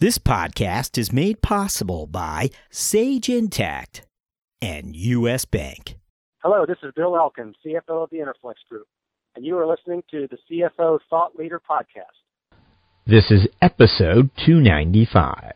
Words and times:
This 0.00 0.16
podcast 0.16 0.96
is 0.96 1.12
made 1.12 1.42
possible 1.42 2.06
by 2.06 2.50
Sage 2.70 3.26
Intacct 3.26 4.02
and 4.62 4.94
U.S. 4.94 5.44
Bank. 5.44 5.96
Hello, 6.40 6.64
this 6.64 6.76
is 6.84 6.92
Bill 6.94 7.16
Elkin, 7.16 7.52
CFO 7.66 8.04
of 8.04 8.10
the 8.10 8.18
Interflex 8.18 8.54
Group, 8.70 8.86
and 9.34 9.44
you 9.44 9.58
are 9.58 9.66
listening 9.66 10.04
to 10.12 10.28
the 10.30 10.38
CFO 10.48 11.00
Thought 11.10 11.34
Leader 11.34 11.60
Podcast. 11.68 12.14
This 13.08 13.28
is 13.32 13.48
episode 13.60 14.30
295. 14.46 15.54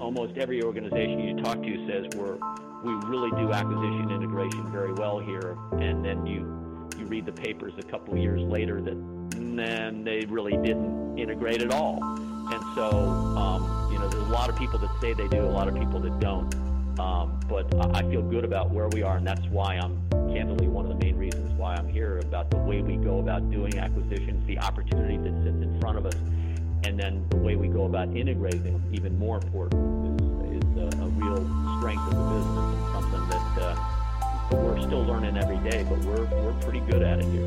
Almost 0.00 0.36
every 0.36 0.64
organization 0.64 1.20
you 1.20 1.40
talk 1.44 1.62
to 1.62 1.86
says 1.86 2.06
we're 2.18 2.38
we 2.82 2.92
really 3.08 3.30
do 3.40 3.52
acquisition 3.52 4.10
integration 4.10 4.66
very 4.72 4.92
well 4.94 5.20
here, 5.20 5.56
and 5.72 6.04
then 6.04 6.26
you 6.26 6.40
you 6.40 6.59
read 7.10 7.26
the 7.26 7.32
papers 7.32 7.72
a 7.76 7.82
couple 7.82 8.14
of 8.14 8.20
years 8.20 8.40
later 8.40 8.80
that 8.80 8.96
then 9.56 10.04
they 10.04 10.24
really 10.28 10.56
didn't 10.58 11.18
integrate 11.18 11.60
at 11.60 11.72
all. 11.72 11.98
And 12.52 12.62
so, 12.76 12.88
um, 13.36 13.92
you 13.92 13.98
know, 13.98 14.08
there's 14.08 14.28
a 14.28 14.32
lot 14.32 14.48
of 14.48 14.56
people 14.56 14.78
that 14.78 14.90
say 15.00 15.12
they 15.12 15.26
do, 15.26 15.42
a 15.42 15.46
lot 15.46 15.66
of 15.66 15.74
people 15.74 15.98
that 16.00 16.20
don't. 16.20 16.54
Um, 17.00 17.40
but 17.48 17.66
I 17.96 18.02
feel 18.10 18.22
good 18.22 18.44
about 18.44 18.70
where 18.70 18.88
we 18.88 19.02
are, 19.02 19.16
and 19.16 19.26
that's 19.26 19.44
why 19.46 19.74
I'm 19.74 20.00
candidly 20.32 20.68
one 20.68 20.86
of 20.86 20.96
the 20.96 21.04
main 21.04 21.16
reasons 21.16 21.50
why 21.58 21.74
I'm 21.74 21.88
here 21.88 22.18
about 22.18 22.50
the 22.50 22.58
way 22.58 22.80
we 22.80 22.96
go 22.96 23.18
about 23.18 23.50
doing 23.50 23.76
acquisitions, 23.78 24.46
the 24.46 24.58
opportunity 24.58 25.16
that 25.16 25.32
sits 25.42 25.62
in 25.62 25.80
front 25.80 25.98
of 25.98 26.06
us, 26.06 26.14
and 26.84 26.98
then 26.98 27.26
the 27.30 27.36
way 27.36 27.56
we 27.56 27.68
go 27.68 27.86
about 27.86 28.14
integrating. 28.16 28.80
Even 28.92 29.18
more 29.18 29.36
important 29.36 30.20
is, 30.52 30.62
is 30.62 30.76
a, 30.76 31.02
a 31.02 31.08
real 31.08 31.38
strength 31.78 32.06
of 32.12 32.16
the 32.16 32.38
business 32.38 32.89
we're 34.52 34.80
still 34.80 35.04
learning 35.04 35.36
every 35.36 35.58
day, 35.70 35.84
but 35.88 35.98
we're, 36.04 36.24
we're 36.42 36.60
pretty 36.60 36.80
good 36.80 37.02
at 37.02 37.20
it 37.20 37.24
here. 37.26 37.46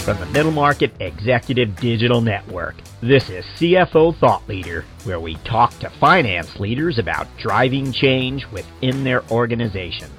From 0.00 0.20
the 0.20 0.26
Middle 0.26 0.52
Market 0.52 0.92
Executive 1.00 1.76
Digital 1.76 2.20
Network, 2.20 2.74
this 3.00 3.30
is 3.30 3.44
CFO 3.56 4.14
Thought 4.18 4.46
Leader, 4.46 4.84
where 5.04 5.18
we 5.18 5.36
talk 5.36 5.78
to 5.78 5.88
finance 5.88 6.60
leaders 6.60 6.98
about 6.98 7.26
driving 7.38 7.90
change 7.90 8.46
within 8.52 9.02
their 9.02 9.24
organizations. 9.30 10.12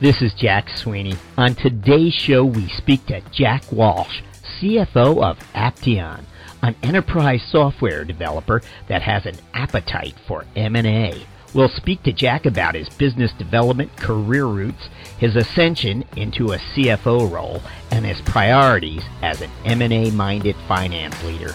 This 0.00 0.22
is 0.22 0.34
Jack 0.34 0.76
Sweeney. 0.76 1.14
On 1.36 1.54
today's 1.54 2.14
show, 2.14 2.44
we 2.44 2.68
speak 2.68 3.06
to 3.06 3.20
Jack 3.30 3.70
Walsh, 3.70 4.22
CFO 4.60 5.22
of 5.22 5.38
Aptean 5.54 6.24
an 6.62 6.74
enterprise 6.82 7.42
software 7.50 8.04
developer 8.04 8.62
that 8.88 9.02
has 9.02 9.26
an 9.26 9.36
appetite 9.54 10.14
for 10.26 10.44
M&A. 10.56 11.26
We'll 11.54 11.68
speak 11.70 12.02
to 12.02 12.12
Jack 12.12 12.44
about 12.44 12.74
his 12.74 12.90
business 12.90 13.32
development 13.38 13.96
career 13.96 14.44
roots, 14.44 14.88
his 15.18 15.34
ascension 15.34 16.04
into 16.16 16.52
a 16.52 16.58
CFO 16.58 17.30
role, 17.30 17.62
and 17.90 18.04
his 18.04 18.20
priorities 18.20 19.02
as 19.22 19.40
an 19.40 19.50
M&A 19.64 20.10
minded 20.10 20.56
finance 20.66 21.22
leader. 21.24 21.54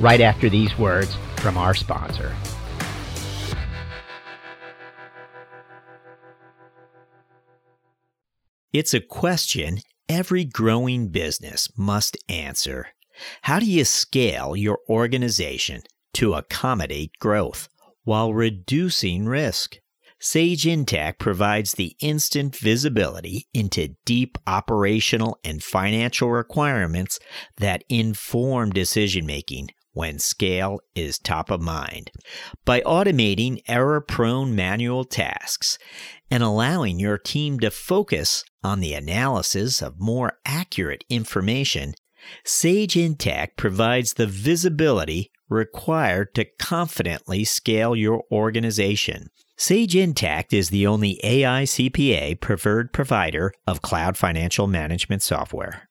Right 0.00 0.20
after 0.20 0.48
these 0.48 0.76
words 0.76 1.16
from 1.36 1.56
our 1.56 1.74
sponsor. 1.74 2.34
It's 8.72 8.92
a 8.92 9.00
question 9.00 9.78
every 10.08 10.44
growing 10.44 11.08
business 11.08 11.68
must 11.76 12.16
answer. 12.28 12.88
How 13.42 13.58
do 13.58 13.66
you 13.66 13.84
scale 13.84 14.56
your 14.56 14.78
organization 14.88 15.82
to 16.14 16.34
accommodate 16.34 17.12
growth 17.18 17.68
while 18.04 18.32
reducing 18.32 19.26
risk? 19.26 19.76
Sage 20.20 20.64
Intacct 20.64 21.18
provides 21.18 21.72
the 21.72 21.94
instant 22.00 22.56
visibility 22.56 23.46
into 23.54 23.94
deep 24.04 24.36
operational 24.48 25.38
and 25.44 25.62
financial 25.62 26.30
requirements 26.30 27.20
that 27.58 27.84
inform 27.88 28.70
decision 28.70 29.26
making 29.26 29.68
when 29.92 30.18
scale 30.18 30.80
is 30.94 31.18
top 31.18 31.50
of 31.50 31.60
mind. 31.60 32.10
By 32.64 32.80
automating 32.82 33.60
error 33.68 34.00
prone 34.00 34.54
manual 34.54 35.04
tasks 35.04 35.78
and 36.30 36.42
allowing 36.42 36.98
your 36.98 37.18
team 37.18 37.58
to 37.60 37.70
focus 37.70 38.44
on 38.62 38.80
the 38.80 38.94
analysis 38.94 39.82
of 39.82 40.00
more 40.00 40.38
accurate 40.44 41.04
information, 41.08 41.94
Sage 42.44 42.94
Intacct 42.94 43.56
provides 43.56 44.14
the 44.14 44.26
visibility 44.26 45.30
required 45.48 46.34
to 46.34 46.44
confidently 46.58 47.44
scale 47.44 47.96
your 47.96 48.24
organization. 48.30 49.30
Sage 49.56 49.94
Intacct 49.94 50.52
is 50.52 50.70
the 50.70 50.86
only 50.86 51.18
AICPA 51.24 52.40
preferred 52.40 52.92
provider 52.92 53.52
of 53.66 53.82
cloud 53.82 54.16
financial 54.16 54.66
management 54.66 55.22
software. 55.22 55.88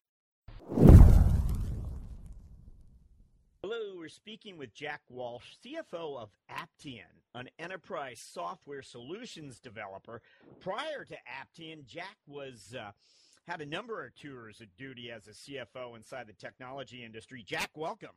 Hello, 3.61 3.95
we're 3.97 4.07
speaking 4.07 4.57
with 4.57 4.73
Jack 4.73 5.01
Walsh, 5.09 5.55
CFO 5.65 6.17
of 6.17 6.29
Aptean, 6.49 7.01
an 7.35 7.49
enterprise 7.59 8.23
software 8.25 8.81
solutions 8.81 9.59
developer. 9.59 10.21
Prior 10.61 11.03
to 11.03 11.15
Aptean, 11.15 11.85
Jack 11.85 12.15
was 12.25 12.73
uh, 12.79 12.91
had 13.47 13.61
a 13.61 13.65
number 13.65 14.05
of 14.05 14.13
tours 14.15 14.59
of 14.59 14.67
duty 14.77 15.09
as 15.09 15.27
a 15.27 15.31
CFO 15.31 15.95
inside 15.95 16.27
the 16.27 16.33
technology 16.33 17.03
industry. 17.03 17.43
Jack, 17.47 17.69
welcome. 17.75 18.09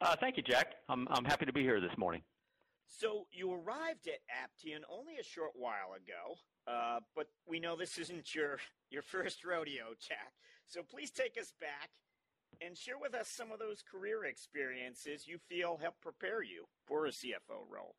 Uh, 0.00 0.14
thank 0.20 0.36
you, 0.36 0.42
Jack. 0.42 0.74
I'm, 0.90 1.08
I'm 1.10 1.24
happy 1.24 1.46
to 1.46 1.52
be 1.52 1.62
here 1.62 1.80
this 1.80 1.96
morning. 1.96 2.22
So 2.86 3.26
you 3.32 3.50
arrived 3.52 4.08
at 4.08 4.20
Aptean 4.30 4.80
only 4.90 5.14
a 5.18 5.24
short 5.24 5.52
while 5.54 5.94
ago, 5.96 6.36
uh, 6.68 7.00
but 7.16 7.26
we 7.46 7.58
know 7.58 7.76
this 7.76 7.98
isn't 7.98 8.34
your 8.34 8.58
your 8.90 9.02
first 9.02 9.44
rodeo, 9.44 9.94
Jack. 10.06 10.32
So 10.66 10.82
please 10.82 11.10
take 11.10 11.36
us 11.40 11.52
back 11.60 11.90
and 12.60 12.76
share 12.76 12.98
with 12.98 13.14
us 13.14 13.28
some 13.28 13.50
of 13.52 13.58
those 13.58 13.82
career 13.82 14.24
experiences 14.24 15.26
you 15.26 15.38
feel 15.48 15.78
help 15.80 15.94
prepare 16.00 16.42
you 16.42 16.64
for 16.86 17.06
a 17.06 17.10
CFO 17.10 17.66
role. 17.68 17.96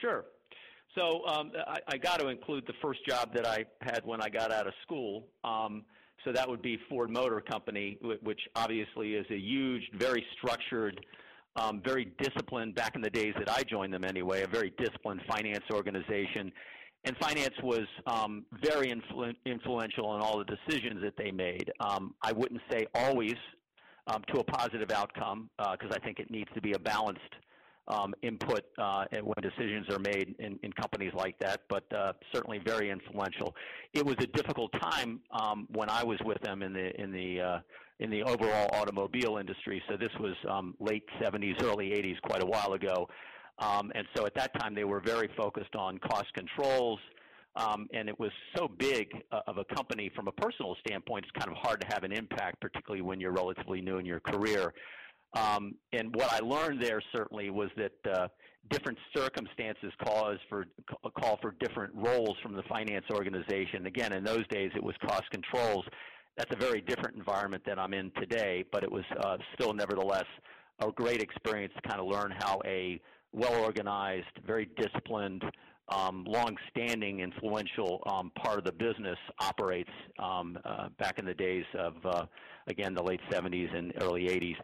Sure. 0.00 0.24
So 0.94 1.24
um, 1.26 1.52
I, 1.66 1.78
I 1.88 1.96
got 1.96 2.20
to 2.20 2.28
include 2.28 2.64
the 2.66 2.74
first 2.80 3.04
job 3.06 3.34
that 3.34 3.46
I 3.46 3.64
had 3.80 4.04
when 4.04 4.20
I 4.20 4.28
got 4.28 4.52
out 4.52 4.66
of 4.66 4.74
school. 4.82 5.26
Um, 5.42 5.84
so 6.24 6.32
that 6.32 6.48
would 6.48 6.62
be 6.62 6.78
Ford 6.88 7.10
Motor 7.10 7.40
Company, 7.40 7.98
which 8.22 8.40
obviously 8.54 9.14
is 9.14 9.26
a 9.30 9.36
huge, 9.36 9.82
very 9.98 10.24
structured, 10.38 11.04
um, 11.56 11.82
very 11.84 12.06
disciplined, 12.18 12.74
back 12.74 12.94
in 12.94 13.02
the 13.02 13.10
days 13.10 13.34
that 13.38 13.50
I 13.50 13.62
joined 13.62 13.92
them 13.92 14.04
anyway, 14.04 14.42
a 14.42 14.46
very 14.46 14.72
disciplined 14.78 15.20
finance 15.28 15.64
organization. 15.70 16.50
And 17.04 17.16
finance 17.18 17.54
was 17.62 17.86
um, 18.06 18.46
very 18.62 18.88
influ- 18.88 19.36
influential 19.44 20.14
in 20.14 20.22
all 20.22 20.38
the 20.38 20.46
decisions 20.46 21.02
that 21.02 21.14
they 21.18 21.30
made. 21.30 21.70
Um, 21.80 22.14
I 22.22 22.32
wouldn't 22.32 22.62
say 22.70 22.86
always 22.94 23.34
um, 24.06 24.22
to 24.32 24.40
a 24.40 24.44
positive 24.44 24.90
outcome, 24.90 25.50
because 25.58 25.90
uh, 25.90 25.96
I 25.96 25.98
think 25.98 26.18
it 26.18 26.30
needs 26.30 26.48
to 26.54 26.62
be 26.62 26.72
a 26.72 26.78
balanced 26.78 27.20
um, 27.88 28.14
input 28.22 28.64
uh, 28.78 29.04
when 29.22 29.34
decisions 29.42 29.86
are 29.90 29.98
made 29.98 30.34
in, 30.38 30.58
in 30.62 30.72
companies 30.72 31.12
like 31.14 31.38
that, 31.38 31.62
but 31.68 31.84
uh, 31.92 32.12
certainly 32.32 32.58
very 32.64 32.90
influential. 32.90 33.54
It 33.92 34.04
was 34.04 34.16
a 34.20 34.26
difficult 34.26 34.72
time 34.80 35.20
um, 35.30 35.68
when 35.70 35.90
I 35.90 36.02
was 36.02 36.18
with 36.24 36.40
them 36.40 36.62
in 36.62 36.72
the 36.72 37.00
in 37.00 37.12
the 37.12 37.40
uh, 37.40 37.58
in 38.00 38.10
the 38.10 38.22
overall 38.22 38.70
automobile 38.72 39.36
industry. 39.38 39.82
So 39.88 39.96
this 39.96 40.10
was 40.18 40.34
um, 40.50 40.74
late 40.80 41.04
70s, 41.20 41.62
early 41.62 41.90
80s, 41.90 42.20
quite 42.22 42.42
a 42.42 42.46
while 42.46 42.72
ago. 42.72 43.08
Um, 43.60 43.92
and 43.94 44.06
so 44.16 44.26
at 44.26 44.34
that 44.34 44.58
time, 44.58 44.74
they 44.74 44.84
were 44.84 45.00
very 45.00 45.30
focused 45.36 45.76
on 45.76 45.98
cost 45.98 46.32
controls. 46.34 46.98
Um, 47.56 47.86
and 47.94 48.08
it 48.08 48.18
was 48.18 48.32
so 48.56 48.66
big 48.66 49.12
uh, 49.30 49.40
of 49.46 49.58
a 49.58 49.64
company 49.76 50.10
from 50.16 50.26
a 50.26 50.32
personal 50.32 50.76
standpoint, 50.84 51.24
it's 51.24 51.44
kind 51.44 51.56
of 51.56 51.62
hard 51.62 51.80
to 51.82 51.86
have 51.86 52.02
an 52.02 52.10
impact, 52.10 52.60
particularly 52.60 53.00
when 53.00 53.20
you're 53.20 53.32
relatively 53.32 53.80
new 53.80 53.98
in 53.98 54.06
your 54.06 54.18
career. 54.18 54.74
Um, 55.34 55.74
and 55.92 56.14
what 56.14 56.32
I 56.32 56.38
learned 56.38 56.82
there 56.82 57.02
certainly 57.14 57.50
was 57.50 57.68
that 57.76 57.92
uh, 58.10 58.28
different 58.70 58.98
circumstances 59.14 59.92
cause 60.04 60.38
for 60.48 60.66
call 61.20 61.38
for 61.42 61.54
different 61.60 61.92
roles 61.94 62.36
from 62.42 62.54
the 62.54 62.62
finance 62.68 63.04
organization. 63.12 63.86
Again, 63.86 64.12
in 64.12 64.24
those 64.24 64.46
days, 64.48 64.70
it 64.74 64.82
was 64.82 64.94
cost 65.06 65.24
controls. 65.30 65.84
That's 66.36 66.54
a 66.54 66.58
very 66.58 66.80
different 66.80 67.16
environment 67.16 67.62
than 67.66 67.78
I'm 67.78 67.94
in 67.94 68.10
today, 68.18 68.64
but 68.72 68.82
it 68.82 68.90
was 68.90 69.04
uh, 69.20 69.36
still 69.54 69.72
nevertheless 69.72 70.24
a 70.80 70.90
great 70.90 71.20
experience 71.20 71.72
to 71.76 71.88
kind 71.88 72.00
of 72.00 72.06
learn 72.06 72.32
how 72.38 72.60
a 72.64 73.00
well-organized, 73.32 74.26
very 74.46 74.68
disciplined, 74.76 75.42
um, 75.88 76.24
long-standing, 76.26 77.20
influential 77.20 78.02
um, 78.06 78.32
part 78.42 78.58
of 78.58 78.64
the 78.64 78.72
business 78.72 79.18
operates 79.40 79.90
um, 80.18 80.58
uh, 80.64 80.88
back 80.98 81.18
in 81.18 81.24
the 81.24 81.34
days 81.34 81.64
of, 81.78 81.94
uh, 82.04 82.26
again, 82.68 82.94
the 82.94 83.02
late 83.02 83.20
70s 83.30 83.76
and 83.76 83.92
early 84.00 84.28
80s 84.28 84.56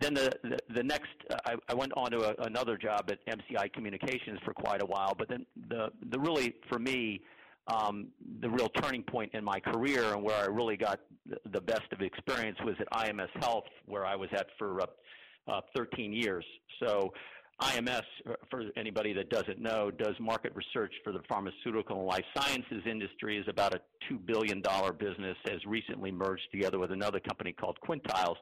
then 0.00 0.14
the, 0.14 0.32
the, 0.42 0.58
the 0.74 0.82
next, 0.82 1.08
uh, 1.30 1.36
I, 1.46 1.54
I 1.68 1.74
went 1.74 1.92
on 1.96 2.10
to 2.12 2.20
a, 2.20 2.46
another 2.46 2.76
job 2.76 3.10
at 3.10 3.18
MCI 3.26 3.72
Communications 3.72 4.38
for 4.44 4.54
quite 4.54 4.82
a 4.82 4.86
while. 4.86 5.14
But 5.16 5.28
then 5.28 5.46
the, 5.68 5.90
the 6.10 6.18
really, 6.18 6.54
for 6.70 6.78
me, 6.78 7.22
um, 7.68 8.08
the 8.40 8.48
real 8.48 8.68
turning 8.68 9.02
point 9.02 9.34
in 9.34 9.44
my 9.44 9.60
career 9.60 10.14
and 10.14 10.22
where 10.22 10.36
I 10.36 10.46
really 10.46 10.76
got 10.76 11.00
the 11.52 11.60
best 11.60 11.92
of 11.92 12.00
experience 12.00 12.56
was 12.64 12.76
at 12.80 12.88
IMS 12.90 13.28
Health, 13.42 13.66
where 13.86 14.06
I 14.06 14.16
was 14.16 14.28
at 14.32 14.46
for 14.58 14.80
uh, 14.82 14.86
uh, 15.46 15.60
13 15.76 16.12
years. 16.12 16.44
So 16.82 17.12
IMS, 17.60 18.02
uh, 18.28 18.34
for 18.50 18.64
anybody 18.76 19.12
that 19.14 19.30
doesn't 19.30 19.60
know, 19.60 19.90
does 19.90 20.14
market 20.20 20.52
research 20.54 20.92
for 21.02 21.12
the 21.12 21.20
pharmaceutical 21.28 21.98
and 21.98 22.06
life 22.06 22.24
sciences 22.36 22.82
industry. 22.86 23.36
is 23.36 23.46
about 23.48 23.74
a 23.74 23.80
$2 24.10 24.24
billion 24.24 24.62
business, 24.98 25.36
has 25.46 25.64
recently 25.66 26.12
merged 26.12 26.48
together 26.52 26.78
with 26.78 26.92
another 26.92 27.20
company 27.20 27.52
called 27.52 27.76
Quintiles. 27.86 28.36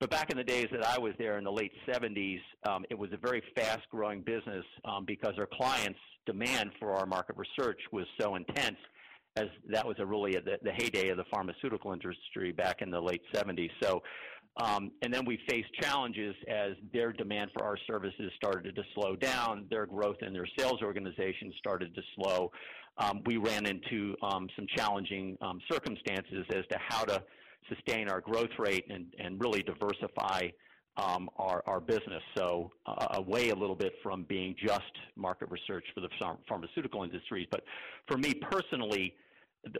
But 0.00 0.10
back 0.10 0.30
in 0.30 0.36
the 0.36 0.44
days 0.44 0.68
that 0.72 0.84
I 0.84 0.98
was 0.98 1.12
there 1.18 1.38
in 1.38 1.44
the 1.44 1.52
late 1.52 1.72
70s, 1.88 2.40
um, 2.68 2.84
it 2.90 2.98
was 2.98 3.10
a 3.12 3.16
very 3.16 3.42
fast-growing 3.56 4.22
business 4.22 4.64
um, 4.84 5.04
because 5.04 5.34
our 5.38 5.48
clients' 5.52 5.98
demand 6.26 6.72
for 6.78 6.92
our 6.92 7.06
market 7.06 7.36
research 7.36 7.80
was 7.92 8.06
so 8.20 8.34
intense 8.34 8.76
as 9.36 9.46
that 9.68 9.86
was 9.86 9.96
a 9.98 10.06
really 10.06 10.36
a, 10.36 10.40
the, 10.40 10.58
the 10.62 10.72
heyday 10.72 11.08
of 11.08 11.16
the 11.16 11.24
pharmaceutical 11.32 11.92
industry 11.92 12.52
back 12.52 12.82
in 12.82 12.90
the 12.90 13.00
late 13.00 13.22
70s. 13.34 13.70
So 13.82 14.02
um, 14.56 14.92
and 15.02 15.12
then 15.12 15.24
we 15.24 15.38
faced 15.48 15.72
challenges 15.80 16.34
as 16.48 16.72
their 16.92 17.12
demand 17.12 17.50
for 17.52 17.64
our 17.64 17.76
services 17.88 18.30
started 18.36 18.76
to 18.76 18.82
slow 18.94 19.16
down, 19.16 19.66
their 19.68 19.86
growth 19.86 20.18
in 20.20 20.32
their 20.32 20.46
sales 20.56 20.80
organization 20.82 21.52
started 21.58 21.94
to 21.94 22.02
slow. 22.14 22.52
Um, 22.98 23.22
we 23.26 23.36
ran 23.36 23.66
into 23.66 24.14
um, 24.22 24.48
some 24.54 24.66
challenging 24.76 25.36
um, 25.40 25.60
circumstances 25.70 26.46
as 26.50 26.64
to 26.70 26.78
how 26.88 27.04
to 27.04 27.22
sustain 27.68 28.08
our 28.08 28.20
growth 28.20 28.50
rate 28.58 28.84
and, 28.90 29.06
and 29.18 29.40
really 29.40 29.62
diversify 29.62 30.48
um, 30.96 31.28
our, 31.36 31.62
our 31.66 31.80
business. 31.80 32.22
So 32.36 32.70
uh, 32.86 33.06
away 33.12 33.50
a 33.50 33.54
little 33.54 33.74
bit 33.74 33.94
from 34.02 34.24
being 34.24 34.54
just 34.64 34.82
market 35.16 35.50
research 35.50 35.84
for 35.94 36.00
the 36.00 36.08
pharmaceutical 36.48 37.02
industries. 37.02 37.46
But 37.50 37.64
for 38.06 38.16
me 38.16 38.34
personally, 38.34 39.14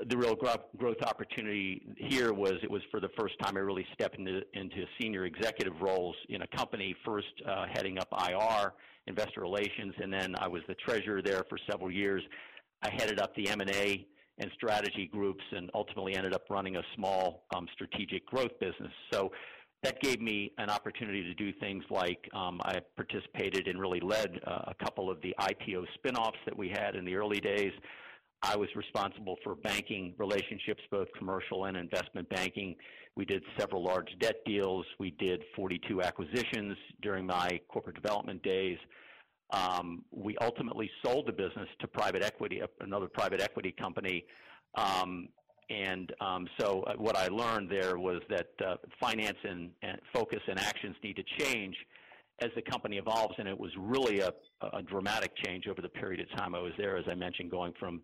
the 0.08 0.16
real 0.16 0.34
growth 0.34 1.02
opportunity 1.02 1.82
here 1.96 2.32
was 2.32 2.54
it 2.62 2.70
was 2.70 2.82
for 2.90 3.00
the 3.00 3.10
first 3.18 3.34
time 3.40 3.56
I 3.56 3.60
really 3.60 3.86
stepped 3.92 4.18
into, 4.18 4.40
into 4.54 4.84
senior 5.00 5.26
executive 5.26 5.80
roles 5.80 6.16
in 6.28 6.42
a 6.42 6.46
company, 6.48 6.96
first 7.04 7.28
uh, 7.46 7.66
heading 7.72 7.98
up 7.98 8.08
IR, 8.12 8.72
investor 9.06 9.42
relations, 9.42 9.94
and 10.02 10.12
then 10.12 10.34
I 10.38 10.48
was 10.48 10.62
the 10.68 10.74
treasurer 10.74 11.20
there 11.20 11.44
for 11.48 11.58
several 11.70 11.90
years. 11.90 12.22
I 12.82 12.90
headed 12.90 13.20
up 13.20 13.34
the 13.34 13.48
M&A 13.50 14.06
and 14.38 14.50
strategy 14.54 15.08
groups 15.12 15.44
and 15.52 15.70
ultimately 15.74 16.16
ended 16.16 16.34
up 16.34 16.44
running 16.50 16.76
a 16.76 16.82
small 16.96 17.44
um, 17.54 17.68
strategic 17.72 18.26
growth 18.26 18.58
business. 18.60 18.92
So 19.12 19.30
that 19.82 20.00
gave 20.00 20.20
me 20.20 20.50
an 20.58 20.70
opportunity 20.70 21.22
to 21.22 21.34
do 21.34 21.52
things 21.60 21.84
like 21.90 22.28
um, 22.34 22.60
I 22.64 22.80
participated 22.96 23.68
and 23.68 23.78
really 23.78 24.00
led 24.00 24.40
uh, 24.46 24.62
a 24.68 24.74
couple 24.82 25.10
of 25.10 25.20
the 25.20 25.34
IPO 25.38 25.84
spinoffs 25.98 26.42
that 26.46 26.56
we 26.56 26.68
had 26.70 26.96
in 26.96 27.04
the 27.04 27.14
early 27.14 27.40
days. 27.40 27.72
I 28.42 28.56
was 28.56 28.68
responsible 28.74 29.36
for 29.44 29.54
banking 29.54 30.14
relationships, 30.18 30.82
both 30.90 31.08
commercial 31.16 31.66
and 31.66 31.76
investment 31.76 32.28
banking. 32.28 32.76
We 33.16 33.24
did 33.24 33.42
several 33.58 33.84
large 33.84 34.08
debt 34.20 34.36
deals. 34.44 34.84
We 34.98 35.12
did 35.12 35.42
42 35.54 36.02
acquisitions 36.02 36.76
during 37.00 37.26
my 37.26 37.60
corporate 37.68 37.96
development 37.96 38.42
days. 38.42 38.78
Um, 39.50 40.04
we 40.10 40.36
ultimately 40.40 40.90
sold 41.04 41.26
the 41.26 41.32
business 41.32 41.68
to 41.80 41.86
private 41.86 42.22
equity, 42.22 42.62
another 42.80 43.08
private 43.08 43.40
equity 43.40 43.72
company. 43.72 44.24
Um, 44.76 45.28
and 45.70 46.12
um, 46.20 46.48
so 46.58 46.82
uh, 46.82 46.94
what 46.96 47.16
I 47.16 47.28
learned 47.28 47.70
there 47.70 47.98
was 47.98 48.20
that 48.28 48.48
uh, 48.64 48.76
finance 49.00 49.38
and, 49.44 49.70
and, 49.82 49.98
focus 50.12 50.40
and 50.48 50.58
actions 50.58 50.96
need 51.02 51.16
to 51.16 51.24
change 51.38 51.74
as 52.40 52.50
the 52.54 52.62
company 52.62 52.98
evolves. 52.98 53.34
And 53.38 53.48
it 53.48 53.58
was 53.58 53.70
really 53.78 54.20
a, 54.20 54.32
a 54.72 54.82
dramatic 54.82 55.32
change 55.44 55.66
over 55.68 55.80
the 55.80 55.88
period 55.88 56.20
of 56.20 56.38
time 56.38 56.54
I 56.54 56.60
was 56.60 56.72
there, 56.76 56.96
as 56.96 57.04
I 57.10 57.14
mentioned, 57.14 57.50
going 57.50 57.72
from 57.78 58.02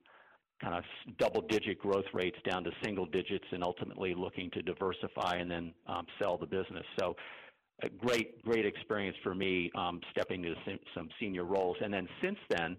kind 0.62 0.74
of 0.74 0.84
double-digit 1.18 1.78
growth 1.78 2.04
rates 2.12 2.36
down 2.46 2.62
to 2.64 2.70
single 2.82 3.06
digits 3.06 3.46
and 3.50 3.64
ultimately 3.64 4.14
looking 4.14 4.50
to 4.50 4.62
diversify 4.62 5.36
and 5.36 5.50
then 5.50 5.72
um, 5.86 6.06
sell 6.20 6.36
the 6.36 6.46
business. 6.46 6.84
So 6.98 7.16
a 7.82 7.88
great, 7.88 8.42
great 8.44 8.66
experience 8.66 9.16
for 9.22 9.34
me 9.34 9.70
um, 9.76 10.00
stepping 10.12 10.44
into 10.44 10.78
some 10.94 11.08
senior 11.18 11.44
roles. 11.44 11.76
And 11.82 11.92
then 11.92 12.08
since 12.22 12.38
then, 12.48 12.76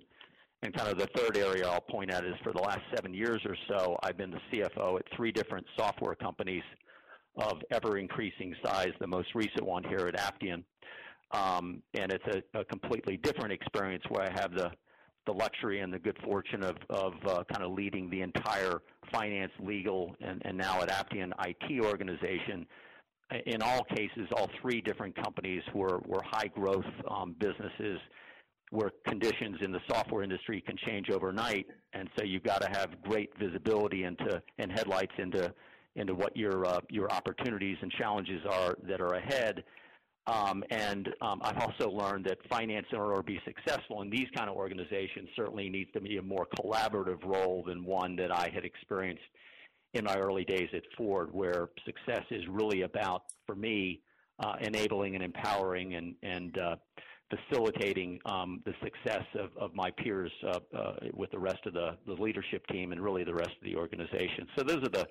and 0.63 0.73
kind 0.75 0.89
of 0.89 0.97
the 0.97 1.07
third 1.15 1.37
area 1.37 1.67
I'll 1.67 1.81
point 1.81 2.11
out 2.11 2.23
is 2.23 2.35
for 2.43 2.53
the 2.53 2.61
last 2.61 2.81
seven 2.95 3.13
years 3.13 3.41
or 3.45 3.55
so, 3.67 3.97
I've 4.03 4.17
been 4.17 4.31
the 4.31 4.41
CFO 4.51 4.99
at 4.99 5.05
three 5.15 5.31
different 5.31 5.65
software 5.75 6.15
companies 6.15 6.63
of 7.37 7.61
ever-increasing 7.71 8.55
size, 8.63 8.91
the 8.99 9.07
most 9.07 9.33
recent 9.33 9.65
one 9.65 9.83
here 9.83 10.07
at 10.07 10.15
Aptean. 10.17 10.63
Um, 11.31 11.81
and 11.93 12.11
it's 12.11 12.25
a, 12.27 12.59
a 12.59 12.65
completely 12.65 13.17
different 13.17 13.53
experience 13.53 14.03
where 14.09 14.23
I 14.23 14.31
have 14.39 14.53
the 14.53 14.71
the 15.27 15.31
luxury 15.31 15.81
and 15.81 15.93
the 15.93 15.99
good 15.99 16.17
fortune 16.23 16.63
of, 16.63 16.77
of 16.89 17.13
uh, 17.27 17.43
kind 17.51 17.63
of 17.63 17.73
leading 17.73 18.09
the 18.09 18.21
entire 18.21 18.81
finance, 19.11 19.51
legal, 19.59 20.15
and, 20.19 20.41
and 20.45 20.57
now 20.57 20.81
at 20.81 20.89
Aptean 20.89 21.31
IT 21.45 21.79
organization. 21.81 22.65
In 23.45 23.61
all 23.61 23.83
cases, 23.85 24.27
all 24.35 24.49
three 24.61 24.81
different 24.81 25.15
companies 25.15 25.63
were, 25.73 25.99
were 26.05 26.21
high 26.23 26.47
growth 26.47 26.85
um, 27.09 27.35
businesses 27.39 27.99
where 28.71 28.91
conditions 29.07 29.57
in 29.61 29.71
the 29.71 29.79
software 29.89 30.23
industry 30.23 30.61
can 30.65 30.75
change 30.85 31.09
overnight, 31.09 31.67
and 31.93 32.09
so 32.17 32.23
you've 32.23 32.43
got 32.43 32.61
to 32.61 32.69
have 32.69 33.01
great 33.03 33.29
visibility 33.37 34.03
into 34.03 34.41
and 34.57 34.71
headlights 34.71 35.13
into 35.17 35.53
into 35.95 36.15
what 36.15 36.35
your 36.37 36.65
uh, 36.65 36.79
your 36.89 37.11
opportunities 37.11 37.77
and 37.81 37.91
challenges 37.91 38.41
are 38.49 38.77
that 38.83 39.01
are 39.01 39.15
ahead. 39.15 39.63
Um, 40.27 40.63
and 40.69 41.09
um, 41.21 41.41
I've 41.43 41.57
also 41.57 41.89
learned 41.89 42.25
that 42.25 42.37
finance, 42.47 42.85
in 42.91 42.99
order 42.99 43.17
to 43.17 43.23
be 43.23 43.41
successful 43.43 44.01
in 44.01 44.09
these 44.09 44.27
kind 44.35 44.49
of 44.49 44.55
organizations, 44.55 45.27
certainly 45.35 45.67
needs 45.67 45.91
to 45.93 45.99
be 45.99 46.17
a 46.17 46.21
more 46.21 46.47
collaborative 46.59 47.23
role 47.25 47.63
than 47.65 47.83
one 47.83 48.15
that 48.17 48.31
I 48.31 48.49
had 48.53 48.63
experienced 48.63 49.23
in 49.93 50.05
my 50.05 50.17
early 50.17 50.45
days 50.45 50.69
at 50.73 50.83
Ford, 50.97 51.29
where 51.31 51.69
success 51.85 52.23
is 52.31 52.47
really 52.47 52.83
about, 52.83 53.23
for 53.45 53.55
me, 53.55 54.01
uh, 54.39 54.55
enabling 54.61 55.15
and 55.15 55.23
empowering 55.23 55.95
and, 55.95 56.15
and 56.23 56.57
uh, 56.57 56.75
facilitating 57.29 58.19
um, 58.25 58.61
the 58.65 58.73
success 58.83 59.23
of, 59.39 59.49
of 59.57 59.73
my 59.73 59.91
peers 59.91 60.31
uh, 60.47 60.59
uh 60.75 60.93
with 61.13 61.31
the 61.31 61.39
rest 61.39 61.59
of 61.65 61.73
the, 61.73 61.95
the 62.05 62.13
leadership 62.13 62.65
team 62.67 62.91
and 62.91 63.01
really 63.01 63.23
the 63.23 63.33
rest 63.33 63.51
of 63.51 63.63
the 63.63 63.75
organization. 63.75 64.47
So 64.57 64.63
those 64.63 64.83
are 64.83 64.89
the 64.89 65.07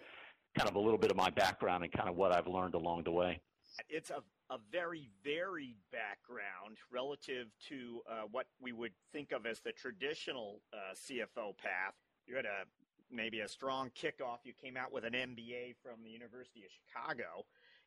kind 0.59 0.69
of 0.69 0.75
a 0.75 0.81
little 0.81 0.99
bit 0.99 1.11
of 1.11 1.17
my 1.17 1.31
background 1.31 1.85
and 1.85 1.93
kind 1.93 2.09
of 2.09 2.17
what 2.17 2.33
I've 2.33 2.47
learned 2.47 2.75
along 2.75 3.05
the 3.05 3.13
way. 3.13 3.41
It's 3.89 4.11
a 4.11 4.23
a 4.51 4.59
very 4.73 5.09
varied 5.25 5.77
background 5.93 6.79
relative 6.93 7.47
to 7.69 8.01
uh, 8.11 8.23
what 8.31 8.47
we 8.61 8.73
would 8.73 8.93
think 9.13 9.31
of 9.31 9.47
as 9.47 9.61
the 9.61 9.71
traditional 9.73 10.61
uh, 10.73 10.93
CFO 10.95 11.57
path. 11.57 11.95
You 12.27 12.35
had 12.35 12.47
a 12.47 12.67
maybe 13.13 13.41
a 13.41 13.49
strong 13.49 13.91
kickoff. 13.91 14.39
You 14.45 14.53
came 14.53 14.77
out 14.77 14.93
with 14.93 15.05
an 15.05 15.13
MBA 15.13 15.77
from 15.83 16.03
the 16.03 16.11
University 16.11 16.61
of 16.61 16.71
Chicago. 16.71 17.45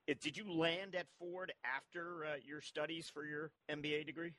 It, 0.08 0.22
did 0.22 0.36
you 0.36 0.52
land 0.52 0.96
at 0.96 1.08
Ford 1.18 1.54
after 1.64 2.26
uh, 2.26 2.36
your 2.46 2.62
studies 2.62 3.10
for 3.14 3.26
your 3.26 3.52
MBA 3.72 4.06
degree? 4.06 4.34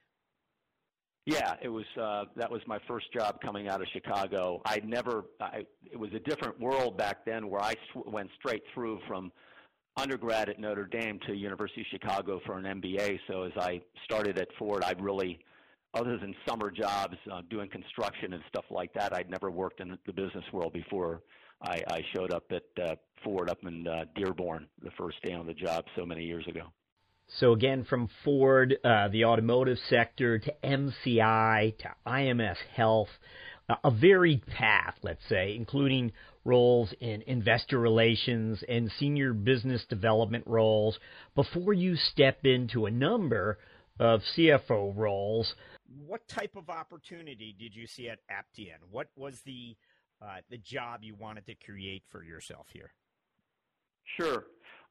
Yeah, 1.26 1.54
it 1.62 1.68
was. 1.68 1.86
Uh, 1.98 2.24
that 2.36 2.50
was 2.50 2.60
my 2.66 2.78
first 2.86 3.06
job 3.12 3.40
coming 3.40 3.66
out 3.66 3.80
of 3.80 3.86
Chicago. 3.92 4.60
I 4.66 4.82
never. 4.84 5.24
I, 5.40 5.64
it 5.90 5.98
was 5.98 6.10
a 6.12 6.18
different 6.18 6.60
world 6.60 6.98
back 6.98 7.24
then, 7.24 7.48
where 7.48 7.62
I 7.62 7.72
sw- 7.72 8.06
went 8.06 8.28
straight 8.38 8.62
through 8.74 9.00
from 9.08 9.32
undergrad 9.96 10.50
at 10.50 10.58
Notre 10.58 10.84
Dame 10.84 11.18
to 11.26 11.34
University 11.34 11.80
of 11.80 11.86
Chicago 11.90 12.40
for 12.44 12.58
an 12.58 12.64
MBA. 12.64 13.18
So 13.26 13.44
as 13.44 13.52
I 13.56 13.80
started 14.04 14.38
at 14.38 14.48
Ford, 14.58 14.82
I 14.84 14.94
really, 14.98 15.38
other 15.94 16.18
than 16.18 16.34
summer 16.48 16.70
jobs, 16.70 17.16
uh, 17.30 17.42
doing 17.50 17.68
construction 17.68 18.32
and 18.32 18.42
stuff 18.48 18.64
like 18.70 18.92
that, 18.94 19.14
I'd 19.14 19.30
never 19.30 19.50
worked 19.50 19.80
in 19.80 19.96
the 20.06 20.12
business 20.12 20.44
world 20.52 20.72
before. 20.72 21.22
I, 21.62 21.82
I 21.88 22.02
showed 22.14 22.32
up 22.32 22.44
at 22.50 22.82
uh, 22.82 22.94
Ford 23.22 23.48
up 23.48 23.58
in 23.64 23.86
uh, 23.86 24.04
Dearborn 24.14 24.66
the 24.82 24.90
first 24.98 25.22
day 25.22 25.32
on 25.32 25.46
the 25.46 25.54
job 25.54 25.84
so 25.96 26.04
many 26.04 26.24
years 26.24 26.46
ago. 26.46 26.64
So 27.38 27.52
again, 27.52 27.84
from 27.84 28.10
Ford, 28.22 28.76
uh, 28.84 29.08
the 29.08 29.24
automotive 29.24 29.78
sector, 29.88 30.38
to 30.38 30.54
MCI, 30.62 31.76
to 31.78 31.90
IMS 32.06 32.56
Health, 32.74 33.08
uh, 33.68 33.76
a 33.82 33.90
varied 33.90 34.44
path, 34.46 34.94
let's 35.02 35.26
say, 35.28 35.56
including 35.56 36.12
roles 36.44 36.92
in 37.00 37.22
investor 37.22 37.78
relations 37.78 38.62
and 38.68 38.90
senior 38.98 39.32
business 39.32 39.82
development 39.88 40.44
roles 40.46 40.98
before 41.34 41.72
you 41.72 41.96
step 41.96 42.44
into 42.44 42.84
a 42.84 42.90
number 42.90 43.58
of 43.98 44.20
CFO 44.36 44.94
roles. 44.94 45.54
What 46.06 46.26
type 46.28 46.56
of 46.56 46.70
opportunity 46.70 47.54
did 47.58 47.74
you 47.74 47.86
see 47.86 48.08
at 48.08 48.18
Aptean? 48.30 48.78
What 48.90 49.08
was 49.16 49.40
the 49.42 49.76
uh, 50.22 50.38
the 50.48 50.58
job 50.58 51.00
you 51.02 51.14
wanted 51.14 51.46
to 51.46 51.54
create 51.54 52.02
for 52.08 52.22
yourself 52.22 52.68
here? 52.72 52.92
Sure. 54.18 54.44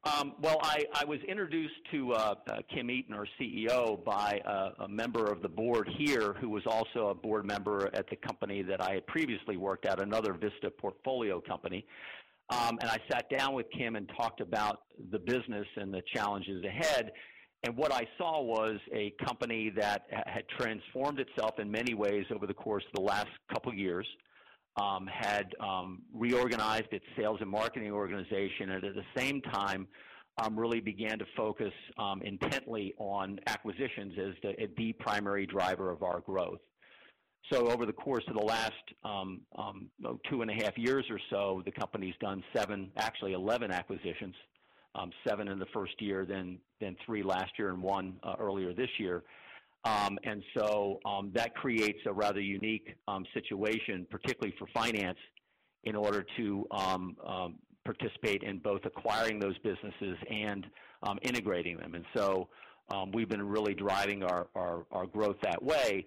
Um, 0.04 0.34
well, 0.40 0.58
I, 0.62 0.84
I, 0.92 1.04
was 1.06 1.18
introduced 1.26 1.76
to 1.92 2.12
uh, 2.12 2.34
uh, 2.46 2.58
Kim 2.72 2.90
Eaton, 2.90 3.14
our 3.14 3.26
CEO, 3.40 4.04
by 4.04 4.38
a 4.78 4.86
member 4.86 5.32
of 5.32 5.40
the 5.40 5.48
board 5.48 5.88
here 5.96 6.34
who 6.34 6.50
was 6.50 6.62
also 6.66 7.08
a 7.08 7.14
board 7.14 7.46
member 7.46 7.88
at 7.94 8.08
the 8.10 8.16
company 8.16 8.60
that 8.62 8.82
I 8.82 8.94
had 8.94 9.06
previously 9.06 9.56
worked 9.56 9.86
at, 9.86 10.00
another 10.00 10.34
Vista 10.34 10.70
portfolio 10.70 11.40
company. 11.40 11.86
Um, 12.50 12.78
and 12.82 12.90
I 12.90 12.98
sat 13.10 13.30
down 13.30 13.54
with 13.54 13.66
Kim 13.70 13.96
and 13.96 14.10
talked 14.14 14.42
about 14.42 14.82
the 15.10 15.18
business 15.18 15.66
and 15.76 15.92
the 15.92 16.02
challenges 16.14 16.62
ahead. 16.64 17.12
And 17.64 17.74
what 17.78 17.92
I 17.92 18.06
saw 18.18 18.42
was 18.42 18.78
a 18.92 19.14
company 19.24 19.70
that 19.70 20.02
had 20.10 20.46
transformed 20.58 21.18
itself 21.18 21.58
in 21.58 21.70
many 21.70 21.94
ways 21.94 22.26
over 22.30 22.46
the 22.46 22.52
course 22.52 22.84
of 22.84 22.92
the 22.92 23.00
last 23.00 23.30
couple 23.50 23.72
of 23.72 23.78
years 23.78 24.06
um, 24.76 25.06
had 25.06 25.54
um, 25.60 26.02
reorganized 26.12 26.92
its 26.92 27.06
sales 27.16 27.38
and 27.40 27.48
marketing 27.48 27.90
organization, 27.90 28.72
and 28.72 28.84
at 28.84 28.94
the 28.94 29.04
same 29.16 29.40
time 29.40 29.88
um, 30.42 30.58
really 30.58 30.80
began 30.80 31.18
to 31.18 31.24
focus 31.34 31.72
um, 31.96 32.20
intently 32.20 32.92
on 32.98 33.40
acquisitions 33.46 34.12
as 34.18 34.34
the, 34.42 34.68
the, 34.76 34.92
primary 34.94 35.46
driver 35.46 35.90
of 35.90 36.02
our 36.02 36.20
growth. 36.20 36.58
So 37.50 37.68
over 37.68 37.86
the 37.86 37.92
course 37.94 38.24
of 38.28 38.34
the 38.34 38.44
last 38.44 38.72
um, 39.04 39.40
um 39.56 39.88
two 40.28 40.42
and 40.42 40.50
a 40.50 40.54
half 40.54 40.76
years 40.76 41.06
or 41.08 41.20
so, 41.30 41.62
the 41.64 41.72
company's 41.72 42.14
done 42.20 42.42
seven, 42.54 42.90
actually 42.96 43.32
11 43.32 43.70
acquisitions, 43.70 44.34
um, 44.94 45.10
seven 45.26 45.48
in 45.48 45.58
the 45.58 45.66
first 45.72 46.00
year, 46.00 46.24
then 46.24 46.58
then 46.80 46.96
three 47.04 47.22
last 47.22 47.52
year 47.58 47.70
and 47.70 47.82
one 47.82 48.14
uh, 48.22 48.34
earlier 48.38 48.72
this 48.72 48.90
year. 48.98 49.22
Um, 49.84 50.18
and 50.24 50.42
so 50.56 50.98
that 51.34 51.54
creates 51.54 51.98
a 52.06 52.12
rather 52.12 52.40
unique 52.40 52.96
situation, 53.34 54.06
particularly 54.10 54.54
for 54.58 54.66
finance, 54.72 55.18
in 55.84 55.94
order 55.94 56.24
to 56.38 56.66
um, 56.70 57.16
um, 57.26 57.56
participate 57.84 58.42
in 58.42 58.58
both 58.58 58.80
acquiring 58.84 59.38
those 59.38 59.56
businesses 59.58 60.16
and 60.30 60.66
um, 61.02 61.18
integrating 61.22 61.76
them. 61.76 61.94
And 61.94 62.04
so 62.16 62.48
um, 62.90 63.12
we've 63.12 63.28
been 63.28 63.46
really 63.46 63.74
driving 63.74 64.22
our, 64.22 64.48
our, 64.54 64.86
our, 64.90 65.06
growth 65.06 65.36
that 65.42 65.62
way. 65.62 66.06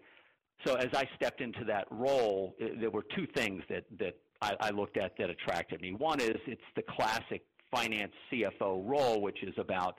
So 0.66 0.76
as 0.76 0.90
I 0.94 1.08
stepped 1.16 1.42
into 1.42 1.64
that 1.66 1.86
role, 1.92 2.56
it, 2.60 2.80
there 2.80 2.92
were 2.92 3.06
two 3.16 3.28
things 3.36 3.62
that, 3.70 3.86
that 4.00 4.16
I, 4.42 4.56
I 4.60 4.70
looked 4.72 4.98
at 4.98 5.14
that 5.18 5.30
attracted 5.30 5.82
me. 5.82 5.94
One 5.94 6.20
is 6.20 6.36
it's 6.46 6.62
the 6.76 6.84
classic 6.84 7.44
finance 7.72 8.14
CFO 8.32 8.88
role, 8.88 9.22
which 9.22 9.44
is 9.44 9.54
about 9.58 9.98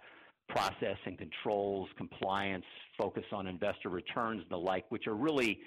process 0.48 0.96
and 1.04 1.18
controls, 1.18 1.88
compliance, 1.96 2.64
focus 2.96 3.24
on 3.32 3.46
investor 3.46 3.88
returns 3.88 4.40
and 4.42 4.50
the 4.50 4.56
like, 4.56 4.84
which 4.90 5.06
are 5.06 5.14
really 5.14 5.60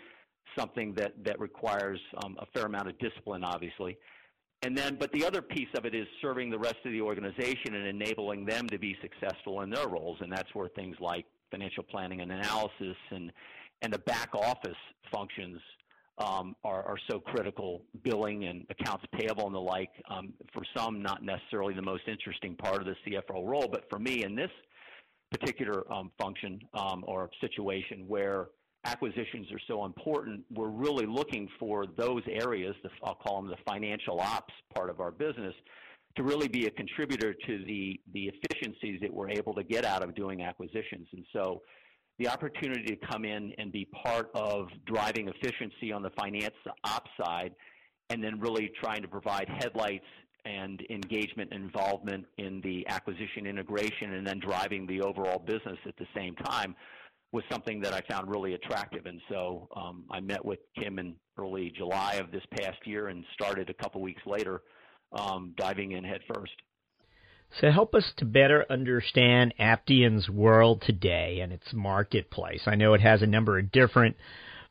something 0.58 0.94
that, 0.96 1.14
that 1.24 1.40
requires 1.40 2.00
um, 2.24 2.36
a 2.40 2.46
fair 2.48 2.66
amount 2.66 2.90
of 2.90 2.98
discipline, 3.00 3.44
obviously. 3.44 3.98
And 4.64 4.78
then, 4.78 4.98
but 5.00 5.12
the 5.12 5.26
other 5.26 5.42
piece 5.42 5.70
of 5.76 5.86
it 5.86 5.96
is 5.96 6.08
serving 6.22 6.50
the 6.50 6.60
rest 6.60 6.78
of 6.86 6.92
the 6.92 7.02
organization 7.02 7.74
and 7.74 7.88
enabling 7.88 8.46
them 8.46 8.68
to 8.68 8.78
be 8.78 8.96
successful 9.02 9.62
in 9.62 9.70
their 9.70 9.88
roles. 9.88 10.18
And 10.22 10.32
that's 10.32 10.54
where 10.54 10.68
things 10.70 10.98
like 11.00 11.26
financial 11.50 11.84
planning 11.84 12.22
and 12.22 12.32
analysis 12.32 12.96
and, 13.10 13.32
and 13.82 13.92
the 13.92 14.00
back 14.00 14.30
office 14.36 14.78
functions 15.12 15.60
um, 16.22 16.56
are, 16.64 16.84
are, 16.84 16.98
so 17.10 17.20
critical, 17.20 17.82
billing 18.04 18.46
and 18.46 18.66
accounts 18.70 19.06
payable 19.18 19.48
and 19.48 19.56
the 19.56 19.60
like. 19.60 19.92
Um, 20.10 20.34
for 20.54 20.64
some, 20.76 21.02
not 21.02 21.24
necessarily 21.24 21.74
the 21.74 21.82
most 21.82 22.04
interesting 22.08 22.56
part 22.56 22.82
of 22.82 22.86
the 22.86 22.96
CFO 23.06 23.48
role, 23.48 23.68
but 23.72 23.90
for 23.90 24.00
me 24.00 24.24
in 24.24 24.36
this 24.36 24.52
particular 25.32 25.92
um, 25.92 26.12
function 26.20 26.60
um, 26.74 27.04
or 27.08 27.30
situation 27.40 28.06
where 28.08 28.50
acquisitions 28.84 29.52
are 29.52 29.60
so 29.68 29.86
important, 29.86 30.44
we're 30.54 30.68
really 30.68 31.06
looking 31.06 31.48
for 31.60 31.86
those 31.98 32.24
areas, 32.30 32.76
the, 32.84 32.90
I'll 33.04 33.16
call 33.16 33.42
them 33.42 33.50
the 33.50 33.58
financial 33.66 34.20
ops 34.20 34.54
part 34.76 34.90
of 34.90 35.00
our 35.00 35.12
business, 35.12 35.54
to 36.18 36.24
really 36.24 36.48
be 36.48 36.66
a 36.66 36.72
contributor 36.72 37.34
to 37.34 37.66
the, 37.66 38.00
the 38.14 38.30
efficiencies 38.34 39.00
that 39.02 39.14
we're 39.14 39.30
able 39.30 39.54
to 39.54 39.64
get 39.64 39.86
out 39.86 40.04
of 40.04 40.14
doing 40.16 40.42
acquisitions. 40.42 41.08
And 41.14 41.26
so 41.32 41.62
the 42.20 42.28
opportunity 42.28 42.96
to 42.96 43.08
come 43.12 43.26
in 43.26 43.54
and 43.58 43.72
be 43.72 43.86
part 44.04 44.30
of 44.36 44.68
driving 44.86 45.28
efficiency 45.28 45.92
on 45.92 46.02
the 46.02 46.12
finance 46.12 46.56
ops 46.84 47.10
side 47.20 47.54
and 48.10 48.24
then 48.24 48.40
really 48.40 48.72
trying 48.82 49.02
to 49.02 49.08
provide 49.08 49.48
headlights 49.48 50.06
and 50.46 50.84
engagement 50.90 51.50
and 51.52 51.64
involvement 51.64 52.26
in 52.38 52.62
the 52.62 52.86
acquisition 52.88 53.46
integration 53.46 54.14
and 54.14 54.26
then 54.26 54.40
driving 54.40 54.88
the 54.88 55.02
overall 55.02 55.40
business 55.40 55.78
at 55.88 55.96
the 55.98 56.08
same 56.16 56.36
time 56.36 56.76
was 57.32 57.44
something 57.50 57.80
that 57.82 57.94
I 57.94 58.02
found 58.10 58.30
really 58.30 58.56
attractive. 58.56 59.06
And 59.06 59.22
so 59.30 59.70
um, 59.76 60.04
I 60.12 60.20
met 60.20 60.44
with 60.44 60.60
Kim 60.78 61.00
in 61.00 61.16
early 61.38 61.72
July 61.78 62.16
of 62.16 62.32
this 62.32 62.44
past 62.60 62.86
year 62.86 63.08
and 63.08 63.24
started 63.34 63.70
a 63.70 63.74
couple 63.74 64.02
weeks 64.02 64.22
later 64.26 64.62
um, 65.14 65.54
diving 65.58 65.94
in 65.94 66.04
headfirst. 66.04 66.54
So 67.60 67.70
help 67.70 67.96
us 67.96 68.10
to 68.18 68.26
better 68.26 68.66
understand 68.70 69.54
Aptean's 69.60 70.30
world 70.30 70.84
today 70.86 71.40
and 71.42 71.52
its 71.52 71.74
marketplace. 71.74 72.62
I 72.66 72.76
know 72.76 72.94
it 72.94 73.02
has 73.02 73.22
a 73.22 73.28
number 73.28 73.60
of 73.60 73.72
different 73.72 74.16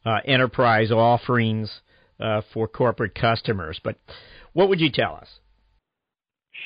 uh, 0.05 0.19
enterprise 0.25 0.91
offerings 0.91 1.71
uh, 2.19 2.43
for 2.55 2.67
corporate 2.67 3.15
customers, 3.15 3.81
but 3.83 3.97
what 4.53 4.69
would 4.69 4.81
you 4.81 4.91
tell 4.91 5.15
us? 5.15 5.29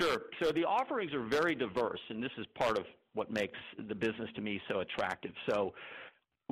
Sure. 0.01 0.23
So 0.43 0.53
the 0.53 0.65
offerings 0.65 1.13
are 1.15 1.25
very 1.25 1.55
diverse, 1.55 2.01
and 2.09 2.23
this 2.23 2.33
is 2.39 2.47
part 2.55 2.79
of 2.79 2.85
what 3.15 3.31
makes 3.31 3.59
the 3.89 3.95
business 3.95 4.29
to 4.35 4.41
me 4.41 4.61
so 4.69 4.81
attractive. 4.81 5.33
So 5.49 5.73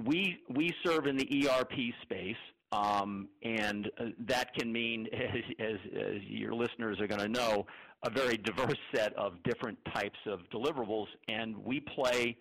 we 0.04 0.38
we 0.48 0.72
serve 0.84 1.06
in 1.06 1.16
the 1.16 1.48
ERP 1.48 1.72
space, 2.02 2.36
um, 2.72 3.28
and 3.42 3.90
uh, 4.00 4.04
that 4.26 4.54
can 4.54 4.72
mean, 4.72 5.06
as, 5.12 5.42
as, 5.58 5.78
as 5.94 6.22
your 6.24 6.54
listeners 6.54 7.00
are 7.00 7.06
going 7.06 7.20
to 7.20 7.28
know, 7.28 7.66
a 8.04 8.10
very 8.10 8.36
diverse 8.36 8.78
set 8.94 9.14
of 9.14 9.34
different 9.44 9.78
types 9.94 10.18
of 10.26 10.40
deliverables, 10.52 11.06
and 11.28 11.56
we 11.56 11.80
play 11.80 12.36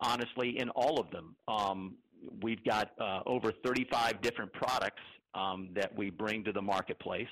honestly 0.00 0.58
in 0.58 0.68
all 0.70 0.98
of 0.98 1.10
them. 1.10 1.36
Um, 1.46 1.94
we've 2.42 2.64
got 2.64 2.90
uh, 3.00 3.20
over 3.26 3.52
35 3.64 4.20
different 4.20 4.52
products 4.52 5.02
um, 5.34 5.68
that 5.74 5.96
we 5.96 6.10
bring 6.10 6.42
to 6.44 6.52
the 6.52 6.62
marketplace. 6.62 7.28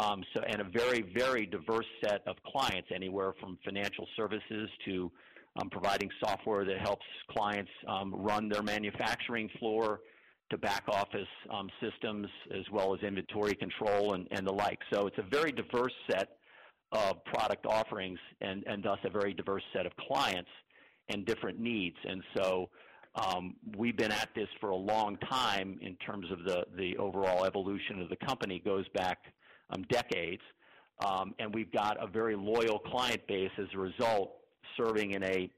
Um, 0.00 0.22
so, 0.34 0.42
and 0.42 0.60
a 0.60 0.64
very, 0.64 1.02
very 1.16 1.46
diverse 1.46 1.86
set 2.04 2.22
of 2.26 2.36
clients, 2.46 2.88
anywhere 2.94 3.32
from 3.40 3.58
financial 3.64 4.06
services 4.16 4.68
to 4.84 5.10
um, 5.60 5.70
providing 5.70 6.10
software 6.22 6.64
that 6.64 6.78
helps 6.78 7.06
clients 7.30 7.70
um, 7.88 8.14
run 8.14 8.48
their 8.48 8.62
manufacturing 8.62 9.48
floor 9.58 10.00
to 10.50 10.58
back 10.58 10.84
office 10.88 11.28
um, 11.50 11.68
systems 11.80 12.28
as 12.54 12.64
well 12.72 12.94
as 12.94 13.00
inventory 13.02 13.54
control 13.54 14.14
and, 14.14 14.26
and 14.30 14.46
the 14.46 14.52
like. 14.52 14.78
So 14.92 15.06
it's 15.06 15.18
a 15.18 15.22
very 15.30 15.52
diverse 15.52 15.92
set 16.10 16.38
of 16.92 17.22
product 17.24 17.66
offerings 17.66 18.18
and, 18.40 18.64
and 18.66 18.82
thus 18.82 18.98
a 19.04 19.10
very 19.10 19.34
diverse 19.34 19.62
set 19.74 19.84
of 19.84 19.92
clients 19.96 20.50
and 21.10 21.26
different 21.26 21.58
needs. 21.58 21.96
And 22.04 22.22
so 22.36 22.70
um, 23.14 23.56
we've 23.76 23.96
been 23.96 24.12
at 24.12 24.30
this 24.34 24.48
for 24.60 24.70
a 24.70 24.76
long 24.76 25.16
time 25.28 25.78
in 25.82 25.96
terms 25.96 26.30
of 26.30 26.44
the, 26.44 26.64
the 26.76 26.96
overall 26.96 27.44
evolution 27.44 28.00
of 28.00 28.08
the 28.08 28.16
company 28.16 28.62
goes 28.64 28.86
back 28.94 29.18
um, 29.70 29.82
decades. 29.90 30.42
Um, 31.04 31.34
and 31.38 31.54
we've 31.54 31.70
got 31.72 32.02
a 32.02 32.06
very 32.06 32.36
loyal 32.36 32.78
client 32.78 33.26
base 33.28 33.50
as 33.58 33.66
a 33.74 33.78
result 33.78 34.32
serving 34.76 35.12
in 35.12 35.22
a 35.22 35.50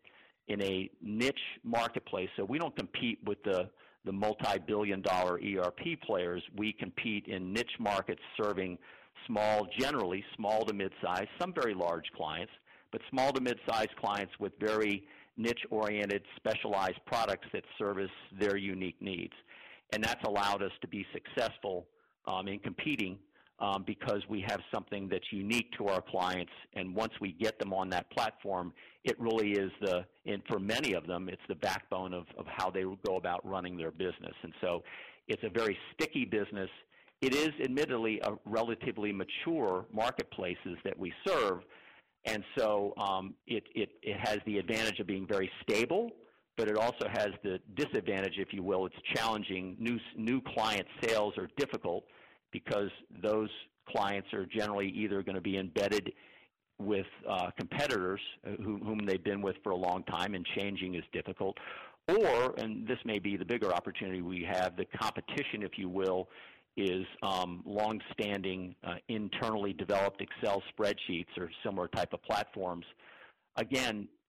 in 0.48 0.60
a 0.62 0.90
niche 1.00 1.38
marketplace. 1.62 2.28
So 2.36 2.44
we 2.44 2.58
don't 2.58 2.74
compete 2.76 3.18
with 3.24 3.40
the 3.44 3.70
the 4.04 4.12
multi-billion 4.12 5.02
dollar 5.02 5.38
ERP 5.38 6.00
players. 6.04 6.42
We 6.56 6.72
compete 6.72 7.26
in 7.26 7.52
niche 7.52 7.76
markets 7.78 8.22
serving 8.42 8.78
small, 9.26 9.66
generally 9.78 10.24
small 10.36 10.64
to 10.64 10.72
mid-sized, 10.72 11.28
some 11.38 11.52
very 11.52 11.74
large 11.74 12.10
clients, 12.16 12.52
but 12.92 13.00
small 13.10 13.32
to 13.32 13.40
mid-sized 13.40 13.94
clients 13.96 14.32
with 14.38 14.52
very 14.58 15.04
niche-oriented, 15.36 16.22
specialized 16.36 16.98
products 17.06 17.46
that 17.52 17.64
service 17.78 18.10
their 18.38 18.56
unique 18.56 19.00
needs. 19.00 19.34
And 19.92 20.02
that's 20.02 20.22
allowed 20.24 20.62
us 20.62 20.72
to 20.80 20.88
be 20.88 21.06
successful 21.12 21.86
um, 22.26 22.48
in 22.48 22.58
competing 22.58 23.18
um, 23.60 23.84
because 23.86 24.22
we 24.28 24.40
have 24.46 24.60
something 24.72 25.08
that's 25.08 25.30
unique 25.30 25.70
to 25.76 25.88
our 25.88 26.00
clients. 26.00 26.52
And 26.74 26.94
once 26.94 27.12
we 27.20 27.32
get 27.32 27.58
them 27.58 27.72
on 27.72 27.90
that 27.90 28.10
platform, 28.10 28.72
it 29.04 29.18
really 29.20 29.52
is 29.52 29.70
the, 29.80 30.04
and 30.26 30.42
for 30.48 30.58
many 30.58 30.94
of 30.94 31.06
them, 31.06 31.28
it's 31.28 31.42
the 31.48 31.54
backbone 31.54 32.14
of, 32.14 32.24
of 32.38 32.46
how 32.46 32.70
they 32.70 32.84
go 33.06 33.16
about 33.16 33.46
running 33.46 33.76
their 33.76 33.90
business. 33.90 34.34
And 34.42 34.52
so 34.60 34.82
it's 35.28 35.42
a 35.44 35.50
very 35.50 35.76
sticky 35.92 36.24
business. 36.24 36.70
It 37.20 37.34
is 37.34 37.50
admittedly 37.62 38.20
a 38.24 38.32
relatively 38.46 39.12
mature 39.12 39.84
marketplaces 39.92 40.78
that 40.84 40.98
we 40.98 41.12
serve. 41.26 41.60
And 42.24 42.42
so 42.56 42.94
um, 42.96 43.34
it, 43.46 43.64
it, 43.74 43.90
it 44.02 44.16
has 44.20 44.38
the 44.46 44.58
advantage 44.58 45.00
of 45.00 45.06
being 45.06 45.26
very 45.26 45.50
stable, 45.62 46.10
but 46.56 46.68
it 46.68 46.76
also 46.76 47.08
has 47.08 47.28
the 47.42 47.58
disadvantage, 47.74 48.34
if 48.38 48.52
you 48.52 48.62
will. 48.62 48.86
It's 48.86 48.96
challenging. 49.14 49.76
New, 49.78 49.98
new 50.16 50.40
client 50.40 50.86
sales 51.02 51.36
are 51.36 51.48
difficult 51.56 52.04
because 52.52 52.90
those 53.22 53.50
clients 53.88 54.32
are 54.32 54.46
generally 54.46 54.88
either 54.88 55.22
going 55.22 55.34
to 55.34 55.40
be 55.40 55.58
embedded 55.58 56.12
with 56.78 57.06
uh, 57.28 57.50
competitors 57.58 58.20
who, 58.58 58.78
whom 58.78 58.98
they've 59.04 59.24
been 59.24 59.42
with 59.42 59.56
for 59.62 59.70
a 59.70 59.76
long 59.76 60.02
time 60.04 60.34
and 60.34 60.46
changing 60.56 60.94
is 60.94 61.04
difficult. 61.12 61.56
Or, 62.08 62.54
and 62.58 62.86
this 62.88 62.98
may 63.04 63.18
be 63.18 63.36
the 63.36 63.44
bigger 63.44 63.72
opportunity 63.72 64.22
we 64.22 64.42
have, 64.50 64.76
the 64.76 64.86
competition, 64.86 65.62
if 65.62 65.72
you 65.76 65.88
will, 65.88 66.28
is 66.76 67.04
um, 67.22 67.62
long-standing 67.66 68.74
uh, 68.84 68.94
internally 69.08 69.72
developed 69.72 70.22
Excel 70.22 70.62
spreadsheets 70.72 71.36
or 71.38 71.50
similar 71.64 71.88
type 71.88 72.12
of 72.12 72.22
platforms. 72.22 72.86
Again, 73.56 74.08
uh, 74.08 74.19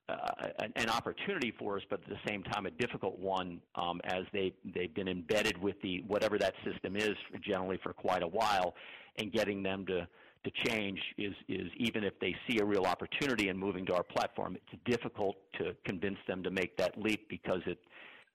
an 0.75 0.89
opportunity 0.89 1.53
for 1.57 1.77
us, 1.77 1.83
but 1.89 2.01
at 2.03 2.09
the 2.09 2.19
same 2.27 2.43
time 2.43 2.65
a 2.65 2.71
difficult 2.71 3.19
one 3.19 3.61
um, 3.75 4.01
as 4.05 4.23
they 4.33 4.53
they've 4.73 4.93
been 4.93 5.07
embedded 5.07 5.57
with 5.61 5.75
the 5.81 6.03
whatever 6.07 6.37
that 6.37 6.53
system 6.65 6.95
is 6.95 7.15
generally 7.41 7.79
for 7.83 7.93
quite 7.93 8.23
a 8.23 8.27
while, 8.27 8.75
and 9.17 9.31
getting 9.31 9.63
them 9.63 9.85
to 9.87 10.07
to 10.43 10.51
change 10.65 10.99
is 11.17 11.33
is 11.47 11.67
even 11.77 12.03
if 12.03 12.19
they 12.19 12.35
see 12.47 12.59
a 12.59 12.65
real 12.65 12.85
opportunity 12.85 13.49
in 13.49 13.57
moving 13.57 13.85
to 13.85 13.95
our 13.95 14.03
platform, 14.03 14.55
it's 14.55 14.81
difficult 14.85 15.35
to 15.57 15.75
convince 15.85 16.17
them 16.27 16.41
to 16.43 16.51
make 16.51 16.75
that 16.77 16.97
leap 16.97 17.27
because 17.29 17.61
it 17.65 17.79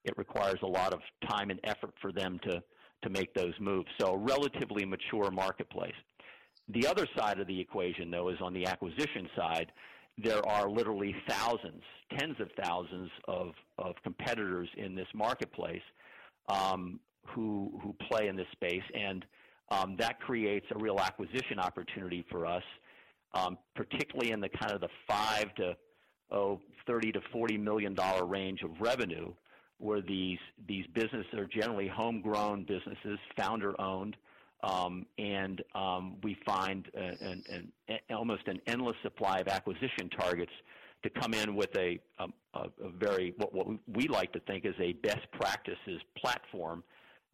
it 0.04 0.16
requires 0.16 0.58
a 0.62 0.66
lot 0.66 0.92
of 0.92 1.00
time 1.28 1.50
and 1.50 1.60
effort 1.64 1.94
for 2.00 2.12
them 2.12 2.38
to 2.44 2.62
to 3.02 3.10
make 3.10 3.34
those 3.34 3.54
moves. 3.60 3.88
So 4.00 4.12
a 4.12 4.18
relatively 4.18 4.84
mature 4.84 5.30
marketplace. 5.30 5.94
The 6.68 6.86
other 6.86 7.06
side 7.16 7.38
of 7.38 7.46
the 7.46 7.60
equation, 7.60 8.10
though, 8.10 8.28
is 8.30 8.38
on 8.40 8.52
the 8.52 8.66
acquisition 8.66 9.28
side 9.36 9.70
there 10.22 10.46
are 10.46 10.68
literally 10.70 11.14
thousands, 11.28 11.82
tens 12.18 12.36
of 12.40 12.48
thousands 12.62 13.10
of, 13.28 13.52
of 13.78 13.94
competitors 14.02 14.68
in 14.76 14.94
this 14.94 15.08
marketplace 15.14 15.82
um, 16.48 17.00
who, 17.26 17.78
who 17.82 17.94
play 18.08 18.28
in 18.28 18.36
this 18.36 18.46
space, 18.52 18.82
and 18.94 19.24
um, 19.70 19.96
that 19.98 20.20
creates 20.20 20.66
a 20.74 20.78
real 20.78 20.98
acquisition 21.00 21.58
opportunity 21.58 22.24
for 22.30 22.46
us, 22.46 22.62
um, 23.34 23.58
particularly 23.74 24.30
in 24.30 24.40
the 24.40 24.48
kind 24.48 24.72
of 24.72 24.80
the 24.80 24.88
five 25.06 25.54
to 25.56 25.76
oh, 26.30 26.60
30 26.86 27.12
to 27.12 27.20
40 27.32 27.58
million 27.58 27.94
dollar 27.94 28.24
range 28.24 28.62
of 28.62 28.70
revenue, 28.80 29.32
where 29.78 30.00
these 30.00 30.38
these 30.68 30.86
businesses 30.94 31.34
are 31.34 31.46
generally 31.46 31.88
homegrown 31.88 32.64
businesses, 32.64 33.18
founder 33.36 33.78
owned, 33.80 34.16
Um, 34.66 35.06
um, 35.74 36.16
we 36.22 36.36
find 36.44 36.88
an, 36.94 37.42
an, 37.48 37.72
an, 37.88 37.98
almost 38.10 38.48
an 38.48 38.60
endless 38.66 38.96
supply 39.02 39.38
of 39.38 39.48
acquisition 39.48 40.08
targets 40.18 40.52
to 41.02 41.10
come 41.20 41.34
in 41.34 41.54
with 41.54 41.70
a, 41.76 42.00
um, 42.18 42.32
a 42.54 42.68
very 42.98 43.34
what, 43.36 43.52
we 43.86 44.08
like 44.08 44.32
to 44.32 44.40
think 44.40 44.64
is 44.64 44.74
a 44.80 44.94
best 44.94 45.30
practices 45.32 46.00
platform 46.16 46.82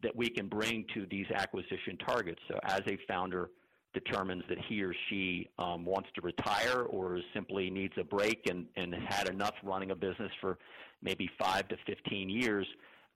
that 0.03 0.15
we 0.15 0.29
can 0.29 0.47
bring 0.47 0.85
to 0.93 1.07
these 1.09 1.25
acquisition 1.33 1.97
targets. 2.05 2.39
So 2.47 2.59
as 2.63 2.81
a 2.87 2.97
founder 3.07 3.49
determines 3.93 4.43
that 4.49 4.57
he 4.67 4.83
or 4.83 4.93
she 5.09 5.49
um, 5.57 5.85
wants 5.85 6.09
to 6.15 6.21
retire 6.21 6.83
or 6.83 7.19
simply 7.33 7.69
needs 7.69 7.93
a 7.97 8.03
break 8.03 8.47
and, 8.49 8.65
and 8.75 8.93
had 9.07 9.29
enough 9.29 9.53
running 9.63 9.91
a 9.91 9.95
business 9.95 10.31
for 10.41 10.57
maybe 11.01 11.29
five 11.39 11.67
to 11.69 11.77
15 11.85 12.29
years, 12.29 12.67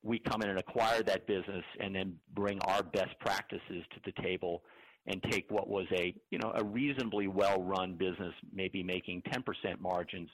we 0.03 0.19
come 0.19 0.41
in 0.41 0.49
and 0.49 0.59
acquire 0.59 1.03
that 1.03 1.27
business 1.27 1.63
and 1.79 1.95
then 1.95 2.15
bring 2.33 2.59
our 2.61 2.83
best 2.83 3.17
practices 3.19 3.83
to 3.93 3.99
the 4.05 4.11
table 4.21 4.63
and 5.07 5.23
take 5.31 5.49
what 5.49 5.67
was 5.67 5.85
a 5.93 6.13
you 6.31 6.37
know 6.37 6.51
a 6.55 6.63
reasonably 6.63 7.27
well 7.27 7.61
run 7.61 7.95
business, 7.95 8.33
maybe 8.53 8.83
making 8.83 9.21
10% 9.33 9.79
margins, 9.79 10.29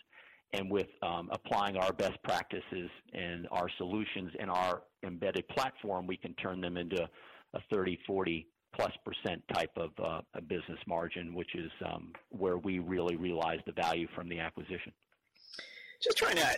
and 0.54 0.70
with 0.70 0.88
um, 1.02 1.30
applying 1.32 1.78
our 1.78 1.94
best 1.94 2.22
practices 2.24 2.90
and 3.14 3.48
our 3.52 3.70
solutions 3.78 4.32
and 4.40 4.50
our 4.50 4.84
embedded 5.06 5.48
platform, 5.50 6.08
we 6.08 6.18
can 6.18 6.34
turn 6.36 6.62
them 6.62 6.78
into 6.78 7.08
a 7.54 7.60
30, 7.72 8.00
40 8.06 8.48
plus 8.76 8.92
percent 9.06 9.44
type 9.54 9.72
of 9.78 9.92
uh, 10.04 10.22
a 10.34 10.42
business 10.42 10.80
margin, 10.88 11.34
which 11.36 11.56
is 11.56 11.72
um, 11.86 12.12
where 12.30 12.58
we 12.58 12.80
really 12.80 13.16
realize 13.16 13.60
the 13.66 13.72
value 13.72 14.08
from 14.16 14.28
the 14.28 14.40
acquisition. 14.40 14.92
Just 16.02 16.18
trying 16.18 16.36
to 16.36 16.58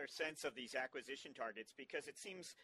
better 0.00 0.08
sense 0.08 0.44
of 0.44 0.54
these 0.54 0.74
acquisition 0.74 1.32
targets 1.34 1.72
because 1.76 2.06
it 2.06 2.18
seems 2.18 2.54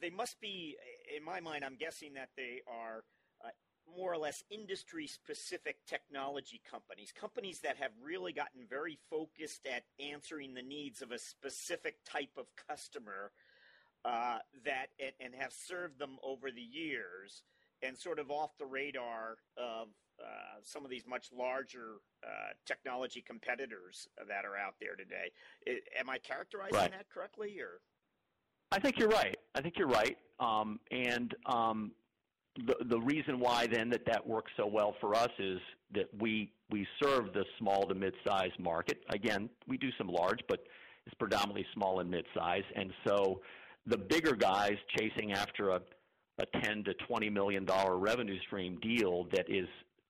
they 0.00 0.10
must 0.10 0.40
be, 0.40 0.76
in 1.16 1.24
my 1.24 1.40
mind, 1.40 1.64
I'm 1.64 1.76
guessing 1.76 2.14
that 2.14 2.30
they 2.36 2.60
are 2.66 3.04
uh, 3.44 3.48
more 3.96 4.12
or 4.12 4.18
less 4.18 4.42
industry 4.50 5.06
specific 5.06 5.76
technology 5.86 6.60
companies, 6.68 7.12
companies 7.18 7.60
that 7.60 7.76
have 7.76 7.92
really 8.02 8.32
gotten 8.32 8.66
very 8.68 8.98
focused 9.08 9.66
at 9.66 9.84
answering 10.04 10.54
the 10.54 10.62
needs 10.62 11.00
of 11.00 11.12
a 11.12 11.18
specific 11.18 11.96
type 12.04 12.36
of 12.36 12.46
customer 12.68 13.30
uh, 14.04 14.38
that 14.64 14.88
and 14.98 15.34
have 15.38 15.52
served 15.52 15.98
them 15.98 16.16
over 16.22 16.50
the 16.50 16.60
years 16.60 17.44
and 17.82 17.96
sort 17.96 18.18
of 18.18 18.30
off 18.30 18.50
the 18.58 18.66
radar 18.66 19.36
of 19.56 19.88
uh, 20.20 20.60
some 20.62 20.84
of 20.84 20.90
these 20.90 21.04
much 21.06 21.30
larger 21.36 21.96
uh, 22.22 22.52
technology 22.66 23.22
competitors 23.26 24.08
that 24.28 24.44
are 24.44 24.56
out 24.56 24.74
there 24.80 24.94
today. 24.96 25.30
It, 25.66 25.84
am 25.98 26.08
I 26.08 26.18
characterizing 26.18 26.76
right. 26.76 26.90
that 26.90 27.10
correctly, 27.12 27.56
or? 27.60 27.80
I 28.72 28.78
think 28.78 28.98
you're 28.98 29.08
right. 29.08 29.36
I 29.54 29.60
think 29.60 29.74
you're 29.78 29.88
right. 29.88 30.16
Um, 30.40 30.80
and 30.90 31.34
um, 31.46 31.92
the 32.66 32.76
the 32.88 33.00
reason 33.00 33.40
why 33.40 33.66
then 33.66 33.90
that 33.90 34.06
that 34.06 34.26
works 34.26 34.52
so 34.56 34.66
well 34.66 34.94
for 35.00 35.14
us 35.14 35.30
is 35.38 35.58
that 35.94 36.08
we 36.20 36.52
we 36.70 36.86
serve 37.02 37.32
the 37.32 37.44
small 37.58 37.86
to 37.86 37.94
mid-sized 37.94 38.58
market. 38.58 38.98
Again, 39.10 39.48
we 39.68 39.76
do 39.76 39.90
some 39.98 40.08
large, 40.08 40.40
but 40.48 40.60
it's 41.06 41.14
predominantly 41.16 41.66
small 41.74 42.00
and 42.00 42.10
mid-size. 42.10 42.64
And 42.74 42.92
so 43.06 43.42
the 43.86 43.98
bigger 43.98 44.34
guys 44.34 44.76
chasing 44.96 45.32
after 45.32 45.70
a 45.70 45.80
a 46.38 46.46
10 46.64 46.84
to 46.84 46.94
20 46.94 47.30
million 47.30 47.64
dollar 47.64 47.96
revenue 47.96 48.38
stream 48.46 48.78
deal 48.80 49.28
that 49.32 49.48
is 49.48 49.68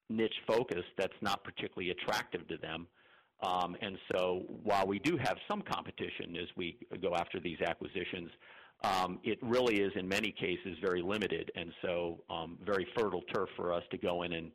niche 0.08 0.40
focus 0.46 0.82
that's 0.98 1.16
not 1.20 1.44
particularly 1.44 1.90
attractive 1.90 2.46
to 2.48 2.56
them. 2.58 2.86
Um, 3.42 3.76
and 3.80 3.98
so 4.12 4.44
while 4.62 4.86
we 4.86 4.98
do 4.98 5.16
have 5.16 5.36
some 5.48 5.62
competition 5.62 6.36
as 6.40 6.48
we 6.56 6.78
go 7.02 7.14
after 7.14 7.40
these 7.40 7.60
acquisitions, 7.60 8.30
um, 8.82 9.18
it 9.22 9.38
really 9.42 9.80
is 9.80 9.92
in 9.96 10.06
many 10.06 10.30
cases 10.30 10.76
very 10.82 11.02
limited 11.02 11.50
and 11.54 11.72
so 11.82 12.22
um, 12.30 12.58
very 12.64 12.86
fertile 12.96 13.22
turf 13.32 13.48
for 13.56 13.72
us 13.72 13.82
to 13.90 13.98
go 13.98 14.22
in 14.22 14.32
and, 14.34 14.50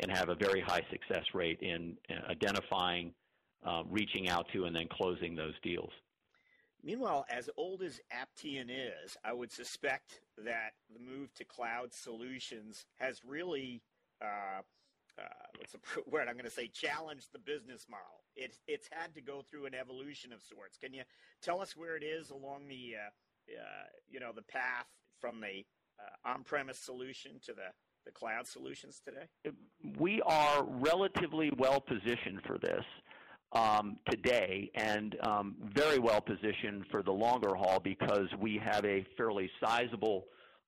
and 0.00 0.16
have 0.16 0.28
a 0.28 0.34
very 0.34 0.60
high 0.60 0.84
success 0.90 1.24
rate 1.34 1.60
in 1.60 1.96
uh, 2.10 2.30
identifying, 2.30 3.12
uh, 3.66 3.82
reaching 3.90 4.28
out 4.28 4.46
to, 4.52 4.64
and 4.64 4.74
then 4.74 4.86
closing 4.90 5.34
those 5.34 5.54
deals. 5.62 5.90
Meanwhile, 6.82 7.26
as 7.28 7.50
old 7.58 7.82
as 7.82 8.00
Aptean 8.10 8.70
is, 8.70 9.16
I 9.22 9.34
would 9.34 9.52
suspect 9.52 10.20
that 10.38 10.72
the 10.92 10.98
move 10.98 11.34
to 11.34 11.44
cloud 11.44 11.92
solutions 11.92 12.86
has 12.98 13.20
really 13.26 13.82
uh, 14.22 14.62
uh, 15.18 15.22
what's 15.58 15.72
the 15.72 15.78
word 16.10 16.28
I'm 16.28 16.34
going 16.34 16.44
to 16.44 16.50
say, 16.50 16.68
challenge 16.68 17.28
the 17.32 17.38
business 17.38 17.86
model. 17.88 18.24
It's 18.36 18.60
it's 18.66 18.88
had 18.90 19.14
to 19.14 19.20
go 19.20 19.42
through 19.42 19.66
an 19.66 19.74
evolution 19.74 20.32
of 20.32 20.40
sorts. 20.42 20.76
Can 20.76 20.94
you 20.94 21.02
tell 21.42 21.60
us 21.60 21.76
where 21.76 21.96
it 21.96 22.02
is 22.04 22.30
along 22.30 22.68
the 22.68 22.94
uh, 22.96 23.58
uh, 23.60 23.86
you 24.08 24.20
know 24.20 24.32
the 24.34 24.42
path 24.42 24.86
from 25.20 25.40
the 25.40 25.64
uh, 25.98 26.30
on-premise 26.30 26.78
solution 26.78 27.32
to 27.44 27.52
the 27.52 27.70
the 28.06 28.12
cloud 28.12 28.46
solutions 28.46 29.00
today? 29.04 29.54
We 29.98 30.22
are 30.22 30.64
relatively 30.64 31.52
well 31.56 31.80
positioned 31.80 32.40
for 32.46 32.58
this. 32.58 32.84
Um, 33.52 33.96
today 34.08 34.70
and 34.76 35.16
um, 35.24 35.56
very 35.74 35.98
well 35.98 36.20
positioned 36.20 36.84
for 36.88 37.02
the 37.02 37.10
longer 37.10 37.56
haul 37.56 37.80
because 37.80 38.28
we 38.38 38.60
have 38.64 38.84
a 38.84 39.04
fairly 39.16 39.50
sizable 39.60 40.26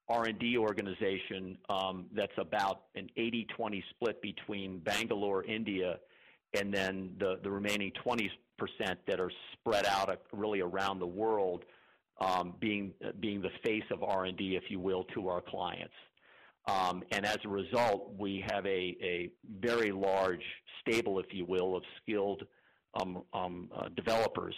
R&D 0.09 0.59
organization 0.59 1.57
um, 1.69 2.07
that's 2.13 2.37
about 2.39 2.83
an 2.95 3.09
80-20 3.17 3.83
split 3.91 4.21
between 4.21 4.79
Bangalore, 4.81 5.45
India, 5.45 5.99
and 6.55 6.73
then 6.73 7.15
the, 7.19 7.39
the 7.43 7.51
remaining 7.51 7.93
20% 8.05 8.29
that 9.07 9.21
are 9.21 9.31
spread 9.53 9.87
out 9.87 10.11
uh, 10.11 10.17
really 10.33 10.61
around 10.61 10.99
the 10.99 11.07
world, 11.07 11.65
um, 12.21 12.55
being 12.61 12.93
being 13.21 13.41
the 13.41 13.51
face 13.65 13.85
of 13.91 14.03
R&D, 14.03 14.55
if 14.55 14.71
you 14.71 14.79
will, 14.79 15.05
to 15.15 15.29
our 15.29 15.41
clients. 15.41 15.95
Um, 16.67 17.03
and 17.11 17.27
as 17.27 17.39
a 17.45 17.49
result, 17.49 18.15
we 18.17 18.45
have 18.49 18.65
a, 18.67 18.97
a 19.03 19.31
very 19.61 19.91
large 19.91 20.45
stable, 20.81 21.19
if 21.19 21.27
you 21.33 21.45
will, 21.45 21.75
of 21.77 21.83
skilled 22.01 22.45
um, 22.95 23.23
um, 23.33 23.69
uh, 23.75 23.89
developers 23.97 24.55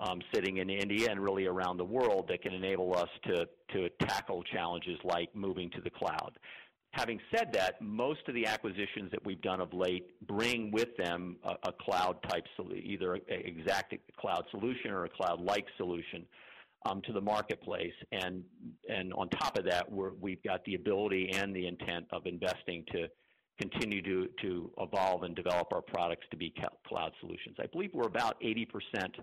um, 0.00 0.20
sitting 0.34 0.58
in 0.58 0.70
India 0.70 1.10
and 1.10 1.20
really 1.20 1.46
around 1.46 1.76
the 1.76 1.84
world 1.84 2.26
that 2.28 2.42
can 2.42 2.52
enable 2.52 2.96
us 2.96 3.08
to, 3.24 3.46
to 3.72 3.88
tackle 4.00 4.42
challenges 4.42 4.98
like 5.04 5.34
moving 5.34 5.70
to 5.70 5.80
the 5.80 5.90
cloud. 5.90 6.38
Having 6.92 7.20
said 7.34 7.52
that, 7.52 7.80
most 7.82 8.20
of 8.28 8.34
the 8.34 8.46
acquisitions 8.46 9.10
that 9.10 9.24
we've 9.24 9.40
done 9.40 9.60
of 9.60 9.72
late 9.72 10.12
bring 10.28 10.70
with 10.70 10.96
them 10.96 11.36
a, 11.44 11.68
a 11.68 11.72
cloud 11.72 12.22
type, 12.28 12.44
either 12.72 13.14
an 13.14 13.22
exact 13.28 13.94
cloud 14.16 14.44
solution 14.50 14.90
or 14.92 15.04
a 15.04 15.08
cloud 15.08 15.40
like 15.40 15.66
solution. 15.76 16.24
Um, 16.86 17.00
to 17.06 17.14
the 17.14 17.20
marketplace. 17.22 17.94
And 18.12 18.44
and 18.90 19.14
on 19.14 19.30
top 19.30 19.56
of 19.56 19.64
that, 19.64 19.90
we 19.90 20.32
have 20.32 20.42
got 20.42 20.64
the 20.66 20.74
ability 20.74 21.30
and 21.32 21.56
the 21.56 21.66
intent 21.66 22.04
of 22.12 22.26
investing 22.26 22.84
to 22.92 23.08
continue 23.58 24.02
to 24.02 24.28
to 24.42 24.70
evolve 24.78 25.22
and 25.22 25.34
develop 25.34 25.68
our 25.72 25.80
products 25.80 26.26
to 26.30 26.36
be 26.36 26.52
cloud 26.86 27.12
solutions. 27.20 27.56
I 27.58 27.68
believe 27.68 27.88
we're 27.94 28.06
about 28.06 28.36
80 28.42 28.66
percent 28.66 29.16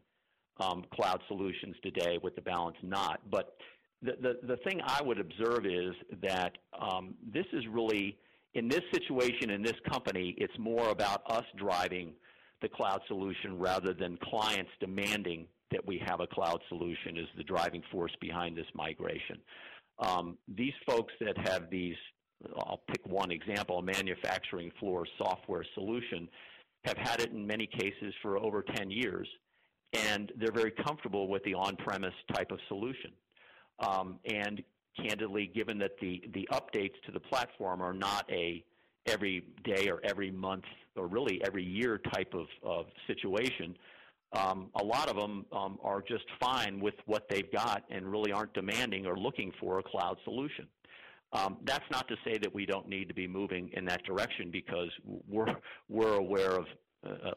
um, 0.62 0.84
cloud 0.94 1.22
solutions 1.28 1.76
today 1.84 2.20
with 2.22 2.36
the 2.36 2.42
balance 2.42 2.78
not. 2.84 3.20
But 3.30 3.56
the, 4.02 4.14
the, 4.22 4.48
the 4.48 4.58
thing 4.58 4.82
I 4.86 5.02
would 5.02 5.20
observe 5.20 5.66
is 5.66 5.94
that 6.22 6.58
um, 6.80 7.16
this 7.34 7.46
is 7.54 7.64
really, 7.70 8.18
in 8.54 8.68
this 8.68 8.82
situation, 8.94 9.50
in 9.50 9.62
this 9.62 9.78
company, 9.90 10.36
it's 10.38 10.58
more 10.60 10.90
about 10.90 11.22
us 11.30 11.46
driving 11.58 12.14
the 12.62 12.70
cloud 12.70 13.02
solution 13.08 13.58
rather 13.58 13.94
than 13.94 14.18
clients 14.24 14.72
demanding 14.80 15.48
that 15.72 15.86
we 15.86 16.02
have 16.06 16.20
a 16.20 16.28
cloud 16.28 16.60
solution 16.70 17.18
is 17.18 17.28
the 17.38 17.44
driving 17.44 17.82
force 17.92 18.12
behind 18.20 18.58
this 18.58 18.68
migration. 18.76 19.38
Um, 20.00 20.38
these 20.48 20.74
folks 20.88 21.14
that 21.22 21.38
have 21.48 21.70
these, 21.70 21.96
I'll 22.60 22.82
pick 22.88 23.06
one 23.08 23.32
example, 23.32 23.80
a 23.80 23.84
manufacturing 23.84 24.72
floor 24.80 25.08
software 25.18 25.66
solution, 25.74 26.28
have 26.84 26.98
had 26.98 27.22
it 27.22 27.32
in 27.32 27.46
many 27.46 27.68
cases 27.68 28.14
for 28.22 28.38
over 28.38 28.64
10 28.76 28.92
years 28.92 29.28
and 29.94 30.32
they're 30.38 30.52
very 30.52 30.72
comfortable 30.72 31.28
with 31.28 31.44
the 31.44 31.54
on-premise 31.54 32.14
type 32.34 32.52
of 32.52 32.60
solution. 32.68 33.12
Um, 33.80 34.20
and 34.26 34.64
candidly, 34.98 35.52
given 35.54 35.78
that 35.80 35.92
the, 36.00 36.22
the 36.34 36.48
updates 36.52 36.94
to 37.06 37.12
the 37.12 37.20
platform 37.20 37.82
are 37.82 37.94
not 37.94 38.30
a 38.32 38.64
every 39.08 39.44
day 39.64 39.90
or 39.90 40.00
every 40.04 40.30
month 40.30 40.66
or 40.96 41.08
really 41.08 41.42
every 41.44 41.64
year 41.64 42.00
type 42.14 42.34
of, 42.34 42.46
of 42.64 42.86
situation, 43.08 43.76
um, 44.34 44.70
a 44.80 44.84
lot 44.84 45.10
of 45.10 45.16
them 45.16 45.46
um, 45.52 45.78
are 45.84 46.02
just 46.02 46.24
fine 46.40 46.80
with 46.80 46.94
what 47.06 47.28
they've 47.30 47.52
got 47.52 47.84
and 47.90 48.10
really 48.10 48.32
aren't 48.32 48.54
demanding 48.54 49.06
or 49.06 49.18
looking 49.18 49.52
for 49.60 49.80
a 49.80 49.84
cloud 49.84 50.18
solution. 50.24 50.68
Um, 51.34 51.58
that's 51.64 51.86
not 51.92 52.08
to 52.10 52.16
say 52.26 52.38
that 52.38 52.54
we 52.54 52.66
don't 52.66 52.88
need 52.88 53.08
to 53.08 53.14
be 53.14 53.28
moving 53.28 53.70
in 53.74 53.86
that 53.86 54.04
direction 54.04 54.52
because 54.52 54.90
we're 55.30 55.56
we're 55.88 56.16
aware 56.16 56.52
of 56.52 56.66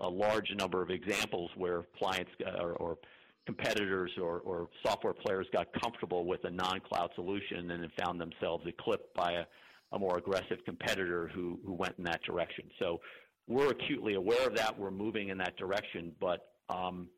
a, 0.01 0.09
large 0.09 0.51
number 0.57 0.83
of 0.83 0.91
examples 0.91 1.51
where 1.57 1.85
clients 1.99 2.31
or, 2.61 2.73
or 2.73 2.99
competitors 3.47 4.11
or, 4.21 4.41
or, 4.41 4.69
software 4.85 5.13
players 5.13 5.47
got 5.53 5.67
comfortable 5.83 6.25
with 6.25 6.45
a 6.45 6.51
non-cloud 6.51 7.11
solution 7.15 7.71
and 7.71 7.83
then 7.83 7.91
found 8.03 8.21
themselves 8.21 8.65
eclipsed 8.67 9.13
by 9.15 9.33
a, 9.33 9.45
a 9.93 9.99
more 9.99 10.17
aggressive 10.19 10.59
competitor 10.65 11.31
who, 11.35 11.59
who 11.65 11.73
went 11.73 11.95
in 11.99 12.05
that 12.05 12.23
direction. 12.23 12.65
So 12.79 13.01
we're 13.47 13.71
acutely 13.71 14.15
aware 14.15 14.47
of 14.47 14.55
that. 14.57 14.79
We're 14.79 14.91
moving 14.91 15.29
in 15.29 15.39
that 15.39 15.57
direction, 15.57 16.13
but 16.21 16.53
um, 16.71 17.09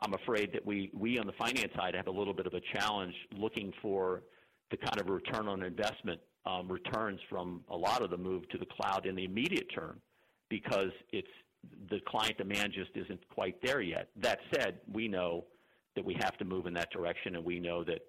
I'm 0.00 0.14
afraid 0.14 0.52
that 0.52 0.64
we, 0.64 0.90
we 0.94 1.18
on 1.18 1.26
the 1.26 1.32
finance 1.32 1.72
side 1.76 1.94
have 1.94 2.08
a 2.08 2.12
little 2.12 2.34
bit 2.34 2.46
of 2.46 2.54
a 2.54 2.60
challenge 2.76 3.14
looking 3.36 3.72
for 3.80 4.22
the 4.70 4.76
kind 4.76 5.00
of 5.00 5.08
return 5.08 5.48
on 5.48 5.62
investment 5.62 6.20
um, 6.44 6.70
returns 6.70 7.20
from 7.28 7.62
a 7.70 7.76
lot 7.76 8.02
of 8.02 8.10
the 8.10 8.16
move 8.16 8.48
to 8.50 8.58
the 8.58 8.66
cloud 8.66 9.06
in 9.06 9.14
the 9.14 9.24
immediate 9.24 9.66
term 9.74 10.00
because 10.48 10.90
it's 11.12 11.28
the 11.90 12.00
client 12.06 12.38
demand 12.38 12.72
just 12.72 12.90
isn't 12.94 13.20
quite 13.28 13.60
there 13.62 13.80
yet. 13.80 14.08
That 14.16 14.38
said, 14.54 14.80
we 14.92 15.08
know 15.08 15.44
that 15.94 16.04
we 16.04 16.14
have 16.14 16.36
to 16.38 16.44
move 16.44 16.66
in 16.66 16.74
that 16.74 16.90
direction, 16.90 17.36
and 17.36 17.44
we 17.44 17.58
know 17.58 17.82
that 17.84 18.00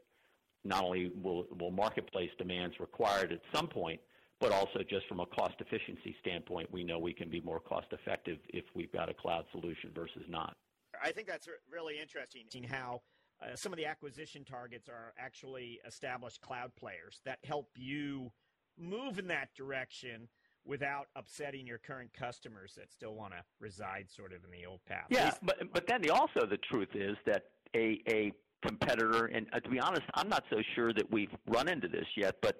not 0.63 0.83
only 0.83 1.11
will, 1.21 1.45
will 1.59 1.71
marketplace 1.71 2.29
demands 2.37 2.79
required 2.79 3.31
at 3.31 3.39
some 3.53 3.67
point, 3.67 3.99
but 4.39 4.51
also 4.51 4.79
just 4.89 5.07
from 5.07 5.19
a 5.19 5.25
cost 5.25 5.55
efficiency 5.59 6.15
standpoint, 6.21 6.71
we 6.71 6.83
know 6.83 6.99
we 6.99 7.13
can 7.13 7.29
be 7.29 7.41
more 7.41 7.59
cost 7.59 7.87
effective 7.91 8.37
if 8.49 8.63
we've 8.73 8.91
got 8.91 9.09
a 9.09 9.13
cloud 9.13 9.45
solution 9.51 9.91
versus 9.93 10.23
not. 10.29 10.55
I 11.03 11.11
think 11.11 11.27
that's 11.27 11.47
really 11.71 11.99
interesting 11.99 12.63
how 12.63 13.01
uh, 13.41 13.55
some 13.55 13.71
of 13.71 13.77
the 13.77 13.85
acquisition 13.85 14.43
targets 14.43 14.89
are 14.89 15.13
actually 15.17 15.79
established 15.85 16.41
cloud 16.41 16.71
players 16.75 17.21
that 17.25 17.39
help 17.43 17.69
you 17.75 18.31
move 18.77 19.19
in 19.19 19.27
that 19.27 19.49
direction 19.55 20.27
without 20.65 21.07
upsetting 21.15 21.65
your 21.65 21.77
current 21.77 22.11
customers 22.13 22.73
that 22.77 22.91
still 22.91 23.15
want 23.15 23.33
to 23.33 23.39
reside 23.59 24.05
sort 24.09 24.33
of 24.33 24.43
in 24.43 24.51
the 24.51 24.65
old 24.65 24.83
path. 24.85 25.05
Yeah, 25.09 25.31
but 25.41 25.57
but 25.73 25.87
then 25.87 26.01
the, 26.01 26.09
also 26.09 26.45
the 26.49 26.59
truth 26.71 26.89
is 26.93 27.17
that 27.25 27.43
a 27.75 28.01
a 28.07 28.31
competitor, 28.65 29.25
and 29.27 29.47
uh, 29.53 29.59
to 29.59 29.69
be 29.69 29.79
honest, 29.79 30.03
I'm 30.15 30.29
not 30.29 30.43
so 30.49 30.57
sure 30.75 30.93
that 30.93 31.11
we've 31.11 31.33
run 31.47 31.67
into 31.67 31.87
this 31.87 32.05
yet, 32.15 32.35
but 32.41 32.57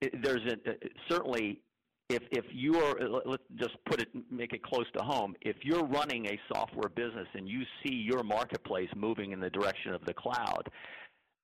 it, 0.00 0.22
there's 0.22 0.42
a, 0.46 0.70
uh, 0.70 0.74
certainly 1.08 1.60
if 2.08 2.22
if 2.30 2.44
you're 2.52 2.96
let's 3.24 3.42
just 3.56 3.76
put 3.86 4.00
it 4.00 4.08
make 4.30 4.52
it 4.52 4.62
close 4.62 4.86
to 4.96 5.02
home 5.02 5.34
if 5.40 5.56
you're 5.62 5.84
running 5.84 6.26
a 6.26 6.38
software 6.52 6.88
business 6.88 7.26
and 7.34 7.48
you 7.48 7.62
see 7.82 7.94
your 7.94 8.22
marketplace 8.22 8.88
moving 8.96 9.32
in 9.32 9.40
the 9.40 9.50
direction 9.50 9.94
of 9.94 10.04
the 10.04 10.12
cloud 10.12 10.68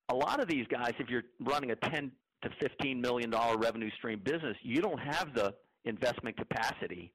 a 0.09 0.15
lot 0.15 0.39
of 0.39 0.47
these 0.47 0.65
guys 0.67 0.91
if 0.99 1.09
you're 1.09 1.23
running 1.39 1.71
a 1.71 1.75
10 1.75 2.11
to 2.43 2.49
15 2.61 3.01
million 3.01 3.29
dollar 3.29 3.57
revenue 3.57 3.89
stream 3.97 4.19
business 4.23 4.55
you 4.61 4.81
don't 4.81 4.99
have 4.99 5.33
the 5.33 5.53
investment 5.85 6.37
capacity 6.37 7.11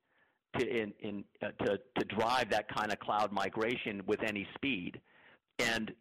to 0.58 0.66
in, 0.66 0.92
in 1.00 1.24
uh, 1.42 1.48
to 1.64 1.78
to 1.98 2.04
drive 2.06 2.50
that 2.50 2.68
kind 2.74 2.92
of 2.92 2.98
cloud 3.00 3.32
migration 3.32 4.02
with 4.06 4.22
any 4.22 4.46
speed 4.54 5.00
and 5.58 5.92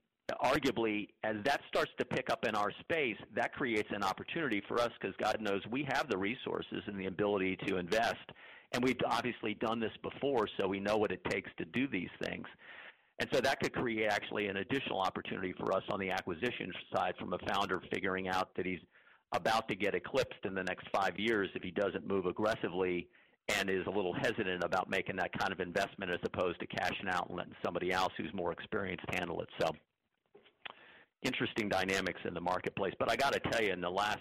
arguably, 0.44 1.10
as 1.24 1.36
that 1.44 1.62
starts 1.68 1.92
to 1.98 2.06
pick 2.06 2.30
up 2.30 2.46
in 2.46 2.56
our 2.56 2.72
space, 2.80 3.18
that 3.36 3.54
creates 3.54 3.90
an 3.92 4.04
opportunity 4.04 4.62
for 4.68 4.80
us 4.80 4.90
because 5.00 5.16
God 5.18 5.42
knows 5.42 5.62
we 5.70 5.84
have 5.90 6.08
the 6.10 6.18
resources 6.18 6.82
and 6.88 7.00
the 7.00 7.08
ability 7.08 7.58
to 7.68 7.78
invest. 7.78 8.32
And 8.72 8.84
we've 8.84 8.98
obviously 9.06 9.54
done 9.56 9.80
this 9.80 9.92
before, 10.02 10.48
so 10.60 10.68
we 10.68 10.80
know 10.80 10.98
what 10.98 11.12
it 11.12 11.24
takes 11.26 11.52
to 11.58 11.66
do 11.66 11.88
these 11.88 12.10
things. 12.24 12.48
And 13.20 13.30
so 13.32 13.40
that 13.42 13.60
could 13.60 13.74
create 13.74 14.10
actually 14.10 14.48
an 14.48 14.58
additional 14.58 15.00
opportunity 15.00 15.54
for 15.54 15.72
us 15.74 15.84
on 15.90 16.00
the 16.00 16.10
acquisition 16.10 16.72
side 16.96 17.14
from 17.20 17.34
a 17.34 17.38
founder 17.48 17.82
figuring 17.92 18.28
out 18.28 18.56
that 18.56 18.66
he's 18.66 18.80
about 19.34 19.68
to 19.68 19.76
get 19.76 19.96
eclipsed 19.96 20.46
in 20.46 20.54
the 20.54 20.64
next 20.64 20.88
five 20.94 21.20
years 21.20 21.50
if 21.56 21.64
he 21.64 21.72
doesn't 21.72 22.08
move 22.08 22.26
aggressively 22.26 23.08
and 23.50 23.70
is 23.70 23.86
a 23.88 23.90
little 23.90 24.14
hesitant 24.14 24.64
about 24.64 24.90
making 24.90 25.18
that 25.18 25.38
kind 25.38 25.52
of 25.52 25.60
investment 25.60 26.12
as 26.12 26.20
opposed 26.24 26.60
to 26.60 26.68
cashing 26.68 27.10
out 27.10 27.28
and 27.28 27.38
letting 27.38 27.56
somebody 27.64 27.92
else 27.92 28.14
who's 28.18 28.34
more 28.34 28.52
experienced 28.52 29.06
handle 29.12 29.42
it. 29.42 29.50
So 29.60 29.72
interesting 31.24 31.68
dynamics 31.70 32.22
in 32.26 32.34
the 32.34 32.42
marketplace. 32.42 32.94
But 33.00 33.12
I 33.12 33.16
got 33.16 33.34
to 33.34 33.40
tell 33.52 33.62
you, 33.62 33.72
in 33.72 33.82
the 33.82 33.90
last 33.90 34.20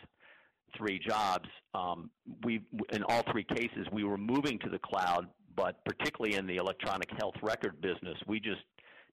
three 0.77 0.99
jobs, 0.99 1.49
um, 1.75 2.11
we 2.45 2.63
in 2.93 3.03
all 3.05 3.23
three 3.31 3.45
cases 3.45 3.87
we 3.93 4.05
were 4.05 4.19
moving 4.19 4.59
to 4.61 4.71
the 4.71 4.79
cloud, 4.79 5.29
but 5.55 5.85
particularly 5.85 6.37
in 6.37 6.47
the 6.47 6.57
electronic 6.57 7.09
health 7.19 7.35
record 7.43 7.81
business, 7.81 8.17
we 8.27 8.41
just 8.41 8.63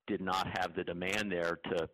did 0.08 0.22
not 0.22 0.48
have 0.58 0.76
the 0.76 0.84
demand 0.84 1.32
there 1.32 1.60
to 1.72 1.90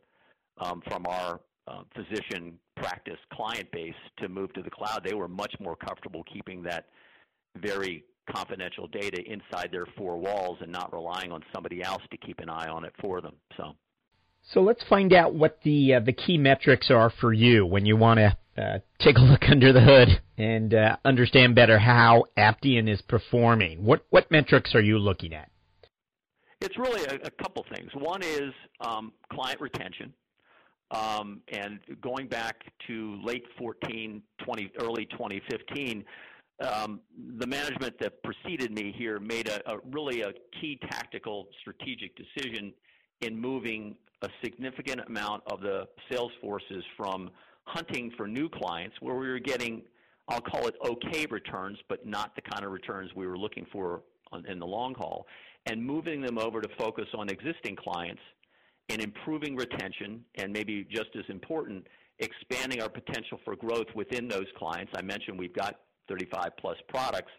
um, 0.59 0.81
from 0.87 1.05
our 1.07 1.41
uh, 1.67 1.83
physician 1.95 2.57
practice 2.75 3.17
client 3.33 3.71
base 3.71 3.93
to 4.17 4.29
move 4.29 4.53
to 4.53 4.61
the 4.61 4.69
cloud. 4.69 5.01
They 5.03 5.13
were 5.13 5.27
much 5.27 5.53
more 5.59 5.75
comfortable 5.75 6.23
keeping 6.31 6.61
that 6.63 6.85
very 7.57 8.03
confidential 8.33 8.87
data 8.87 9.21
inside 9.25 9.69
their 9.71 9.85
four 9.97 10.17
walls 10.17 10.57
and 10.61 10.71
not 10.71 10.91
relying 10.93 11.31
on 11.31 11.43
somebody 11.53 11.83
else 11.83 12.01
to 12.11 12.17
keep 12.17 12.39
an 12.39 12.49
eye 12.49 12.67
on 12.67 12.85
it 12.85 12.93
for 13.01 13.21
them. 13.21 13.35
So. 13.57 13.75
So 14.53 14.61
let's 14.61 14.83
find 14.87 15.11
out 15.11 15.33
what 15.33 15.59
the 15.63 15.95
uh, 15.95 15.99
the 16.01 16.13
key 16.13 16.37
metrics 16.37 16.91
are 16.91 17.11
for 17.19 17.33
you 17.33 17.65
when 17.65 17.85
you 17.85 17.97
want 17.97 18.19
to 18.19 18.37
uh, 18.61 18.79
take 18.99 19.17
a 19.17 19.21
look 19.21 19.43
under 19.49 19.73
the 19.73 19.81
hood 19.81 20.21
and 20.37 20.73
uh, 20.73 20.97
understand 21.03 21.55
better 21.55 21.79
how 21.79 22.25
Aptean 22.37 22.87
is 22.87 23.01
performing. 23.01 23.83
What 23.83 24.05
what 24.11 24.29
metrics 24.29 24.75
are 24.75 24.81
you 24.81 24.99
looking 24.99 25.33
at? 25.33 25.49
It's 26.61 26.77
really 26.77 27.03
a, 27.05 27.25
a 27.25 27.31
couple 27.31 27.65
things. 27.75 27.89
One 27.95 28.21
is 28.23 28.53
um, 28.81 29.13
client 29.31 29.59
retention, 29.59 30.13
um, 30.95 31.41
and 31.49 31.79
going 32.01 32.27
back 32.27 32.63
to 32.87 33.19
late 33.23 33.43
14, 33.57 34.21
20, 34.43 34.71
early 34.79 35.05
2015. 35.07 36.05
Um, 36.61 37.01
the 37.37 37.47
management 37.47 37.99
that 37.99 38.23
preceded 38.23 38.71
me 38.71 38.93
here 38.97 39.19
made 39.19 39.49
a, 39.49 39.73
a 39.73 39.77
really 39.91 40.21
a 40.21 40.31
key 40.61 40.79
tactical 40.89 41.47
strategic 41.59 42.15
decision 42.15 42.73
in 43.21 43.37
moving 43.39 43.97
a 44.21 44.29
significant 44.41 45.01
amount 45.07 45.43
of 45.47 45.59
the 45.59 45.87
sales 46.09 46.31
forces 46.41 46.83
from 46.95 47.29
hunting 47.65 48.11
for 48.15 48.27
new 48.27 48.47
clients 48.47 48.95
where 49.01 49.15
we 49.15 49.27
were 49.27 49.39
getting, 49.39 49.81
I'll 50.29 50.39
call 50.39 50.67
it 50.67 50.75
okay 50.85 51.25
returns, 51.29 51.77
but 51.89 52.05
not 52.05 52.35
the 52.35 52.41
kind 52.41 52.63
of 52.63 52.71
returns 52.71 53.11
we 53.15 53.27
were 53.27 53.37
looking 53.37 53.65
for 53.71 54.03
on, 54.31 54.45
in 54.45 54.59
the 54.59 54.65
long 54.65 54.95
haul, 54.95 55.27
and 55.65 55.83
moving 55.83 56.21
them 56.21 56.37
over 56.37 56.61
to 56.61 56.69
focus 56.77 57.07
on 57.13 57.27
existing 57.27 57.75
clients 57.75 58.21
and 58.89 59.01
improving 59.01 59.55
retention, 59.55 60.23
and 60.35 60.53
maybe 60.53 60.85
just 60.89 61.09
as 61.15 61.25
important, 61.29 61.87
expanding 62.19 62.81
our 62.81 62.89
potential 62.89 63.39
for 63.43 63.55
growth 63.55 63.87
within 63.95 64.27
those 64.27 64.45
clients. 64.57 64.91
I 64.95 65.01
mentioned 65.01 65.37
we've 65.39 65.55
got 65.55 65.79
35 66.07 66.51
plus 66.59 66.77
products 66.87 67.31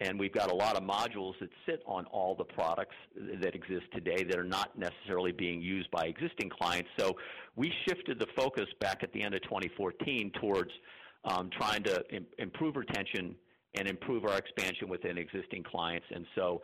and 0.00 0.18
we've 0.18 0.32
got 0.32 0.50
a 0.50 0.54
lot 0.54 0.76
of 0.76 0.82
modules 0.82 1.34
that 1.40 1.50
sit 1.66 1.82
on 1.86 2.04
all 2.06 2.34
the 2.34 2.44
products 2.44 2.96
that 3.40 3.54
exist 3.54 3.84
today 3.92 4.24
that 4.24 4.36
are 4.36 4.44
not 4.44 4.76
necessarily 4.76 5.32
being 5.32 5.62
used 5.62 5.90
by 5.90 6.06
existing 6.06 6.50
clients. 6.50 6.90
So 6.98 7.16
we 7.54 7.72
shifted 7.86 8.18
the 8.18 8.26
focus 8.36 8.66
back 8.80 9.02
at 9.02 9.12
the 9.12 9.22
end 9.22 9.34
of 9.34 9.42
2014 9.42 10.32
towards 10.40 10.70
um, 11.24 11.48
trying 11.56 11.84
to 11.84 12.02
Im- 12.10 12.26
improve 12.38 12.76
retention 12.76 13.36
and 13.74 13.88
improve 13.88 14.24
our 14.24 14.36
expansion 14.36 14.88
within 14.88 15.16
existing 15.16 15.62
clients. 15.62 16.06
And 16.12 16.26
so 16.34 16.62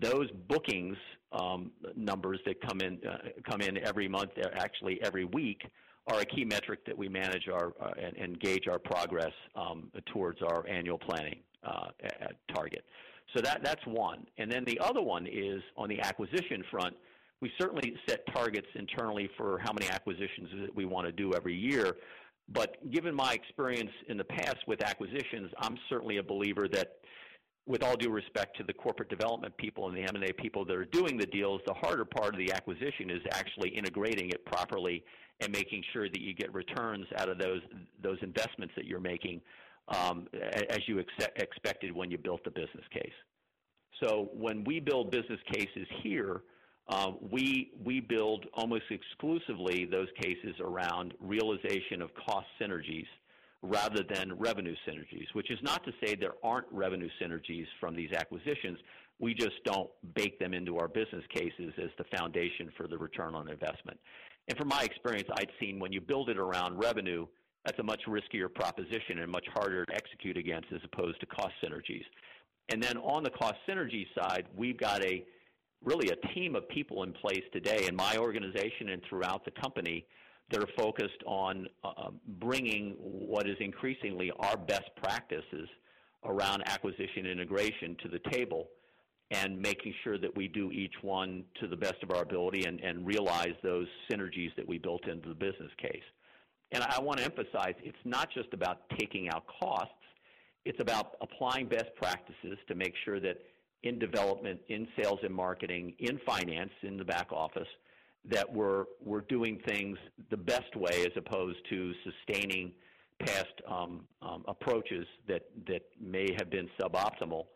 those 0.00 0.30
bookings 0.48 0.96
um, 1.32 1.70
numbers 1.96 2.40
that 2.46 2.60
come 2.60 2.80
in 2.80 2.98
uh, 3.08 3.18
come 3.48 3.60
in 3.60 3.78
every 3.78 4.08
month, 4.08 4.30
uh, 4.38 4.48
actually 4.54 5.00
every 5.02 5.24
week, 5.24 5.62
are 6.06 6.20
a 6.20 6.24
key 6.24 6.44
metric 6.44 6.84
that 6.86 6.96
we 6.96 7.08
manage 7.08 7.48
our 7.48 7.72
uh, 7.80 7.92
and, 8.00 8.16
and, 8.16 8.40
gauge 8.40 8.66
our 8.68 8.78
progress 8.78 9.32
um, 9.54 9.90
towards 10.06 10.42
our 10.42 10.66
annual 10.68 10.98
planning 10.98 11.36
uh, 11.64 11.88
at 12.02 12.34
target. 12.54 12.84
So 13.34 13.42
that 13.42 13.62
that's 13.62 13.84
one. 13.86 14.26
And 14.38 14.50
then 14.50 14.64
the 14.64 14.78
other 14.80 15.00
one 15.00 15.26
is 15.26 15.62
on 15.76 15.88
the 15.88 16.00
acquisition 16.00 16.64
front. 16.70 16.94
We 17.40 17.50
certainly 17.60 17.94
set 18.06 18.24
targets 18.34 18.68
internally 18.74 19.28
for 19.36 19.58
how 19.58 19.72
many 19.72 19.88
acquisitions 19.90 20.48
that 20.60 20.74
we 20.74 20.84
want 20.84 21.06
to 21.06 21.12
do 21.12 21.32
every 21.34 21.54
year. 21.54 21.96
But 22.48 22.90
given 22.90 23.14
my 23.14 23.32
experience 23.32 23.90
in 24.08 24.16
the 24.16 24.24
past 24.24 24.58
with 24.66 24.82
acquisitions, 24.82 25.50
I'm 25.58 25.76
certainly 25.88 26.18
a 26.18 26.22
believer 26.22 26.68
that 26.68 26.98
with 27.66 27.82
all 27.82 27.96
due 27.96 28.10
respect 28.10 28.56
to 28.56 28.64
the 28.64 28.72
corporate 28.72 29.08
development 29.08 29.56
people 29.56 29.88
and 29.88 29.96
the 29.96 30.02
M&A 30.02 30.32
people 30.32 30.64
that 30.64 30.76
are 30.76 30.84
doing 30.84 31.16
the 31.16 31.26
deals, 31.26 31.60
the 31.66 31.74
harder 31.74 32.04
part 32.04 32.34
of 32.34 32.38
the 32.38 32.52
acquisition 32.52 33.08
is 33.08 33.20
actually 33.32 33.68
integrating 33.70 34.30
it 34.30 34.44
properly 34.44 35.04
and 35.40 35.52
making 35.52 35.82
sure 35.92 36.08
that 36.08 36.20
you 36.20 36.34
get 36.34 36.52
returns 36.52 37.06
out 37.18 37.28
of 37.28 37.38
those 37.38 37.60
those 38.02 38.18
investments 38.22 38.74
that 38.76 38.84
you're 38.84 39.00
making 39.00 39.40
um, 39.88 40.26
as 40.70 40.80
you 40.86 41.00
ex- 41.00 41.28
expected 41.36 41.94
when 41.94 42.10
you 42.10 42.18
built 42.18 42.42
the 42.44 42.50
business 42.50 42.84
case. 42.92 43.12
So 44.02 44.30
when 44.32 44.64
we 44.64 44.80
build 44.80 45.10
business 45.10 45.40
cases 45.52 45.86
here, 46.02 46.42
uh, 46.88 47.12
we 47.30 47.72
we 47.84 48.00
build 48.00 48.46
almost 48.54 48.84
exclusively 48.90 49.84
those 49.84 50.08
cases 50.20 50.54
around 50.60 51.14
realization 51.20 52.02
of 52.02 52.10
cost 52.14 52.46
synergies 52.60 53.06
rather 53.62 54.02
than 54.02 54.36
revenue 54.38 54.74
synergies, 54.88 55.26
which 55.34 55.50
is 55.50 55.58
not 55.62 55.84
to 55.84 55.92
say 56.02 56.16
there 56.16 56.34
aren't 56.42 56.66
revenue 56.72 57.08
synergies 57.20 57.66
from 57.80 57.94
these 57.94 58.12
acquisitions. 58.12 58.78
We 59.20 59.34
just 59.34 59.62
don't 59.64 59.88
bake 60.14 60.40
them 60.40 60.52
into 60.52 60.78
our 60.78 60.88
business 60.88 61.24
cases 61.32 61.72
as 61.78 61.90
the 61.96 62.04
foundation 62.16 62.72
for 62.76 62.88
the 62.88 62.98
return 62.98 63.34
on 63.36 63.48
investment. 63.48 63.98
And 64.48 64.58
from 64.58 64.68
my 64.68 64.82
experience, 64.82 65.28
I'd 65.36 65.50
seen 65.60 65.78
when 65.78 65.92
you 65.92 66.00
build 66.00 66.28
it 66.28 66.38
around 66.38 66.78
revenue, 66.78 67.26
that's 67.64 67.78
a 67.78 67.84
much 67.84 68.02
riskier 68.08 68.52
proposition 68.52 69.20
and 69.20 69.30
much 69.30 69.46
harder 69.54 69.86
to 69.86 69.94
execute 69.94 70.36
against 70.36 70.72
as 70.72 70.80
opposed 70.84 71.20
to 71.20 71.26
cost 71.26 71.54
synergies. 71.64 72.02
And 72.68 72.82
then 72.82 72.96
on 72.96 73.22
the 73.22 73.30
cost 73.30 73.56
synergy 73.68 74.06
side, 74.18 74.46
we've 74.56 74.78
got 74.78 75.04
a 75.04 75.24
really 75.84 76.10
a 76.10 76.34
team 76.34 76.56
of 76.56 76.68
people 76.68 77.04
in 77.04 77.12
place 77.12 77.42
today 77.52 77.86
in 77.86 77.94
my 77.94 78.16
organization 78.16 78.88
and 78.90 79.02
throughout 79.08 79.44
the 79.44 79.50
company 79.52 80.04
that 80.50 80.62
are 80.62 80.68
focused 80.76 81.22
on 81.26 81.66
uh, 81.84 82.10
bringing 82.38 82.94
what 82.98 83.48
is 83.48 83.56
increasingly 83.60 84.30
our 84.38 84.56
best 84.56 84.90
practices 84.96 85.68
around 86.24 86.62
acquisition 86.66 87.26
integration 87.26 87.96
to 88.02 88.08
the 88.08 88.18
table 88.30 88.68
and 89.30 89.58
making 89.58 89.94
sure 90.04 90.18
that 90.18 90.34
we 90.36 90.46
do 90.46 90.70
each 90.70 90.94
one 91.00 91.44
to 91.58 91.66
the 91.66 91.76
best 91.76 91.96
of 92.02 92.10
our 92.10 92.22
ability 92.22 92.64
and, 92.66 92.80
and 92.80 93.06
realize 93.06 93.54
those 93.62 93.86
synergies 94.10 94.54
that 94.56 94.66
we 94.66 94.76
built 94.78 95.08
into 95.08 95.28
the 95.28 95.34
business 95.34 95.70
case. 95.78 96.02
And 96.70 96.82
I 96.84 97.00
want 97.00 97.18
to 97.18 97.24
emphasize 97.24 97.74
it's 97.82 97.96
not 98.04 98.28
just 98.32 98.52
about 98.52 98.88
taking 98.98 99.30
out 99.30 99.44
costs, 99.60 99.94
it's 100.64 100.80
about 100.80 101.16
applying 101.20 101.66
best 101.66 101.94
practices 101.96 102.58
to 102.68 102.74
make 102.74 102.94
sure 103.04 103.20
that 103.20 103.38
in 103.82 103.98
development, 103.98 104.60
in 104.68 104.86
sales 105.00 105.18
and 105.22 105.34
marketing, 105.34 105.94
in 105.98 106.20
finance, 106.24 106.70
in 106.82 106.96
the 106.96 107.04
back 107.04 107.32
office, 107.32 107.68
that 108.30 108.50
we're, 108.52 108.84
we're 109.04 109.22
doing 109.22 109.60
things 109.66 109.98
the 110.30 110.36
best 110.36 110.76
way 110.76 111.04
as 111.04 111.12
opposed 111.16 111.58
to 111.70 111.92
sustaining 112.04 112.72
past 113.20 113.52
um, 113.68 114.04
um, 114.20 114.44
approaches 114.46 115.06
that, 115.28 115.42
that 115.66 115.82
may 116.00 116.32
have 116.38 116.50
been 116.50 116.68
suboptimal. 116.80 117.46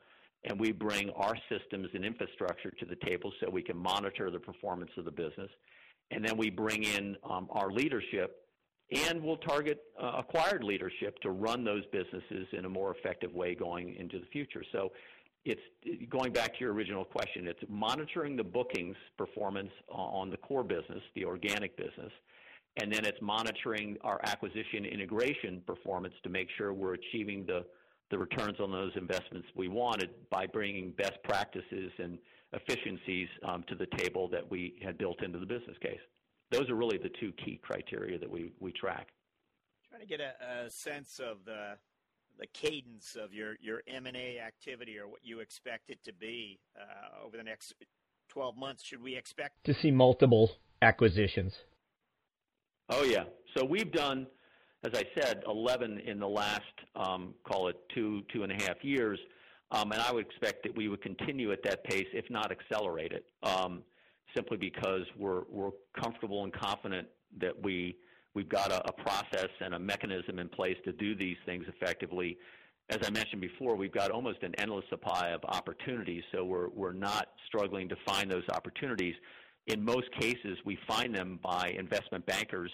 And 0.45 0.59
we 0.61 0.73
bring 0.73 1.11
our 1.11 1.37
systems 1.49 1.89
and 1.95 2.05
infrastructure 2.05 2.71
to 2.71 2.85
the 2.85 2.97
table 2.97 3.33
so 3.41 3.51
we 3.51 3.63
can 3.63 3.77
monitor 3.77 4.31
the 4.31 4.39
performance 4.39 4.91
of 4.97 5.05
the 5.05 5.11
business. 5.11 5.51
And 6.11 6.25
then 6.25 6.37
we 6.37 6.51
bring 6.51 6.85
in 6.85 7.17
um, 7.29 7.49
our 7.51 7.71
leadership 7.71 8.47
and 8.93 9.21
we'll 9.21 9.39
target 9.39 9.83
uh, 10.01 10.13
acquired 10.19 10.63
leadership 10.63 11.19
to 11.23 11.31
run 11.31 11.65
those 11.65 11.83
businesses 11.87 12.47
in 12.53 12.65
a 12.67 12.69
more 12.69 12.95
effective 12.95 13.33
way 13.35 13.55
going 13.55 13.97
into 13.97 14.21
the 14.21 14.27
future. 14.27 14.63
So 14.71 14.93
it's 15.47 16.09
going 16.11 16.33
back 16.33 16.55
to 16.55 16.61
your 16.61 16.73
original 16.73 17.05
question, 17.05 17.47
it's 17.47 17.63
monitoring 17.69 18.37
the 18.37 18.45
bookings 18.45 18.97
performance 19.17 19.71
on 19.89 20.31
the 20.31 20.37
core 20.37 20.65
business, 20.65 21.03
the 21.15 21.25
organic 21.25 21.77
business, 21.77 22.13
and 22.77 22.93
then 22.93 23.05
it's 23.05 23.21
monitoring 23.23 23.97
our 24.03 24.21
acquisition 24.25 24.85
integration 24.85 25.63
performance 25.67 26.15
to 26.23 26.29
make 26.29 26.49
sure 26.57 26.73
we're 26.73 26.95
achieving 26.95 27.47
the, 27.47 27.65
the 28.11 28.19
returns 28.19 28.61
on 28.61 28.71
those 28.71 28.93
investments 28.97 29.49
we 29.55 29.69
wanted 29.69 30.11
by 30.31 30.47
bringing 30.47 30.91
best 30.93 31.23
practices 31.25 31.91
and 31.99 32.19
efficiencies 32.53 33.29
um, 33.47 33.65
to 33.69 33.75
the 33.75 33.87
table 33.97 34.29
that 34.29 34.49
we 34.51 34.75
had 34.85 34.99
built 34.99 35.23
into 35.23 35.39
the 35.39 35.47
business 35.47 35.77
case 35.83 36.01
those 36.51 36.69
are 36.71 36.75
really 36.75 36.99
the 36.99 37.11
two 37.21 37.33
key 37.33 37.61
criteria 37.63 38.19
that 38.19 38.31
we, 38.31 38.53
track. 38.73 39.09
Trying 39.89 40.01
to 40.03 40.07
get 40.07 40.21
a 40.21 40.71
sense 40.71 41.19
of 41.19 41.45
the 41.45 41.77
the 42.39 42.47
cadence 42.47 43.17
of 43.21 43.33
your 43.33 43.57
your 43.61 43.83
M 43.87 44.07
and 44.07 44.17
A 44.17 44.39
activity 44.39 44.99
or 44.99 45.09
what 45.09 45.21
you 45.23 45.41
expect 45.41 45.91
it 45.91 45.99
to 46.05 46.13
be 46.13 46.59
uh, 46.79 47.25
over 47.25 47.37
the 47.37 47.43
next 47.43 47.75
twelve 48.29 48.57
months. 48.57 48.85
Should 48.85 49.03
we 49.03 49.17
expect 49.17 49.65
to 49.65 49.75
see 49.75 49.91
multiple 49.91 50.51
acquisitions? 50.83 51.55
Oh 52.89 53.05
yeah. 53.05 53.25
So 53.57 53.65
we've 53.65 53.91
done, 53.91 54.27
as 54.85 54.93
I 54.95 55.05
said, 55.21 55.43
eleven 55.47 55.99
in 56.01 56.19
the 56.19 56.29
last 56.29 56.63
um, 56.95 57.35
call 57.45 57.69
it 57.69 57.77
two 57.95 58.23
two 58.33 58.43
and 58.43 58.53
a 58.53 58.65
half 58.67 58.83
years, 58.83 59.19
um, 59.71 59.93
and 59.93 60.01
I 60.01 60.13
would 60.13 60.27
expect 60.27 60.63
that 60.65 60.77
we 60.77 60.89
would 60.89 61.03
continue 61.03 61.53
at 61.53 61.63
that 61.65 61.85
pace, 61.85 62.07
if 62.13 62.29
not 62.31 62.53
accelerate 62.53 63.13
it. 63.13 63.25
Um, 63.43 63.83
simply 64.35 64.57
because 64.57 65.03
we're 65.17 65.43
we're 65.51 65.71
comfortable 66.01 66.45
and 66.45 66.53
confident 66.53 67.09
that 67.39 67.55
we 67.63 67.97
we've 68.37 68.49
got 68.51 68.71
a, 68.71 68.87
a 68.87 68.93
process 68.93 69.49
and 69.61 69.75
a 69.75 69.79
mechanism 69.79 70.39
in 70.39 70.49
place 70.49 70.77
to 70.85 70.93
do 70.93 71.17
these 71.17 71.39
things 71.47 71.65
effectively. 71.67 72.37
As 72.91 72.99
I 73.03 73.11
mentioned 73.11 73.41
before, 73.41 73.75
we've 73.75 73.91
got 73.91 74.11
almost 74.13 74.43
an 74.43 74.55
endless 74.59 74.85
supply 74.91 75.31
of 75.31 75.41
opportunities, 75.49 76.23
so 76.31 76.45
we're 76.45 76.69
we're 76.69 76.93
not 76.93 77.29
struggling 77.49 77.89
to 77.89 77.97
find 78.07 78.31
those 78.31 78.45
opportunities. 78.53 79.15
In 79.67 79.83
most 79.83 80.09
cases, 80.21 80.57
we 80.65 80.79
find 80.87 81.13
them 81.13 81.41
by 81.43 81.75
investment 81.77 82.25
bankers 82.27 82.71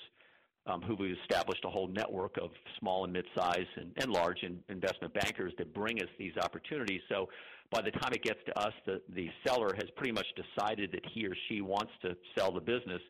um, 0.66 0.82
who 0.82 0.94
we've 0.96 1.16
established 1.22 1.64
a 1.64 1.70
whole 1.70 1.88
network 1.88 2.36
of 2.36 2.50
small 2.78 3.04
and 3.04 3.12
mid-sized 3.12 3.74
and, 3.76 3.92
and 3.96 4.10
large 4.10 4.42
in, 4.42 4.58
investment 4.68 5.14
bankers 5.14 5.52
that 5.58 5.72
bring 5.72 6.02
us 6.02 6.08
these 6.18 6.36
opportunities. 6.42 7.00
So 7.08 7.28
by 7.70 7.80
the 7.80 7.90
time 7.92 8.12
it 8.12 8.22
gets 8.22 8.40
to 8.46 8.58
us, 8.58 8.74
the, 8.84 9.00
the 9.14 9.30
seller 9.46 9.72
has 9.74 9.88
pretty 9.96 10.12
much 10.12 10.26
decided 10.36 10.92
that 10.92 11.04
he 11.14 11.26
or 11.26 11.34
she 11.48 11.62
wants 11.62 11.92
to 12.02 12.14
sell 12.36 12.52
the 12.52 12.60
business 12.60 13.00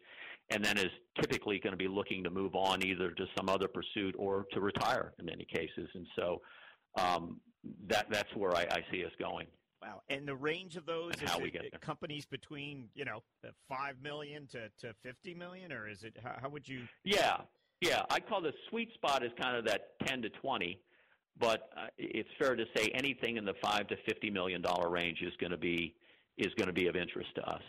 and 0.51 0.65
then 0.65 0.79
is 0.79 0.91
typically 1.21 1.59
going 1.59 1.73
to 1.73 1.77
be 1.77 1.89
looking 1.89 2.23
to 2.25 2.31
move 2.31 2.55
on 2.55 2.85
either 2.85 3.11
to 3.11 3.27
some 3.37 3.49
other 3.49 3.69
pursuit 3.69 4.15
or 4.19 4.47
to 4.53 4.61
retire 4.61 5.13
in 5.19 5.27
many 5.27 5.45
cases. 5.45 5.89
And 5.95 6.07
so 6.17 6.41
um, 6.99 7.41
that, 7.87 8.07
that's 8.11 8.35
where 8.35 8.55
I, 8.55 8.63
I 8.63 8.85
see 8.91 9.05
us 9.05 9.13
going. 9.19 9.47
Wow. 9.81 10.03
And 10.09 10.29
the 10.29 10.37
range 10.37 10.77
of 10.77 10.87
those 10.87 11.15
is 11.21 11.29
how 11.29 11.41
we 11.41 11.51
get 11.51 11.63
there. 11.71 11.81
companies 11.81 12.25
between, 12.25 12.89
you 12.95 13.05
know, 13.05 13.23
5 13.69 13.97
million 14.01 14.47
to, 14.49 14.69
to 14.81 14.95
50 15.03 15.35
million 15.35 15.73
or 15.73 15.89
is 15.89 16.05
it 16.05 16.17
how, 16.23 16.37
how 16.43 16.49
would 16.49 16.69
you 16.69 16.83
Yeah. 17.05 17.39
Yeah, 17.81 18.03
I 18.11 18.21
call 18.21 18.41
the 18.41 18.53
sweet 18.71 18.95
spot 18.95 19.25
is 19.25 19.33
kind 19.41 19.57
of 19.57 19.65
that 19.65 19.99
10 20.07 20.23
to 20.23 20.29
20 20.29 20.81
but 21.39 21.71
uh, 21.77 21.87
it's 21.99 22.29
fair 22.39 22.57
to 22.57 22.65
say 22.77 22.91
anything 22.95 23.37
in 23.37 23.45
the 23.45 23.55
five 23.63 23.87
to 23.89 23.97
fifty 24.07 24.31
million 24.31 24.63
dollar 24.63 24.91
range 24.91 25.23
is 25.23 25.33
going 25.41 25.51
to 25.51 25.57
be 25.57 25.95
is 26.39 26.53
going 26.57 26.67
to 26.67 26.73
be 26.73 26.87
of 26.87 26.97
interest 26.97 27.29
to 27.37 27.43
us. 27.43 27.63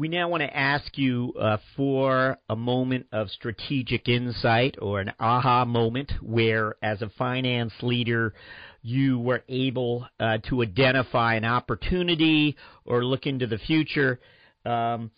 We 0.00 0.08
now 0.08 0.30
want 0.30 0.42
to 0.42 0.56
ask 0.56 0.96
you 0.96 1.34
uh, 1.38 1.58
for 1.76 2.38
a 2.48 2.56
moment 2.56 3.08
of 3.12 3.28
strategic 3.28 4.08
insight 4.08 4.76
or 4.80 4.98
an 4.98 5.12
aha 5.20 5.66
moment 5.66 6.10
where, 6.22 6.76
as 6.82 7.02
a 7.02 7.10
finance 7.18 7.74
leader, 7.82 8.32
you 8.80 9.18
were 9.18 9.42
able 9.46 10.06
uh, 10.18 10.38
to 10.48 10.62
identify 10.62 11.34
an 11.34 11.44
opportunity 11.44 12.56
or 12.86 13.04
look 13.04 13.26
into 13.26 13.46
the 13.46 13.58
future. 13.58 14.20
Um, 14.64 15.10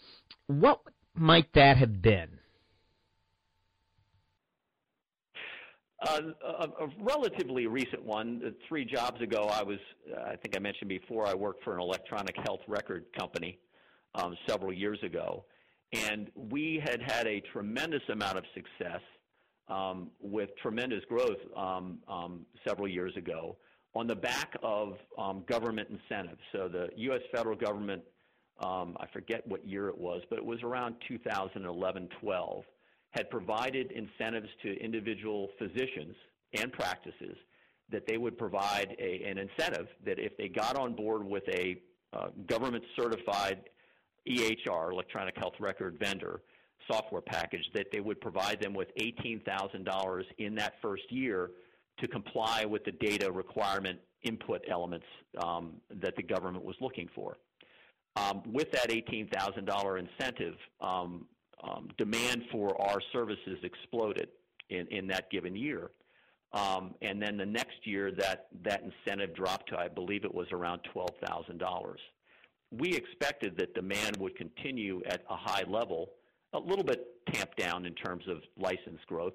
what 0.49 0.81
might 1.15 1.53
that 1.55 1.77
have 1.77 2.03
been? 2.03 2.41
Uh, 6.05 6.21
a, 6.45 6.65
a, 6.65 6.89
relatively 6.99 7.69
recent 7.69 8.03
one. 8.03 8.43
Uh, 8.45 8.51
three 8.67 8.85
jobs 8.85 9.21
ago, 9.21 9.45
I 9.45 9.63
was, 9.63 9.79
uh, 10.13 10.23
I 10.23 10.35
think 10.35 10.57
I 10.57 10.59
mentioned 10.59 10.89
before, 10.89 11.29
I 11.29 11.35
worked 11.35 11.63
for 11.63 11.73
an 11.73 11.81
electronic 11.81 12.35
health 12.45 12.63
record 12.67 13.05
company 13.17 13.61
um, 14.15 14.37
several 14.47 14.73
years 14.73 14.99
ago. 15.03 15.45
And 15.93 16.31
we 16.35 16.83
had 16.83 17.03
had 17.03 17.27
a 17.27 17.41
tremendous 17.53 18.03
amount 18.11 18.39
of 18.39 18.45
success 18.55 19.01
um, 19.69 20.11
with 20.21 20.51
tremendous 20.61 21.05
growth 21.09 21.39
um, 21.57 21.99
um 22.09 22.47
several 22.67 22.89
years 22.89 23.17
ago 23.17 23.57
on 23.95 24.07
the 24.07 24.15
back 24.15 24.57
of 24.63 24.95
um, 25.19 25.45
government 25.47 25.89
incentives. 25.91 26.41
So 26.53 26.69
the 26.69 26.89
U.S. 26.97 27.21
federal 27.35 27.57
government, 27.57 28.03
um, 28.61 28.97
I 28.99 29.07
forget 29.13 29.47
what 29.47 29.67
year 29.67 29.89
it 29.89 29.99
was, 29.99 30.23
but 30.31 30.39
it 30.39 30.45
was 30.45 30.63
around 30.63 30.97
2011 31.09 32.09
12 32.21 32.65
had 33.11 33.29
provided 33.29 33.93
incentives 33.93 34.49
to 34.63 34.83
individual 34.83 35.49
physicians 35.59 36.17
and 36.55 36.73
practices 36.73 37.37
that 37.91 38.07
they 38.07 38.17
would 38.17 38.39
provide 38.39 38.97
a, 38.99 39.23
an 39.25 39.37
incentive 39.37 39.87
that 40.05 40.19
if 40.19 40.37
they 40.39 40.49
got 40.49 40.77
on 40.77 40.95
board 40.95 41.23
with 41.23 41.43
a 41.49 41.77
uh, 42.15 42.29
government 42.47 42.83
certified 42.97 43.61
EHR, 44.29 44.93
electronic 44.93 45.37
health 45.37 45.55
record 45.59 45.99
vendor, 45.99 46.43
software 46.91 47.21
package, 47.21 47.69
that 47.75 47.87
they 47.93 48.01
would 48.01 48.21
provide 48.21 48.61
them 48.61 48.75
with 48.75 48.89
$18,000 48.97 50.23
in 50.39 50.55
that 50.57 50.75
first 50.81 51.11
year 51.11 51.51
to 51.99 52.09
comply 52.09 52.65
with 52.65 52.85
the 52.85 52.93
data 52.93 53.31
requirement 53.31 53.99
input 54.23 54.65
elements 54.69 55.07
um, 55.43 55.75
that 56.01 56.17
the 56.17 56.23
government 56.23 56.65
was 56.65 56.77
looking 56.81 57.09
for. 57.15 57.37
Um, 58.17 58.43
with 58.53 58.71
that 58.73 58.91
$18,000 58.91 59.99
incentive, 59.99 60.55
um, 60.81 61.27
um, 61.63 61.89
demand 61.97 62.43
for 62.51 62.81
our 62.81 63.01
services 63.13 63.59
exploded 63.63 64.29
in, 64.69 64.87
in 64.89 65.07
that 65.09 65.31
given 65.31 65.57
year. 65.57 65.91
Um, 66.53 66.95
and 67.01 67.23
then 67.23 67.39
the 67.39 67.47
next 67.47 67.87
year, 67.87 68.13
that, 68.13 68.49
that 68.65 68.83
incentive 68.83 69.35
dropped 69.35 69.71
to, 69.71 69.79
I 69.79 69.89
believe 69.89 70.25
it 70.25 70.35
was 70.35 70.47
around 70.53 70.81
$12,000. 70.95 71.95
We 72.77 72.95
expected 72.95 73.57
that 73.59 73.75
demand 73.75 74.17
would 74.19 74.37
continue 74.37 75.03
at 75.07 75.23
a 75.29 75.37
high 75.37 75.65
level, 75.69 76.11
a 76.53 76.59
little 76.59 76.85
bit 76.85 77.07
tamped 77.33 77.57
down 77.57 77.87
in 77.87 77.95
terms 77.95 78.25
of 78.29 78.39
license 78.57 79.01
growth, 79.07 79.35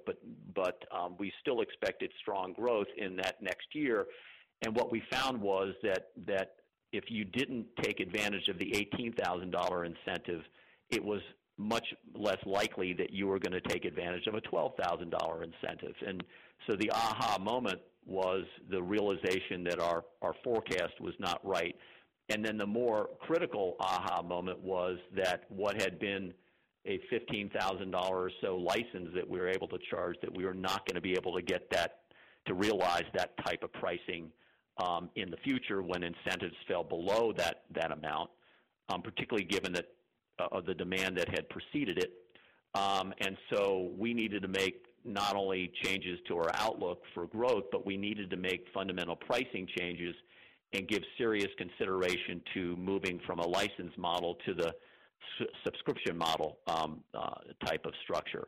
but, 0.53 0.83
um, 0.91 1.15
we 1.17 1.31
still 1.41 1.61
expected 1.61 2.11
strong 2.19 2.53
growth 2.53 2.87
in 2.97 3.15
that 3.17 3.41
next 3.41 3.73
year. 3.73 4.07
And 4.63 4.75
what 4.75 4.91
we 4.91 5.01
found 5.11 5.39
was 5.39 5.73
that, 5.83 6.55
if 6.93 7.11
you 7.11 7.25
didn't 7.25 7.67
take 7.81 7.99
advantage 7.99 8.47
of 8.47 8.57
the 8.57 8.71
$18,000 8.71 9.85
incentive, 9.85 10.41
it 10.89 11.03
was 11.03 11.21
much 11.57 11.93
less 12.15 12.37
likely 12.45 12.93
that 12.93 13.11
you 13.11 13.27
were 13.27 13.39
going 13.39 13.51
to 13.51 13.61
take 13.61 13.83
advantage 13.83 14.25
of 14.27 14.35
a 14.35 14.41
$12,000 14.41 15.43
incentive. 15.43 15.95
And 16.05 16.23
so 16.65 16.75
the 16.75 16.89
aha 16.91 17.37
moment 17.39 17.79
was 18.05 18.45
the 18.69 18.81
realization 18.81 19.63
that 19.65 19.79
our 19.79 20.05
forecast 20.43 20.99
was 21.01 21.13
not 21.19 21.45
right. 21.45 21.75
And 22.29 22.43
then 22.43 22.57
the 22.57 22.67
more 22.67 23.09
critical 23.19 23.75
aha 23.79 24.21
moment 24.21 24.59
was 24.59 24.97
that 25.15 25.45
what 25.49 25.81
had 25.81 25.97
been 25.99 26.33
a 26.85 26.99
$15,000 27.11 27.93
or 28.09 28.31
so 28.41 28.57
license 28.57 29.09
that 29.13 29.27
we 29.27 29.39
were 29.39 29.49
able 29.49 29.67
to 29.67 29.77
charge, 29.89 30.17
that 30.21 30.35
we 30.35 30.45
were 30.45 30.53
not 30.53 30.85
going 30.87 30.95
to 30.95 31.01
be 31.01 31.13
able 31.13 31.35
to 31.35 31.41
get 31.41 31.69
that, 31.71 31.99
to 32.45 32.53
realize 32.53 33.03
that 33.13 33.31
type 33.45 33.63
of 33.63 33.71
pricing 33.73 34.31
um, 34.77 35.09
in 35.15 35.29
the 35.29 35.37
future 35.37 35.81
when 35.81 36.03
incentives 36.03 36.55
fell 36.67 36.83
below 36.83 37.33
that 37.35 37.63
that 37.73 37.91
amount, 37.91 38.29
um, 38.89 39.01
particularly 39.01 39.43
given 39.43 39.73
that 39.73 39.87
uh, 40.39 40.61
the 40.61 40.73
demand 40.73 41.17
that 41.17 41.27
had 41.29 41.49
preceded 41.49 41.97
it. 41.97 42.13
Um, 42.75 43.13
and 43.19 43.37
so 43.51 43.91
we 43.97 44.13
needed 44.13 44.43
to 44.43 44.47
make 44.47 44.85
not 45.03 45.35
only 45.35 45.71
changes 45.83 46.19
to 46.27 46.37
our 46.37 46.51
outlook 46.55 47.01
for 47.13 47.25
growth, 47.27 47.63
but 47.71 47.85
we 47.85 47.97
needed 47.97 48.29
to 48.29 48.37
make 48.37 48.67
fundamental 48.73 49.15
pricing 49.15 49.67
changes 49.77 50.13
and 50.73 50.87
give 50.87 51.01
serious 51.17 51.49
consideration 51.57 52.41
to 52.53 52.75
moving 52.75 53.19
from 53.25 53.39
a 53.39 53.47
license 53.47 53.93
model 53.97 54.35
to 54.45 54.53
the 54.53 54.73
su- 55.37 55.47
subscription 55.63 56.17
model 56.17 56.59
um, 56.67 57.01
uh, 57.13 57.35
type 57.65 57.85
of 57.85 57.93
structure. 58.03 58.47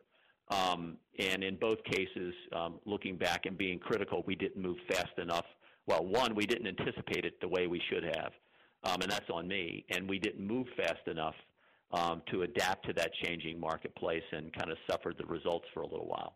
Um, 0.50 0.98
and 1.18 1.44
in 1.44 1.56
both 1.56 1.84
cases, 1.84 2.34
um, 2.56 2.80
looking 2.86 3.18
back 3.18 3.46
and 3.46 3.58
being 3.58 3.80
critical, 3.80 4.24
we 4.26 4.36
didn't 4.36 4.62
move 4.62 4.78
fast 4.90 5.18
enough. 5.18 5.46
Well, 5.86 6.06
one, 6.06 6.36
we 6.36 6.46
didn't 6.46 6.68
anticipate 6.68 7.26
it 7.26 7.40
the 7.40 7.48
way 7.48 7.68
we 7.68 7.82
should 7.90 8.04
have, 8.04 8.32
um, 8.84 9.02
and 9.02 9.12
that's 9.12 9.30
on 9.32 9.48
me. 9.48 9.86
And 9.90 10.10
we 10.10 10.20
didn't 10.20 10.46
move 10.46 10.68
fast 10.76 11.08
enough 11.08 11.36
um, 11.92 12.22
to 12.32 12.44
adapt 12.44 12.86
to 12.88 12.94
that 12.94 13.12
changing 13.24 13.60
marketplace 13.60 14.24
and 14.32 14.52
kind 14.54 14.72
of 14.72 14.78
suffered 14.90 15.16
the 15.18 15.26
results 15.26 15.66
for 15.74 15.82
a 15.82 15.88
little 15.88 16.08
while. 16.08 16.36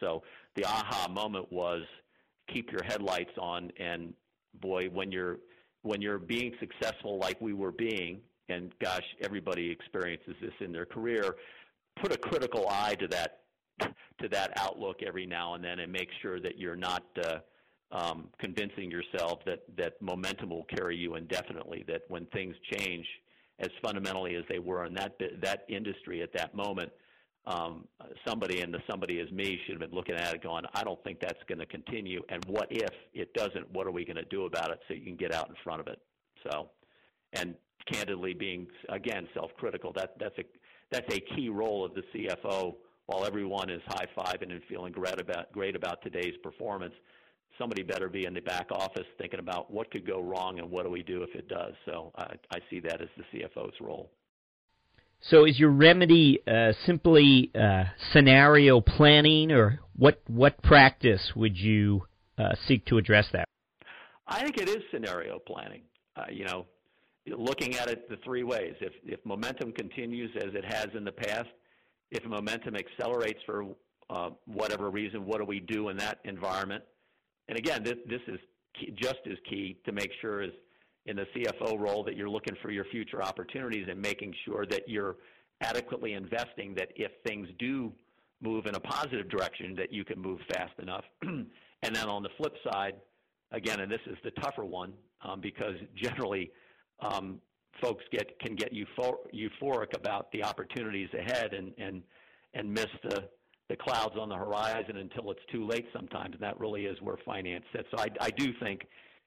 So 0.00 0.22
the 0.56 0.64
aha 0.64 1.08
moment 1.08 1.50
was 1.52 1.82
keep 2.52 2.70
your 2.70 2.82
headlights 2.84 3.30
on 3.38 3.70
and 3.78 4.12
boy, 4.60 4.88
when 4.92 5.12
you're 5.12 5.38
when 5.82 6.00
you're 6.00 6.18
being 6.18 6.54
successful 6.60 7.18
like 7.18 7.40
we 7.40 7.52
were 7.52 7.72
being, 7.72 8.20
and 8.48 8.72
gosh, 8.78 9.04
everybody 9.20 9.70
experiences 9.70 10.34
this 10.40 10.52
in 10.60 10.72
their 10.72 10.86
career, 10.86 11.36
put 12.00 12.12
a 12.12 12.16
critical 12.16 12.68
eye 12.68 12.94
to 12.94 13.08
that 13.08 13.40
to 13.80 14.28
that 14.30 14.52
outlook 14.56 15.02
every 15.04 15.26
now 15.26 15.54
and 15.54 15.64
then, 15.64 15.80
and 15.80 15.92
make 15.92 16.08
sure 16.20 16.40
that 16.40 16.58
you're 16.58 16.76
not 16.76 17.04
uh, 17.24 17.38
um, 17.90 18.28
convincing 18.38 18.90
yourself 18.90 19.40
that 19.44 19.64
that 19.76 20.00
momentum 20.00 20.50
will 20.50 20.64
carry 20.64 20.96
you 20.96 21.16
indefinitely. 21.16 21.84
That 21.88 22.02
when 22.08 22.26
things 22.26 22.54
change 22.72 23.06
as 23.58 23.68
fundamentally 23.82 24.34
as 24.36 24.44
they 24.48 24.58
were 24.58 24.84
in 24.84 24.94
that 24.94 25.18
that 25.42 25.64
industry 25.68 26.22
at 26.22 26.32
that 26.34 26.54
moment, 26.54 26.92
um, 27.44 27.88
somebody 28.26 28.60
and 28.60 28.72
the 28.72 28.78
somebody 28.88 29.20
as 29.20 29.30
me 29.32 29.58
should 29.64 29.72
have 29.72 29.90
been 29.90 29.96
looking 29.96 30.14
at 30.14 30.34
it 30.34 30.42
going, 30.42 30.64
I 30.74 30.84
don't 30.84 31.02
think 31.02 31.20
that's 31.20 31.42
going 31.48 31.58
to 31.58 31.66
continue. 31.66 32.22
And 32.28 32.44
what 32.46 32.68
if 32.70 32.90
it 33.14 33.34
doesn't? 33.34 33.70
What 33.72 33.86
are 33.86 33.90
we 33.90 34.04
going 34.04 34.16
to 34.16 34.24
do 34.24 34.46
about 34.46 34.70
it 34.70 34.80
so 34.86 34.94
you 34.94 35.04
can 35.04 35.16
get 35.16 35.32
out 35.32 35.48
in 35.48 35.54
front 35.64 35.80
of 35.80 35.88
it? 35.88 35.98
So, 36.48 36.70
and 37.32 37.54
candidly 37.90 38.34
being 38.34 38.68
again 38.88 39.26
self-critical, 39.34 39.92
that 39.94 40.14
that's 40.18 40.38
a 40.38 40.44
that's 40.90 41.14
a 41.14 41.20
key 41.34 41.48
role 41.48 41.84
of 41.84 41.94
the 41.94 42.02
CFO. 42.14 42.76
While 43.06 43.26
everyone 43.26 43.68
is 43.68 43.82
high-fiving 43.88 44.52
and 44.52 44.62
feeling 44.68 44.92
great 44.92 45.20
about 45.20 45.50
great 45.52 45.74
about 45.74 46.00
today's 46.02 46.34
performance, 46.44 46.94
somebody 47.58 47.82
better 47.82 48.08
be 48.08 48.26
in 48.26 48.34
the 48.34 48.40
back 48.40 48.68
office 48.70 49.06
thinking 49.18 49.40
about 49.40 49.72
what 49.72 49.90
could 49.90 50.06
go 50.06 50.20
wrong 50.22 50.60
and 50.60 50.70
what 50.70 50.84
do 50.84 50.90
we 50.90 51.02
do 51.02 51.22
if 51.22 51.34
it 51.34 51.48
does. 51.48 51.72
So 51.86 52.12
I, 52.16 52.34
I 52.52 52.58
see 52.70 52.78
that 52.80 53.02
as 53.02 53.08
the 53.16 53.40
CFO's 53.40 53.74
role. 53.80 54.10
So 55.30 55.44
is 55.44 55.58
your 55.58 55.70
remedy 55.70 56.40
uh, 56.46 56.72
simply 56.84 57.50
uh, 57.54 57.84
scenario 58.12 58.80
planning, 58.80 59.52
or 59.52 59.80
what 59.96 60.20
what 60.26 60.60
practice 60.62 61.32
would 61.36 61.56
you 61.56 62.06
uh, 62.38 62.54
seek 62.66 62.84
to 62.86 62.98
address 62.98 63.28
that? 63.32 63.44
I 64.26 64.42
think 64.42 64.58
it 64.58 64.68
is 64.68 64.82
scenario 64.92 65.38
planning. 65.38 65.82
Uh, 66.16 66.24
you 66.30 66.44
know, 66.44 66.66
looking 67.26 67.76
at 67.76 67.88
it 67.88 68.08
the 68.08 68.16
three 68.24 68.42
ways. 68.42 68.74
If 68.80 68.92
if 69.04 69.24
momentum 69.24 69.72
continues 69.72 70.30
as 70.36 70.54
it 70.54 70.64
has 70.64 70.88
in 70.94 71.04
the 71.04 71.12
past, 71.12 71.48
if 72.10 72.24
momentum 72.24 72.74
accelerates 72.74 73.40
for 73.46 73.66
uh, 74.10 74.30
whatever 74.46 74.90
reason, 74.90 75.24
what 75.24 75.38
do 75.38 75.44
we 75.44 75.60
do 75.60 75.88
in 75.90 75.96
that 75.98 76.18
environment? 76.24 76.82
And 77.48 77.56
again, 77.56 77.84
this 77.84 77.96
this 78.08 78.22
is 78.26 78.40
key, 78.74 78.92
just 79.00 79.20
as 79.30 79.38
key 79.48 79.78
to 79.84 79.92
make 79.92 80.10
sure 80.20 80.42
as 80.42 80.50
in 81.06 81.16
the 81.16 81.26
CFO 81.34 81.78
role 81.78 82.04
that 82.04 82.16
you're 82.16 82.28
looking 82.28 82.56
for 82.62 82.70
your 82.70 82.84
future 82.86 83.22
opportunities 83.22 83.86
and 83.90 84.00
making 84.00 84.34
sure 84.44 84.64
that 84.66 84.88
you're 84.88 85.16
adequately 85.60 86.14
investing 86.14 86.74
that 86.74 86.88
if 86.96 87.10
things 87.26 87.48
do 87.58 87.92
move 88.40 88.66
in 88.66 88.74
a 88.74 88.80
positive 88.80 89.28
direction 89.28 89.74
that 89.76 89.92
you 89.92 90.04
can 90.04 90.20
move 90.20 90.40
fast 90.52 90.72
enough. 90.80 91.04
and 91.22 91.46
then 91.94 92.08
on 92.08 92.22
the 92.22 92.28
flip 92.36 92.54
side, 92.70 92.94
again, 93.52 93.80
and 93.80 93.90
this 93.90 94.00
is 94.06 94.16
the 94.24 94.30
tougher 94.42 94.64
one 94.64 94.92
um, 95.22 95.40
because 95.40 95.74
generally 95.94 96.50
um, 97.00 97.40
folks 97.80 98.04
get 98.10 98.38
can 98.40 98.54
get 98.54 98.72
euphoric 98.72 99.96
about 99.96 100.30
the 100.32 100.44
opportunities 100.44 101.08
ahead 101.18 101.54
and 101.54 101.72
and 101.78 102.02
and 102.54 102.72
miss 102.72 102.88
the 103.04 103.28
the 103.68 103.76
clouds 103.76 104.14
on 104.20 104.28
the 104.28 104.36
horizon 104.36 104.96
until 104.96 105.30
it's 105.30 105.40
too 105.50 105.66
late 105.66 105.86
sometimes, 105.94 106.34
and 106.34 106.42
that 106.42 106.58
really 106.60 106.84
is 106.84 107.00
where 107.00 107.16
finance 107.24 107.64
sits. 107.74 107.88
So 107.90 108.02
I, 108.02 108.08
I 108.20 108.30
do 108.30 108.52
think 108.60 108.82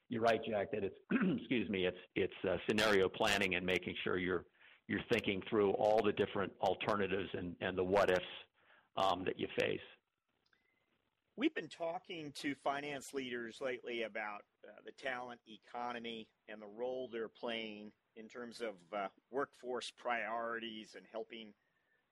you're 0.09 0.21
right, 0.21 0.41
Jack, 0.47 0.71
that 0.71 0.83
it's 0.83 0.95
excuse 1.39 1.69
me, 1.69 1.85
it's 1.85 1.97
it's 2.15 2.33
uh, 2.47 2.57
scenario 2.67 3.09
planning 3.09 3.55
and 3.55 3.65
making 3.65 3.95
sure 4.03 4.17
you're 4.17 4.45
you're 4.87 5.01
thinking 5.11 5.41
through 5.49 5.71
all 5.71 6.01
the 6.03 6.11
different 6.11 6.51
alternatives 6.61 7.29
and, 7.33 7.55
and 7.61 7.77
the 7.77 7.83
what 7.83 8.09
ifs 8.09 8.21
um, 8.97 9.23
that 9.25 9.39
you 9.39 9.47
face. 9.59 9.79
We've 11.37 11.53
been 11.53 11.67
talking 11.67 12.31
to 12.35 12.55
finance 12.55 13.13
leaders 13.13 13.57
lately 13.61 14.03
about 14.03 14.43
uh, 14.63 14.71
the 14.85 14.91
talent 14.91 15.41
economy 15.47 16.27
and 16.47 16.61
the 16.61 16.67
role 16.77 17.09
they're 17.11 17.27
playing 17.27 17.91
in 18.15 18.29
terms 18.29 18.61
of 18.61 18.75
uh, 18.97 19.07
workforce 19.31 19.91
priorities 19.97 20.95
and 20.95 21.03
helping 21.11 21.49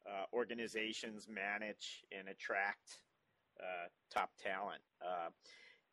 uh, 0.05 0.25
organizations 0.33 1.27
manage 1.29 2.03
and 2.11 2.27
attract 2.27 2.97
uh, 3.61 3.87
top 4.11 4.31
talent. 4.43 4.81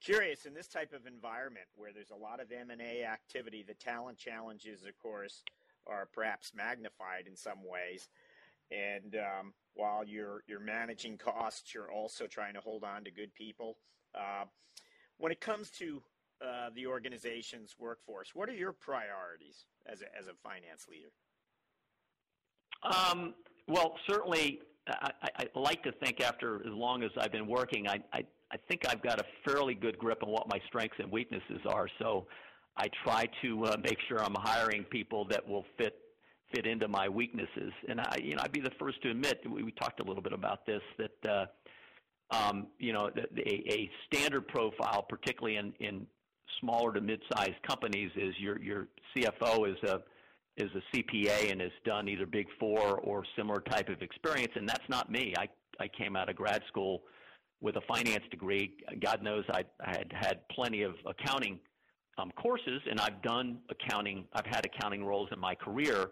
Curious 0.01 0.47
in 0.47 0.55
this 0.55 0.67
type 0.67 0.95
of 0.95 1.07
environment 1.07 1.67
where 1.77 1.93
there's 1.93 2.11
a 2.11 2.17
lot 2.17 2.41
of 2.41 2.51
M&A 2.51 3.05
activity, 3.05 3.63
the 3.67 3.75
talent 3.75 4.17
challenges, 4.17 4.85
of 4.85 4.99
course, 4.99 5.43
are 5.87 6.09
perhaps 6.13 6.53
magnified 6.55 7.27
in 7.27 7.37
some 7.37 7.59
ways. 7.65 8.09
And 8.71 9.17
um, 9.17 9.53
while 9.75 10.05
you're 10.05 10.43
you're 10.47 10.61
managing 10.61 11.19
costs, 11.19 11.75
you're 11.75 11.91
also 11.91 12.27
trying 12.27 12.55
to 12.55 12.61
hold 12.61 12.85
on 12.85 13.05
to 13.05 13.11
good 13.11 13.35
people. 13.35 13.77
Uh, 14.15 14.45
when 15.19 15.33
it 15.33 15.41
comes 15.41 15.71
to 15.71 16.03
uh, 16.41 16.71
the 16.75 16.87
organization's 16.87 17.77
workforce, 17.79 18.31
what 18.35 18.49
are 18.49 18.55
your 18.55 18.73
priorities 18.73 19.67
as 19.87 20.01
a, 20.01 20.19
as 20.19 20.29
a 20.29 20.35
finance 20.43 20.87
leader? 20.89 21.11
Um, 22.83 23.35
well, 23.69 23.97
certainly, 24.07 24.61
I, 24.89 25.11
I, 25.37 25.47
like 25.55 25.83
to 25.83 25.93
think 25.93 26.21
after 26.21 26.67
as 26.67 26.73
long 26.73 27.03
as 27.03 27.11
I've 27.19 27.33
been 27.33 27.47
working, 27.47 27.87
I, 27.87 28.01
I 28.15 28.25
I 28.53 28.57
think 28.69 28.87
I've 28.89 29.03
got 29.03 29.21
a 29.21 29.25
fairly 29.45 29.75
good 29.75 29.99
grip 29.99 30.23
on 30.23 30.31
what 30.31 30.49
my 30.49 30.61
strengths 30.67 30.97
and 30.99 31.11
weaknesses 31.11 31.61
are. 31.67 31.89
So 31.99 32.27
I 32.77 32.89
try 33.05 33.29
to 33.43 33.65
uh, 33.67 33.77
make 33.83 33.99
sure 34.09 34.23
I'm 34.23 34.35
hiring 34.39 34.85
people 34.85 35.27
that 35.27 35.47
will 35.47 35.65
fit 35.79 35.97
fit 36.53 36.67
into 36.67 36.89
my 36.89 37.09
weaknesses. 37.09 37.73
And 37.89 38.01
I, 38.01 38.17
you 38.21 38.35
know, 38.35 38.43
I'd 38.43 38.51
be 38.51 38.61
the 38.61 38.73
first 38.77 39.01
to 39.03 39.11
admit 39.11 39.41
we, 39.49 39.63
we 39.63 39.71
talked 39.71 40.01
a 40.01 40.03
little 40.03 40.23
bit 40.23 40.33
about 40.33 40.67
this 40.67 40.83
that 40.99 41.31
uh, 41.31 41.47
um, 42.35 42.67
you 42.79 42.93
know 42.93 43.09
a, 43.17 43.73
a 43.73 43.91
standard 44.07 44.49
profile, 44.49 45.05
particularly 45.09 45.57
in 45.57 45.73
in 45.79 46.07
smaller 46.61 46.93
to 46.93 47.01
mid-sized 47.01 47.63
companies, 47.67 48.11
is 48.17 48.35
your 48.39 48.61
your 48.61 48.89
CFO 49.17 49.71
is 49.71 49.77
a 49.89 50.01
is 50.57 50.71
a 50.75 50.97
CPA 50.97 51.53
and 51.53 51.61
has 51.61 51.71
done 51.85 52.09
either 52.09 52.27
Big 52.27 52.47
Four 52.59 52.99
or 52.99 53.25
similar 53.37 53.61
type 53.61 53.89
of 53.89 54.03
experience, 54.03 54.53
and 54.57 54.69
that's 54.69 54.89
not 54.89 55.11
me. 55.11 55.35
I 55.39 55.49
I 55.79 55.87
came 55.87 56.17
out 56.17 56.29
of 56.29 56.37
grad 56.37 56.63
school 56.69 57.03
with 57.61 57.77
a 57.77 57.81
finance 57.83 58.25
degree. 58.31 58.75
God 59.01 59.23
knows 59.23 59.45
I, 59.51 59.65
I 59.85 59.91
had 59.91 60.13
had 60.13 60.49
plenty 60.49 60.83
of 60.83 60.95
accounting 61.07 61.59
um, 62.19 62.31
courses, 62.33 62.81
and 62.91 63.01
I've 63.01 63.23
done 63.23 63.59
accounting. 63.71 64.25
I've 64.33 64.47
had 64.47 64.65
accounting 64.67 65.05
roles 65.05 65.29
in 65.33 65.39
my 65.39 65.55
career, 65.55 66.11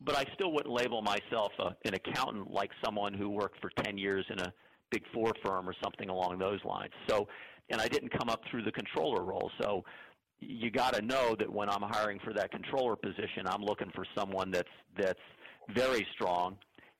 but 0.00 0.16
I 0.16 0.24
still 0.34 0.52
wouldn't 0.52 0.74
label 0.74 1.02
myself 1.02 1.52
a, 1.58 1.76
an 1.86 1.94
accountant 1.94 2.50
like 2.50 2.70
someone 2.84 3.14
who 3.14 3.30
worked 3.30 3.60
for 3.60 3.70
10 3.84 3.98
years 3.98 4.24
in 4.30 4.38
a 4.40 4.52
big 4.90 5.02
four 5.12 5.32
firm 5.44 5.68
or 5.68 5.74
something 5.82 6.08
along 6.08 6.38
those 6.38 6.64
lines. 6.64 6.92
So, 7.08 7.28
and 7.70 7.80
I 7.80 7.88
didn't 7.88 8.10
come 8.18 8.28
up 8.28 8.40
through 8.50 8.62
the 8.62 8.72
controller 8.72 9.22
role. 9.22 9.50
So, 9.60 9.84
you 10.40 10.70
got 10.70 10.94
to 10.94 11.02
know 11.02 11.34
that 11.38 11.52
when 11.52 11.68
I'm 11.68 11.82
hiring 11.82 12.20
for 12.20 12.32
that 12.34 12.50
controller 12.50 12.96
position, 12.96 13.46
I'm 13.46 13.62
looking 13.62 13.90
for 13.94 14.04
someone 14.16 14.50
that's 14.50 14.68
that's 14.96 15.18
very 15.74 16.06
strong, 16.14 16.56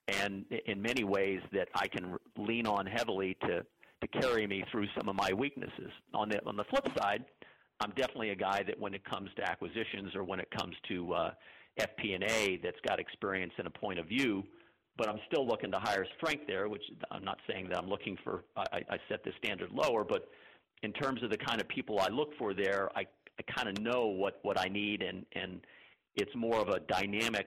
and 0.09 0.44
in 0.66 0.82
many 0.82 1.05
ways 1.05 1.40
that 1.53 1.68
I 1.74 1.86
can 1.86 2.16
lean 2.36 2.66
on 2.66 2.84
heavily 2.86 3.36
to 3.42 3.64
to 4.01 4.07
carry 4.07 4.46
me 4.46 4.64
through 4.70 4.86
some 4.96 5.09
of 5.09 5.16
my 5.16 5.32
weaknesses. 5.32 5.90
On 6.14 6.28
the 6.28 6.44
on 6.46 6.57
the 6.57 6.64
flip 6.64 6.86
side, 6.96 7.24
I'm 7.80 7.90
definitely 7.90 8.30
a 8.30 8.36
guy 8.36 8.62
that 8.64 8.78
when 8.78 8.94
it 8.94 9.05
comes 9.05 9.30
to 9.36 9.49
acquisitions 9.49 10.14
or 10.14 10.24
when 10.24 10.40
it 10.40 10.51
comes 10.51 10.74
to 10.88 11.12
uh, 11.12 11.30
FP&A, 11.78 12.59
that's 12.62 12.80
got 12.86 12.99
experience 12.99 13.53
and 13.59 13.66
a 13.66 13.70
point 13.70 13.99
of 13.99 14.07
view. 14.07 14.44
But 14.96 15.09
I'm 15.09 15.20
still 15.30 15.46
looking 15.46 15.70
to 15.70 15.78
hire 15.78 16.05
strength 16.16 16.44
there, 16.49 16.68
which 16.68 16.82
I'm 17.12 17.24
not 17.24 17.38
saying 17.49 17.68
that 17.68 17.78
I'm 17.78 17.88
looking 17.88 18.18
for. 18.24 18.44
I, 18.57 18.82
I 18.90 18.99
set 19.09 19.22
the 19.22 19.30
standard 19.38 19.70
lower, 19.70 20.03
but 20.03 20.28
in 20.82 20.92
terms 20.92 21.22
of 21.22 21.30
the 21.30 21.36
kind 21.36 21.61
of 21.61 21.68
people 21.68 22.01
I 22.01 22.09
look 22.09 22.36
for 22.36 22.53
there, 22.53 22.90
I, 22.96 23.07
I 23.38 23.53
kind 23.57 23.68
of 23.68 23.82
know 23.82 24.07
what 24.07 24.40
what 24.42 24.59
I 24.59 24.66
need, 24.66 25.03
and 25.03 25.24
and 25.32 25.61
it's 26.16 26.34
more 26.34 26.57
of 26.57 26.68
a 26.68 26.80
dynamic 26.80 27.46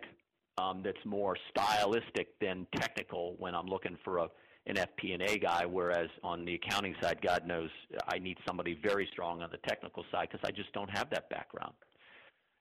um, 0.58 0.82
that's 0.84 1.04
more 1.06 1.36
stylistic 1.50 2.40
than 2.40 2.68
technical 2.76 3.36
when 3.38 3.54
I'm 3.54 3.68
looking 3.68 3.98
for 4.04 4.20
a 4.20 4.30
an 4.68 4.76
FP&A 4.76 5.40
guy, 5.40 5.66
whereas 5.66 6.10
on 6.24 6.46
the 6.46 6.56
accounting 6.56 6.96
side, 7.02 7.20
God 7.22 7.48
knows 7.48 7.70
I 8.08 8.20
need 8.20 8.38
somebody 8.48 8.80
very 8.82 9.08
strong 9.12 9.42
on 9.42 9.50
the 9.52 9.58
technical 9.68 10.06
side 10.12 10.30
because 10.32 10.48
I 10.48 10.52
just 10.52 10.72
don't 10.74 10.90
have 10.90 11.10
that 11.10 11.30
background. 11.30 11.74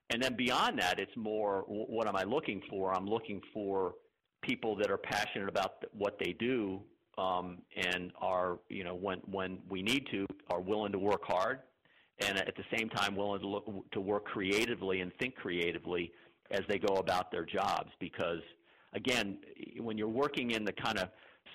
And 0.09 0.21
then 0.21 0.35
beyond 0.35 0.79
that, 0.79 0.99
it's 0.99 1.15
more 1.15 1.63
what 1.67 2.07
am 2.07 2.15
I 2.15 2.23
looking 2.23 2.61
for? 2.69 2.93
I'm 2.93 3.07
looking 3.07 3.41
for 3.53 3.93
people 4.41 4.75
that 4.77 4.89
are 4.89 4.97
passionate 4.97 5.47
about 5.47 5.85
what 5.93 6.17
they 6.19 6.33
do 6.33 6.81
um, 7.17 7.59
and 7.77 8.11
are, 8.19 8.59
you 8.69 8.83
know, 8.83 8.95
when 8.95 9.19
when 9.29 9.59
we 9.69 9.81
need 9.81 10.07
to, 10.11 10.25
are 10.49 10.59
willing 10.59 10.91
to 10.91 10.99
work 10.99 11.23
hard, 11.23 11.59
and 12.19 12.37
at 12.37 12.55
the 12.57 12.63
same 12.75 12.89
time 12.89 13.15
willing 13.15 13.41
to 13.41 13.47
look 13.47 13.91
to 13.91 14.01
work 14.01 14.25
creatively 14.25 15.01
and 15.01 15.13
think 15.19 15.35
creatively 15.35 16.11
as 16.49 16.61
they 16.67 16.79
go 16.79 16.95
about 16.95 17.31
their 17.31 17.45
jobs. 17.45 17.91
Because 17.99 18.41
again, 18.93 19.37
when 19.79 19.97
you're 19.97 20.09
working 20.09 20.51
in 20.51 20.65
the 20.65 20.73
kind 20.73 20.97
of 20.97 21.09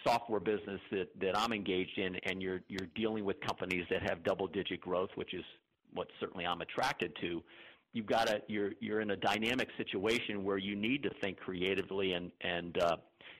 software 0.07 0.41
business 0.41 0.81
that, 0.91 1.09
that 1.21 1.37
I'm 1.37 1.53
engaged 1.53 1.99
in, 1.99 2.17
and 2.25 2.41
you're 2.41 2.61
you're 2.69 2.89
dealing 2.95 3.25
with 3.25 3.41
companies 3.41 3.85
that 3.91 4.03
have 4.09 4.23
double 4.23 4.47
digit 4.47 4.81
growth, 4.81 5.11
which 5.15 5.35
is 5.35 5.45
what 5.95 6.09
certainly 6.21 6.47
I'm 6.47 6.61
attracted 6.61 7.17
to. 7.21 7.43
You've 7.93 8.07
got 8.07 8.27
to 8.29 8.43
you're 8.47 8.73
you're 8.81 9.01
in 9.01 9.11
a 9.11 9.17
dynamic 9.17 9.69
situation 9.77 10.45
where 10.45 10.59
you 10.59 10.77
need 10.77 11.03
to 11.03 11.11
think 11.21 11.39
creatively 11.39 12.13
and 12.13 12.31
and 12.41 12.79
uh, 12.83 12.97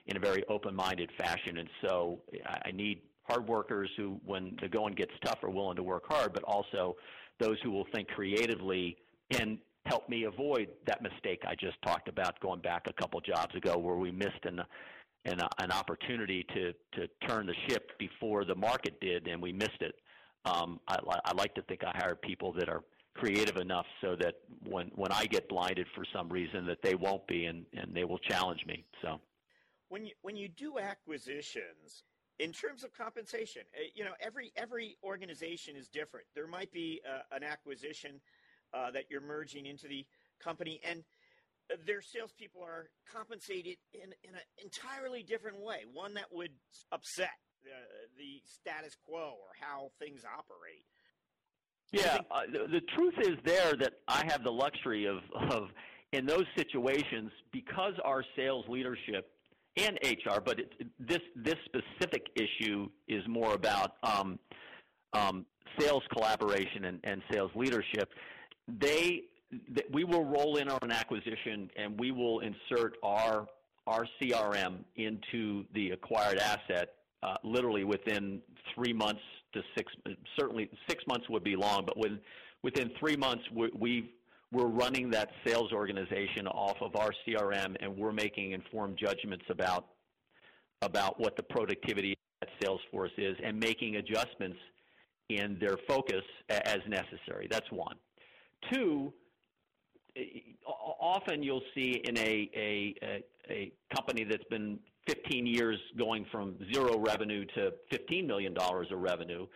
in 0.07 0.17
a 0.17 0.19
very 0.19 0.43
open 0.49 0.75
minded 0.75 1.11
fashion. 1.17 1.57
And 1.57 1.69
so 1.85 2.19
I 2.65 2.71
need 2.71 3.01
hard 3.23 3.47
workers 3.47 3.89
who, 3.97 4.19
when 4.25 4.57
the 4.61 4.69
going 4.69 4.95
gets 4.95 5.11
tough, 5.23 5.43
are 5.43 5.49
willing 5.49 5.75
to 5.75 5.83
work 5.83 6.05
hard, 6.07 6.33
but 6.33 6.43
also 6.43 6.95
those 7.39 7.57
who 7.61 7.71
will 7.71 7.85
think 7.93 8.07
creatively 8.07 8.97
and 9.31 9.59
help 9.85 10.09
me 10.09 10.23
avoid 10.23 10.69
that 10.85 11.01
mistake 11.01 11.43
I 11.47 11.55
just 11.55 11.81
talked 11.81 12.09
about 12.09 12.39
going 12.39 12.61
back 12.61 12.87
a 12.87 12.93
couple 12.93 13.21
jobs 13.21 13.55
ago 13.55 13.77
where 13.77 13.95
we 13.95 14.11
missed 14.11 14.43
an 14.43 14.61
an, 15.25 15.39
an 15.59 15.71
opportunity 15.71 16.45
to 16.53 16.73
to 16.99 17.07
turn 17.27 17.45
the 17.45 17.55
ship 17.67 17.91
before 17.99 18.45
the 18.45 18.55
market 18.55 18.99
did 19.01 19.27
and 19.27 19.41
we 19.41 19.51
missed 19.51 19.81
it. 19.81 19.95
Um, 20.45 20.79
I, 20.87 20.97
I 21.25 21.33
like 21.33 21.53
to 21.55 21.61
think 21.63 21.83
I 21.83 21.91
hire 21.95 22.15
people 22.15 22.53
that 22.53 22.69
are 22.69 22.83
creative 23.17 23.57
enough 23.57 23.85
so 24.01 24.15
that 24.19 24.35
when 24.63 24.91
when 24.95 25.11
I 25.11 25.25
get 25.25 25.49
blinded 25.49 25.87
for 25.95 26.05
some 26.13 26.29
reason 26.29 26.65
that 26.67 26.81
they 26.81 26.95
won't 26.95 27.25
be 27.27 27.45
and 27.45 27.65
and 27.73 27.95
they 27.95 28.05
will 28.05 28.19
challenge 28.19 28.65
me. 28.65 28.85
So 29.01 29.19
when 29.89 30.05
you 30.05 30.13
when 30.21 30.35
you 30.35 30.47
do 30.47 30.79
acquisitions 30.79 32.03
in 32.39 32.51
terms 32.51 32.83
of 32.83 32.93
compensation, 32.93 33.63
eh, 33.75 33.89
you 33.95 34.03
know 34.05 34.13
every 34.21 34.51
every 34.55 34.97
organization 35.03 35.75
is 35.75 35.87
different. 35.87 36.27
There 36.35 36.47
might 36.47 36.71
be 36.71 37.01
uh, 37.05 37.35
an 37.35 37.43
acquisition 37.43 38.21
uh, 38.73 38.91
that 38.91 39.05
you're 39.09 39.21
merging 39.21 39.65
into 39.65 39.87
the 39.87 40.05
company, 40.39 40.79
and 40.87 41.03
their 41.85 42.01
salespeople 42.01 42.61
are 42.63 42.89
compensated 43.11 43.77
in, 43.93 44.13
in 44.23 44.35
an 44.35 44.41
entirely 44.63 45.23
different 45.23 45.59
way, 45.59 45.83
one 45.91 46.13
that 46.13 46.25
would 46.31 46.51
upset 46.91 47.31
the, 47.63 47.69
the 48.17 48.41
status 48.45 48.95
quo 49.05 49.33
or 49.39 49.51
how 49.59 49.91
things 49.99 50.23
operate. 50.25 50.85
Yeah, 51.91 52.19
uh, 52.31 52.41
the, 52.51 52.67
the 52.71 52.81
truth 52.95 53.13
is 53.19 53.37
there 53.45 53.73
that 53.79 53.93
I 54.07 54.25
have 54.27 54.43
the 54.43 54.51
luxury 54.51 55.05
of, 55.05 55.19
of 55.51 55.69
in 56.13 56.25
those 56.25 56.45
situations 56.55 57.31
because 57.51 57.93
our 58.03 58.23
sales 58.35 58.65
leadership 58.67 59.29
and 59.77 59.97
HR, 60.03 60.39
but 60.43 60.59
it, 60.59 60.73
this 60.99 61.19
this 61.35 61.55
specific 61.65 62.27
issue 62.35 62.89
is 63.07 63.23
more 63.27 63.53
about 63.53 63.93
um, 64.03 64.39
um, 65.13 65.45
sales 65.79 66.03
collaboration 66.11 66.85
and, 66.85 66.99
and 67.03 67.21
sales 67.31 67.51
leadership. 67.55 68.09
They 68.67 69.23
we 69.91 70.03
will 70.03 70.25
roll 70.25 70.57
in 70.57 70.69
on 70.69 70.79
an 70.81 70.91
acquisition 70.91 71.69
and 71.75 71.99
we 71.99 72.11
will 72.11 72.39
insert 72.39 72.97
our 73.03 73.47
our 73.85 74.05
CRM 74.21 74.79
into 74.97 75.63
the 75.73 75.91
acquired 75.91 76.37
asset 76.39 76.95
uh, 77.23 77.35
literally 77.43 77.85
within 77.85 78.41
three 78.75 78.93
months 78.93 79.21
to 79.53 79.61
six. 79.75 79.91
Certainly, 80.37 80.69
six 80.89 81.03
months 81.07 81.29
would 81.29 81.43
be 81.43 81.55
long, 81.55 81.85
but 81.85 81.97
within 82.63 82.91
three 82.99 83.15
months, 83.15 83.43
we, 83.53 83.69
we 83.73 84.13
we're 84.51 84.67
running 84.67 85.09
that 85.11 85.29
sales 85.45 85.71
organization 85.73 86.47
off 86.47 86.77
of 86.81 86.95
our 86.95 87.11
CRM, 87.25 87.75
and 87.81 87.97
we're 87.97 88.13
making 88.13 88.51
informed 88.51 88.97
judgments 88.97 89.45
about 89.49 89.87
about 90.81 91.19
what 91.19 91.35
the 91.35 91.43
productivity 91.43 92.11
of 92.11 92.17
that 92.41 92.49
sales 92.61 92.81
force 92.91 93.11
is, 93.17 93.35
and 93.43 93.59
making 93.59 93.95
adjustments 93.95 94.57
in 95.29 95.57
their 95.59 95.77
focus 95.87 96.23
as 96.49 96.79
necessary. 96.87 97.47
That's 97.49 97.69
one. 97.71 97.95
Two 98.71 99.13
often 100.99 101.43
you'll 101.43 101.63
see 101.73 102.01
in 102.03 102.17
a, 102.17 102.49
a, 102.55 102.95
a, 103.49 103.71
company 103.95 104.23
that's 104.23 104.43
been 104.45 104.79
15 105.07 105.45
years 105.45 105.77
going 105.97 106.25
from 106.31 106.55
zero 106.73 106.99
revenue 106.99 107.45
to 107.55 107.71
$15 107.91 108.27
million 108.27 108.55
of 108.57 108.99
revenue, 108.99 109.47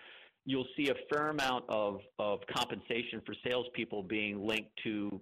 you'll 0.45 0.67
see 0.77 0.89
a 0.89 0.95
fair 1.13 1.29
amount 1.29 1.65
of, 1.69 1.99
of 2.19 2.39
compensation 2.55 3.21
for 3.25 3.35
salespeople 3.45 4.03
being 4.03 4.45
linked 4.45 4.71
to, 4.83 5.19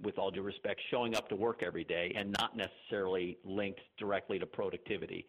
with 0.00 0.18
all 0.18 0.30
due 0.30 0.42
respect, 0.42 0.80
showing 0.90 1.16
up 1.16 1.28
to 1.28 1.36
work 1.36 1.62
every 1.62 1.84
day 1.84 2.12
and 2.16 2.34
not 2.38 2.56
necessarily 2.56 3.38
linked 3.44 3.80
directly 3.98 4.38
to 4.38 4.46
productivity. 4.46 5.26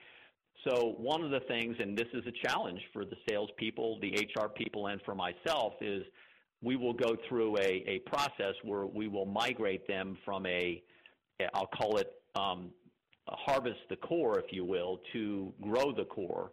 So 0.68 0.96
one 0.98 1.24
of 1.24 1.32
the 1.32 1.42
things, 1.42 1.76
and 1.80 1.98
this 1.98 2.08
is 2.14 2.24
a 2.28 2.48
challenge 2.48 2.80
for 2.94 3.04
the 3.04 3.18
salespeople, 3.28 4.00
the 4.00 4.28
HR 4.36 4.48
people, 4.48 4.88
and 4.88 5.02
for 5.02 5.16
myself, 5.16 5.74
is– 5.82 6.04
we 6.64 6.78
will 6.78 6.94
go 6.94 7.18
through 7.28 7.58
a, 7.58 7.84
a 7.86 8.00
process 8.06 8.56
where 8.64 8.86
we 8.86 9.08
will 9.08 9.26
migrate 9.26 9.86
them 9.88 10.18
from 10.24 10.46
a, 10.46 10.82
I'll 11.54 11.68
call 11.68 11.98
it 11.98 12.14
um, 12.36 12.72
harvest 13.28 13.80
the 13.90 13.98
core, 13.98 14.40
if 14.40 14.52
you 14.52 14.64
will, 14.64 15.02
to 15.12 15.54
grow 15.62 15.92
the 15.92 16.06
core 16.06 16.52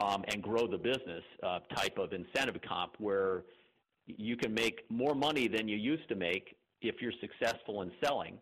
um, 0.00 0.24
and 0.28 0.42
grow 0.42 0.66
the 0.68 0.78
business 0.78 1.24
uh, 1.42 1.58
type 1.74 1.98
of 1.98 2.12
incentive 2.12 2.60
comp 2.66 2.94
where 2.98 3.42
you 4.06 4.36
can 4.36 4.54
make 4.54 4.84
more 4.88 5.14
money 5.14 5.48
than 5.48 5.68
you 5.68 5.76
used 5.76 6.08
to 6.08 6.14
make 6.14 6.56
if 6.80 7.02
you're 7.02 7.12
successful 7.20 7.82
in 7.82 7.90
selling, 8.02 8.38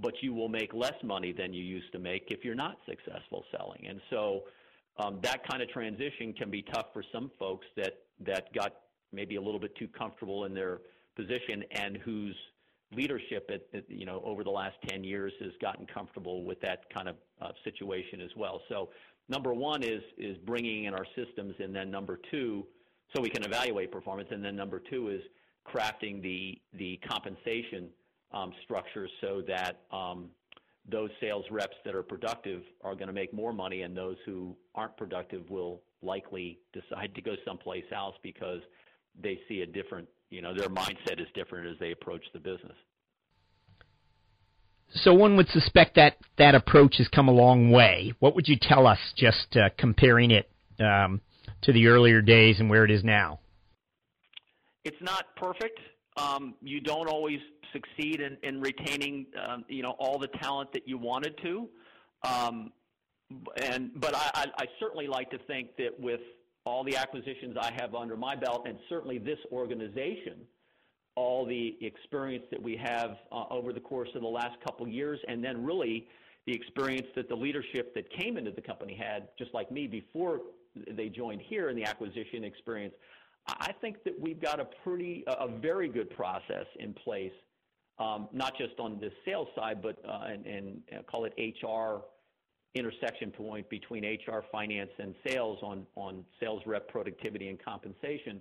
but 0.00 0.14
you 0.20 0.34
will 0.34 0.48
make 0.48 0.74
less 0.74 0.94
money 1.04 1.32
than 1.32 1.52
you 1.52 1.62
used 1.62 1.92
to 1.92 1.98
make 2.00 2.24
if 2.28 2.44
you're 2.44 2.56
not 2.56 2.76
successful 2.88 3.44
selling. 3.56 3.86
And 3.88 4.00
so 4.10 4.42
um, 4.98 5.20
that 5.22 5.46
kind 5.48 5.62
of 5.62 5.68
transition 5.70 6.32
can 6.32 6.50
be 6.50 6.62
tough 6.62 6.86
for 6.92 7.04
some 7.12 7.30
folks 7.38 7.66
that, 7.76 7.94
that 8.26 8.52
got 8.52 8.72
maybe 9.16 9.36
a 9.36 9.42
little 9.42 9.58
bit 9.58 9.74
too 9.76 9.88
comfortable 9.88 10.44
in 10.44 10.54
their 10.54 10.80
position 11.16 11.64
and 11.72 11.96
whose 11.96 12.36
leadership 12.94 13.50
at, 13.52 13.62
at, 13.76 13.90
you 13.90 14.06
know 14.06 14.22
over 14.24 14.44
the 14.44 14.50
last 14.50 14.76
10 14.88 15.02
years 15.02 15.32
has 15.40 15.50
gotten 15.60 15.86
comfortable 15.86 16.44
with 16.44 16.60
that 16.60 16.84
kind 16.94 17.08
of 17.08 17.16
uh, 17.40 17.48
situation 17.64 18.20
as 18.20 18.30
well. 18.36 18.60
So 18.68 18.90
number 19.28 19.52
one 19.52 19.82
is 19.82 20.02
is 20.18 20.36
bringing 20.38 20.84
in 20.84 20.94
our 20.94 21.06
systems, 21.16 21.54
and 21.58 21.74
then 21.74 21.90
number 21.90 22.20
two, 22.30 22.66
so 23.14 23.22
we 23.22 23.30
can 23.30 23.42
evaluate 23.42 23.90
performance, 23.90 24.28
and 24.30 24.44
then 24.44 24.54
number 24.54 24.78
two 24.78 25.08
is 25.08 25.22
crafting 25.66 26.22
the 26.22 26.60
the 26.74 27.00
compensation 27.08 27.88
um, 28.32 28.52
structure 28.62 29.08
so 29.20 29.42
that 29.48 29.80
um, 29.90 30.28
those 30.88 31.10
sales 31.20 31.44
reps 31.50 31.76
that 31.84 31.94
are 31.94 32.02
productive 32.02 32.62
are 32.84 32.94
going 32.94 33.08
to 33.08 33.12
make 33.12 33.32
more 33.32 33.52
money, 33.52 33.82
and 33.82 33.96
those 33.96 34.16
who 34.24 34.54
aren't 34.74 34.96
productive 34.96 35.48
will 35.50 35.80
likely 36.02 36.58
decide 36.72 37.14
to 37.14 37.22
go 37.22 37.34
someplace 37.44 37.84
else 37.94 38.14
because 38.22 38.60
they 39.22 39.38
see 39.48 39.60
a 39.62 39.66
different, 39.66 40.08
you 40.30 40.42
know, 40.42 40.54
their 40.54 40.68
mindset 40.68 41.20
is 41.20 41.26
different 41.34 41.68
as 41.68 41.78
they 41.78 41.92
approach 41.92 42.24
the 42.32 42.38
business. 42.38 42.76
So 44.94 45.12
one 45.14 45.36
would 45.36 45.48
suspect 45.48 45.96
that 45.96 46.16
that 46.38 46.54
approach 46.54 46.96
has 46.98 47.08
come 47.08 47.28
a 47.28 47.32
long 47.32 47.70
way. 47.70 48.12
What 48.20 48.34
would 48.34 48.48
you 48.48 48.56
tell 48.60 48.86
us, 48.86 48.98
just 49.16 49.56
uh, 49.56 49.70
comparing 49.76 50.30
it 50.30 50.48
um, 50.78 51.20
to 51.62 51.72
the 51.72 51.88
earlier 51.88 52.22
days 52.22 52.60
and 52.60 52.70
where 52.70 52.84
it 52.84 52.90
is 52.90 53.02
now? 53.02 53.40
It's 54.84 55.00
not 55.00 55.24
perfect. 55.36 55.80
Um, 56.16 56.54
you 56.62 56.80
don't 56.80 57.08
always 57.08 57.40
succeed 57.72 58.20
in, 58.20 58.38
in 58.42 58.60
retaining, 58.60 59.26
um, 59.46 59.64
you 59.68 59.82
know, 59.82 59.96
all 59.98 60.18
the 60.18 60.28
talent 60.28 60.72
that 60.72 60.86
you 60.86 60.98
wanted 60.98 61.36
to. 61.42 61.68
Um, 62.22 62.72
and 63.56 63.90
but 63.96 64.14
I, 64.14 64.46
I 64.56 64.66
certainly 64.78 65.08
like 65.08 65.30
to 65.30 65.38
think 65.38 65.76
that 65.78 65.98
with 65.98 66.20
all 66.66 66.82
the 66.82 66.96
acquisitions 66.96 67.56
I 67.58 67.72
have 67.80 67.94
under 67.94 68.16
my 68.16 68.34
belt, 68.34 68.66
and 68.66 68.76
certainly 68.88 69.18
this 69.18 69.38
organization, 69.52 70.40
all 71.14 71.46
the 71.46 71.76
experience 71.80 72.44
that 72.50 72.60
we 72.60 72.76
have 72.76 73.16
uh, 73.32 73.44
over 73.50 73.72
the 73.72 73.80
course 73.80 74.08
of 74.14 74.20
the 74.20 74.28
last 74.28 74.60
couple 74.64 74.86
years, 74.86 75.18
and 75.28 75.42
then 75.42 75.64
really 75.64 76.08
the 76.46 76.52
experience 76.52 77.06
that 77.14 77.28
the 77.28 77.34
leadership 77.34 77.94
that 77.94 78.10
came 78.10 78.36
into 78.36 78.50
the 78.50 78.60
company 78.60 78.94
had, 78.94 79.28
just 79.38 79.54
like 79.54 79.70
me 79.70 79.86
before 79.86 80.40
they 80.90 81.08
joined 81.08 81.40
here 81.40 81.70
in 81.70 81.76
the 81.76 81.84
acquisition 81.84 82.44
experience. 82.44 82.94
I 83.48 83.72
think 83.80 84.02
that 84.04 84.18
we've 84.20 84.40
got 84.40 84.60
a 84.60 84.66
pretty, 84.82 85.24
a 85.26 85.48
very 85.48 85.88
good 85.88 86.10
process 86.10 86.66
in 86.80 86.92
place, 86.92 87.32
um, 88.00 88.28
not 88.32 88.58
just 88.58 88.78
on 88.80 88.98
the 89.00 89.10
sales 89.24 89.48
side, 89.54 89.80
but 89.80 89.96
uh, 90.06 90.26
and, 90.26 90.44
and 90.46 90.82
uh, 90.92 91.02
call 91.02 91.26
it 91.26 91.32
HR 91.38 92.02
intersection 92.76 93.30
point 93.30 93.68
between 93.70 94.04
HR, 94.04 94.44
finance, 94.52 94.90
and 94.98 95.14
sales 95.26 95.58
on, 95.62 95.86
on 95.96 96.24
sales 96.40 96.62
rep 96.66 96.88
productivity 96.88 97.48
and 97.48 97.62
compensation, 97.62 98.40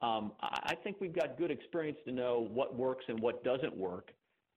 um, 0.00 0.32
I 0.40 0.74
think 0.82 0.96
we've 1.00 1.14
got 1.14 1.38
good 1.38 1.50
experience 1.50 1.98
to 2.06 2.12
know 2.12 2.48
what 2.52 2.74
works 2.74 3.04
and 3.08 3.20
what 3.20 3.44
doesn't 3.44 3.76
work. 3.76 4.12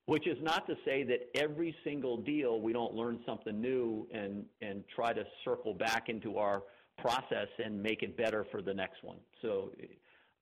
which 0.06 0.28
is 0.28 0.38
not 0.42 0.68
to 0.68 0.76
say 0.86 1.04
that 1.04 1.30
every 1.36 1.76
single 1.84 2.18
deal 2.18 2.62
we 2.62 2.72
don't 2.74 2.94
learn 2.94 3.20
something 3.26 3.60
new 3.60 4.08
and 4.14 4.46
and 4.62 4.84
try 4.94 5.14
to 5.14 5.24
circle 5.44 5.74
back 5.74 6.10
into 6.10 6.38
our 6.38 6.64
process 6.98 7.48
and 7.64 7.82
make 7.82 8.04
it 8.04 8.16
better 8.16 8.46
for 8.52 8.62
the 8.62 8.74
next 8.74 9.04
one. 9.04 9.18
So 9.42 9.72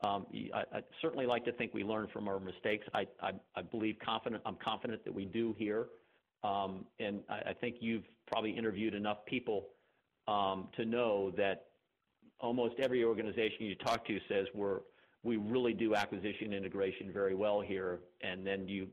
um, 0.03 0.25
I, 0.53 0.59
I, 0.77 0.81
certainly 1.01 1.25
like 1.25 1.45
to 1.45 1.53
think 1.53 1.73
we 1.73 1.83
learn 1.83 2.07
from 2.11 2.27
our 2.27 2.39
mistakes. 2.39 2.85
I, 2.93 3.07
I, 3.21 3.31
I 3.55 3.61
believe 3.61 3.95
confident. 4.05 4.43
I'm 4.45 4.57
confident 4.63 5.03
that 5.05 5.13
we 5.13 5.25
do 5.25 5.55
here, 5.57 5.87
um, 6.43 6.85
and 6.99 7.21
I, 7.29 7.49
I, 7.49 7.53
think 7.53 7.77
you've 7.79 8.03
probably 8.27 8.51
interviewed 8.51 8.93
enough 8.93 9.25
people 9.25 9.69
um, 10.27 10.67
to 10.75 10.85
know 10.85 11.31
that 11.37 11.65
almost 12.39 12.75
every 12.79 13.03
organization 13.03 13.65
you 13.65 13.75
talk 13.75 14.05
to 14.07 14.19
says 14.27 14.47
we're 14.53 14.81
we 15.23 15.37
really 15.37 15.73
do 15.73 15.95
acquisition 15.95 16.51
integration 16.51 17.11
very 17.11 17.33
well 17.33 17.61
here, 17.61 18.01
and 18.21 18.45
then 18.45 18.67
you 18.67 18.87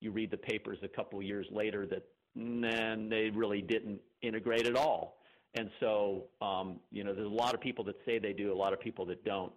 you 0.00 0.10
read 0.10 0.30
the 0.30 0.36
papers 0.36 0.78
a 0.82 0.88
couple 0.88 1.18
of 1.18 1.24
years 1.24 1.46
later 1.50 1.86
that 1.86 2.02
then 2.34 3.08
they 3.08 3.30
really 3.30 3.62
didn't 3.62 4.00
integrate 4.20 4.66
at 4.66 4.76
all. 4.76 5.18
And 5.54 5.70
so, 5.80 6.24
um, 6.42 6.80
you 6.90 7.02
know, 7.02 7.14
there's 7.14 7.26
a 7.26 7.34
lot 7.34 7.54
of 7.54 7.60
people 7.60 7.82
that 7.84 7.96
say 8.04 8.18
they 8.18 8.34
do, 8.34 8.52
a 8.52 8.54
lot 8.54 8.74
of 8.74 8.80
people 8.80 9.06
that 9.06 9.24
don't. 9.24 9.52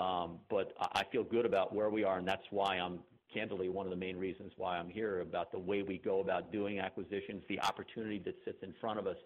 Um, 0.00 0.38
but 0.48 0.72
I 0.80 1.02
feel 1.12 1.24
good 1.24 1.44
about 1.44 1.74
where 1.74 1.90
we 1.90 2.04
are, 2.04 2.18
and 2.18 2.26
that's 2.26 2.46
why 2.50 2.78
I'm 2.78 3.00
candidly 3.32 3.68
one 3.68 3.86
of 3.86 3.90
the 3.90 3.96
main 3.96 4.16
reasons 4.16 4.52
why 4.56 4.78
I'm 4.78 4.88
here 4.88 5.20
about 5.20 5.52
the 5.52 5.58
way 5.58 5.82
we 5.82 5.98
go 5.98 6.20
about 6.20 6.52
doing 6.52 6.78
acquisitions, 6.78 7.42
the 7.48 7.60
opportunity 7.60 8.20
that 8.24 8.34
sits 8.44 8.58
in 8.62 8.74
front 8.80 8.98
of 8.98 9.06
us, 9.06 9.16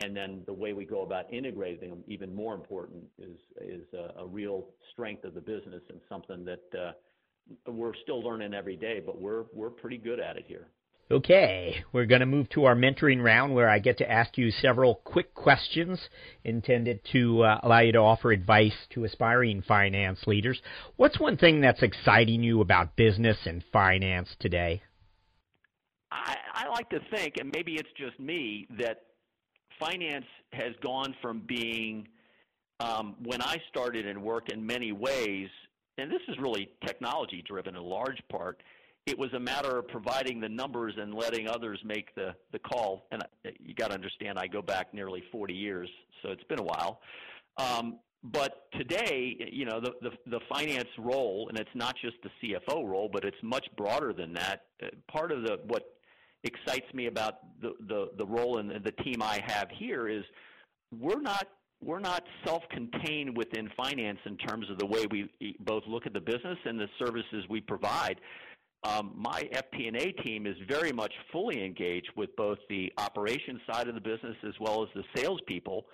and 0.00 0.16
then 0.16 0.42
the 0.46 0.52
way 0.52 0.72
we 0.72 0.84
go 0.84 1.02
about 1.02 1.32
integrating 1.32 1.90
them. 1.90 2.04
Even 2.06 2.34
more 2.34 2.54
important 2.54 3.04
is 3.18 3.38
is 3.60 3.86
a, 3.94 4.20
a 4.22 4.26
real 4.26 4.68
strength 4.92 5.24
of 5.24 5.34
the 5.34 5.40
business 5.40 5.82
and 5.88 6.00
something 6.08 6.44
that 6.44 6.78
uh, 6.78 6.92
we're 7.70 7.94
still 8.02 8.22
learning 8.22 8.54
every 8.54 8.76
day, 8.76 9.02
but 9.04 9.20
we're 9.20 9.44
we're 9.52 9.70
pretty 9.70 9.98
good 9.98 10.20
at 10.20 10.36
it 10.36 10.44
here. 10.46 10.68
Okay, 11.10 11.84
we're 11.90 12.04
going 12.04 12.20
to 12.20 12.26
move 12.26 12.50
to 12.50 12.66
our 12.66 12.74
mentoring 12.74 13.22
round 13.22 13.54
where 13.54 13.70
I 13.70 13.78
get 13.78 13.96
to 13.98 14.10
ask 14.10 14.36
you 14.36 14.50
several 14.50 14.96
quick 14.96 15.34
questions 15.34 15.98
intended 16.44 17.00
to 17.12 17.44
uh, 17.44 17.60
allow 17.62 17.78
you 17.78 17.92
to 17.92 17.98
offer 17.98 18.30
advice 18.30 18.74
to 18.90 19.04
aspiring 19.04 19.62
finance 19.62 20.26
leaders. 20.26 20.60
What's 20.96 21.18
one 21.18 21.38
thing 21.38 21.62
that's 21.62 21.82
exciting 21.82 22.42
you 22.42 22.60
about 22.60 22.94
business 22.94 23.38
and 23.46 23.64
finance 23.72 24.28
today? 24.38 24.82
I, 26.12 26.36
I 26.52 26.68
like 26.68 26.90
to 26.90 27.00
think, 27.10 27.36
and 27.40 27.50
maybe 27.54 27.76
it's 27.76 27.88
just 27.96 28.20
me, 28.20 28.68
that 28.78 29.04
finance 29.80 30.26
has 30.52 30.74
gone 30.82 31.14
from 31.22 31.40
being, 31.46 32.06
um, 32.80 33.16
when 33.24 33.40
I 33.40 33.56
started 33.70 34.06
and 34.06 34.22
worked 34.22 34.52
in 34.52 34.66
many 34.66 34.92
ways, 34.92 35.48
and 35.96 36.10
this 36.10 36.20
is 36.28 36.36
really 36.38 36.68
technology 36.86 37.42
driven 37.46 37.76
in 37.76 37.82
large 37.82 38.20
part. 38.28 38.62
It 39.08 39.18
was 39.18 39.32
a 39.32 39.40
matter 39.40 39.78
of 39.78 39.88
providing 39.88 40.38
the 40.38 40.50
numbers 40.50 40.92
and 40.98 41.14
letting 41.14 41.48
others 41.48 41.80
make 41.82 42.14
the, 42.14 42.34
the 42.52 42.58
call. 42.58 43.06
And 43.10 43.22
you 43.58 43.74
got 43.74 43.88
to 43.88 43.94
understand, 43.94 44.38
I 44.38 44.46
go 44.46 44.60
back 44.60 44.92
nearly 44.92 45.22
40 45.32 45.54
years, 45.54 45.88
so 46.22 46.30
it's 46.30 46.44
been 46.44 46.60
a 46.60 46.62
while. 46.62 47.00
Um, 47.56 48.00
but 48.22 48.66
today, 48.72 49.34
you 49.50 49.64
know, 49.64 49.80
the, 49.80 49.92
the, 50.02 50.10
the 50.26 50.40
finance 50.52 50.90
role, 50.98 51.48
and 51.48 51.58
it's 51.58 51.70
not 51.74 51.94
just 52.02 52.16
the 52.22 52.30
CFO 52.42 52.86
role, 52.86 53.08
but 53.10 53.24
it's 53.24 53.36
much 53.42 53.66
broader 53.78 54.12
than 54.12 54.34
that. 54.34 54.64
Uh, 54.82 54.88
part 55.10 55.32
of 55.32 55.42
the 55.42 55.58
what 55.68 55.94
excites 56.44 56.92
me 56.92 57.06
about 57.06 57.60
the, 57.62 57.72
the, 57.88 58.10
the 58.18 58.26
role 58.26 58.58
and 58.58 58.70
the 58.84 58.92
team 59.02 59.22
I 59.22 59.42
have 59.46 59.68
here 59.70 60.06
is 60.08 60.22
we're 60.92 61.20
not 61.20 61.48
we're 61.82 62.00
not 62.00 62.24
self-contained 62.44 63.36
within 63.36 63.70
finance 63.76 64.18
in 64.26 64.36
terms 64.36 64.68
of 64.68 64.78
the 64.78 64.86
way 64.86 65.06
we 65.10 65.30
both 65.60 65.84
look 65.86 66.06
at 66.06 66.12
the 66.12 66.20
business 66.20 66.58
and 66.64 66.78
the 66.78 66.88
services 66.98 67.44
we 67.48 67.60
provide. 67.60 68.20
Um, 68.84 69.12
my 69.16 69.48
FP&A 69.52 70.12
team 70.22 70.46
is 70.46 70.54
very 70.68 70.92
much 70.92 71.12
fully 71.32 71.64
engaged 71.64 72.10
with 72.16 72.34
both 72.36 72.58
the 72.68 72.92
operations 72.96 73.60
side 73.70 73.88
of 73.88 73.94
the 73.94 74.00
business 74.00 74.36
as 74.46 74.54
well 74.60 74.82
as 74.82 74.88
the 74.94 75.02
salespeople, 75.20 75.86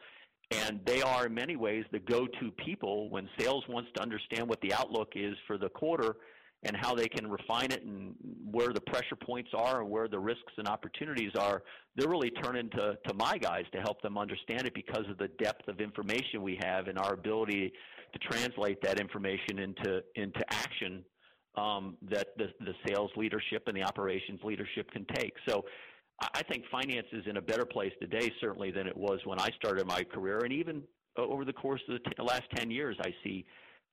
and 0.50 0.80
they 0.84 1.00
are 1.00 1.26
in 1.26 1.34
many 1.34 1.56
ways 1.56 1.84
the 1.92 1.98
go-to 1.98 2.50
people 2.52 3.08
when 3.08 3.28
sales 3.38 3.64
wants 3.68 3.90
to 3.94 4.02
understand 4.02 4.48
what 4.48 4.60
the 4.60 4.72
outlook 4.74 5.12
is 5.14 5.34
for 5.46 5.56
the 5.56 5.70
quarter 5.70 6.16
and 6.64 6.76
how 6.76 6.94
they 6.94 7.08
can 7.08 7.30
refine 7.30 7.70
it 7.70 7.84
and 7.84 8.14
where 8.50 8.72
the 8.72 8.80
pressure 8.80 9.16
points 9.16 9.50
are 9.54 9.82
and 9.82 9.90
where 9.90 10.08
the 10.08 10.18
risks 10.18 10.52
and 10.56 10.66
opportunities 10.66 11.32
are, 11.38 11.62
they're 11.96 12.08
really 12.08 12.30
turning 12.30 12.70
to, 12.70 12.96
to 13.06 13.14
my 13.14 13.36
guys 13.36 13.64
to 13.72 13.80
help 13.80 14.00
them 14.02 14.16
understand 14.16 14.66
it 14.66 14.74
because 14.74 15.06
of 15.10 15.18
the 15.18 15.28
depth 15.42 15.68
of 15.68 15.80
information 15.80 16.42
we 16.42 16.58
have 16.62 16.88
and 16.88 16.98
our 16.98 17.14
ability 17.14 17.72
to 18.12 18.18
translate 18.18 18.80
that 18.80 18.98
information 18.98 19.58
into 19.58 20.02
into 20.14 20.40
action 20.52 21.04
um, 21.56 21.96
that 22.10 22.28
the, 22.36 22.48
the 22.60 22.74
sales 22.86 23.10
leadership 23.16 23.64
and 23.66 23.76
the 23.76 23.82
operations 23.82 24.40
leadership 24.42 24.90
can 24.90 25.04
take. 25.14 25.32
So 25.48 25.64
I 26.20 26.42
think 26.42 26.64
finance 26.70 27.06
is 27.12 27.24
in 27.26 27.36
a 27.36 27.42
better 27.42 27.64
place 27.64 27.92
today, 28.00 28.32
certainly, 28.40 28.70
than 28.70 28.86
it 28.86 28.96
was 28.96 29.20
when 29.24 29.38
I 29.38 29.48
started 29.56 29.86
my 29.86 30.04
career. 30.04 30.40
And 30.40 30.52
even 30.52 30.82
over 31.16 31.44
the 31.44 31.52
course 31.52 31.80
of 31.88 31.94
the 31.94 32.10
t- 32.10 32.22
last 32.22 32.44
10 32.56 32.70
years, 32.70 32.96
I 33.04 33.12
see 33.22 33.44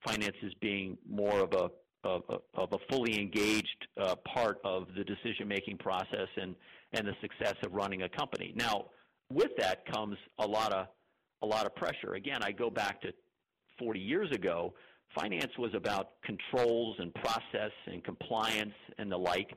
finance 0.06 0.36
as 0.46 0.54
being 0.62 0.98
more 1.08 1.40
of 1.40 1.54
a 1.54 1.70
of, 2.04 2.24
of 2.56 2.74
a 2.74 2.78
fully 2.90 3.20
engaged 3.20 3.88
uh, 4.02 4.16
part 4.34 4.60
of 4.64 4.88
the 4.98 5.04
decision 5.04 5.48
making 5.48 5.78
process 5.78 6.28
and, 6.36 6.56
and 6.94 7.06
the 7.06 7.14
success 7.22 7.54
of 7.64 7.74
running 7.74 8.02
a 8.02 8.10
company. 8.10 8.54
Now, 8.56 8.86
with 9.32 9.52
that 9.60 9.86
comes 9.94 10.18
a 10.40 10.48
lot 10.48 10.74
of 10.74 10.88
a 11.44 11.46
lot 11.46 11.66
of 11.66 11.76
pressure. 11.76 12.14
Again, 12.16 12.42
I 12.44 12.52
go 12.52 12.70
back 12.70 13.02
to 13.02 13.14
40 13.80 14.00
years 14.00 14.32
ago. 14.32 14.74
Finance 15.16 15.52
was 15.58 15.74
about 15.74 16.22
controls 16.24 16.96
and 17.00 17.14
process 17.14 17.72
and 17.88 18.04
compliance 18.04 18.74
and 18.98 19.12
the 19.12 19.18
like. 19.18 19.52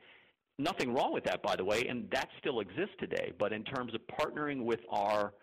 Nothing 0.58 0.92
wrong 0.92 1.12
with 1.12 1.24
that, 1.24 1.42
by 1.42 1.56
the 1.56 1.64
way, 1.64 1.86
and 1.88 2.08
that 2.10 2.28
still 2.38 2.60
exists 2.60 2.94
today. 2.98 3.32
But 3.38 3.52
in 3.52 3.64
terms 3.64 3.92
of 3.94 4.00
partnering 4.18 4.64
with 4.64 4.80
our 4.90 5.34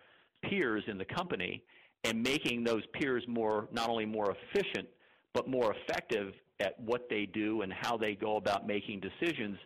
peers 0.44 0.84
in 0.88 0.98
the 0.98 1.06
company 1.06 1.64
and 2.04 2.22
making 2.22 2.64
those 2.64 2.84
peers 2.94 3.24
more 3.28 3.68
not 3.72 3.90
only 3.90 4.06
more 4.06 4.36
efficient 4.54 4.88
but 5.34 5.48
more 5.48 5.74
effective 5.76 6.34
at 6.60 6.80
what 6.80 7.08
they 7.10 7.26
do 7.26 7.62
and 7.62 7.72
how 7.72 7.96
they 7.96 8.16
go 8.16 8.36
about 8.36 8.68
making 8.68 9.00
decisions 9.00 9.58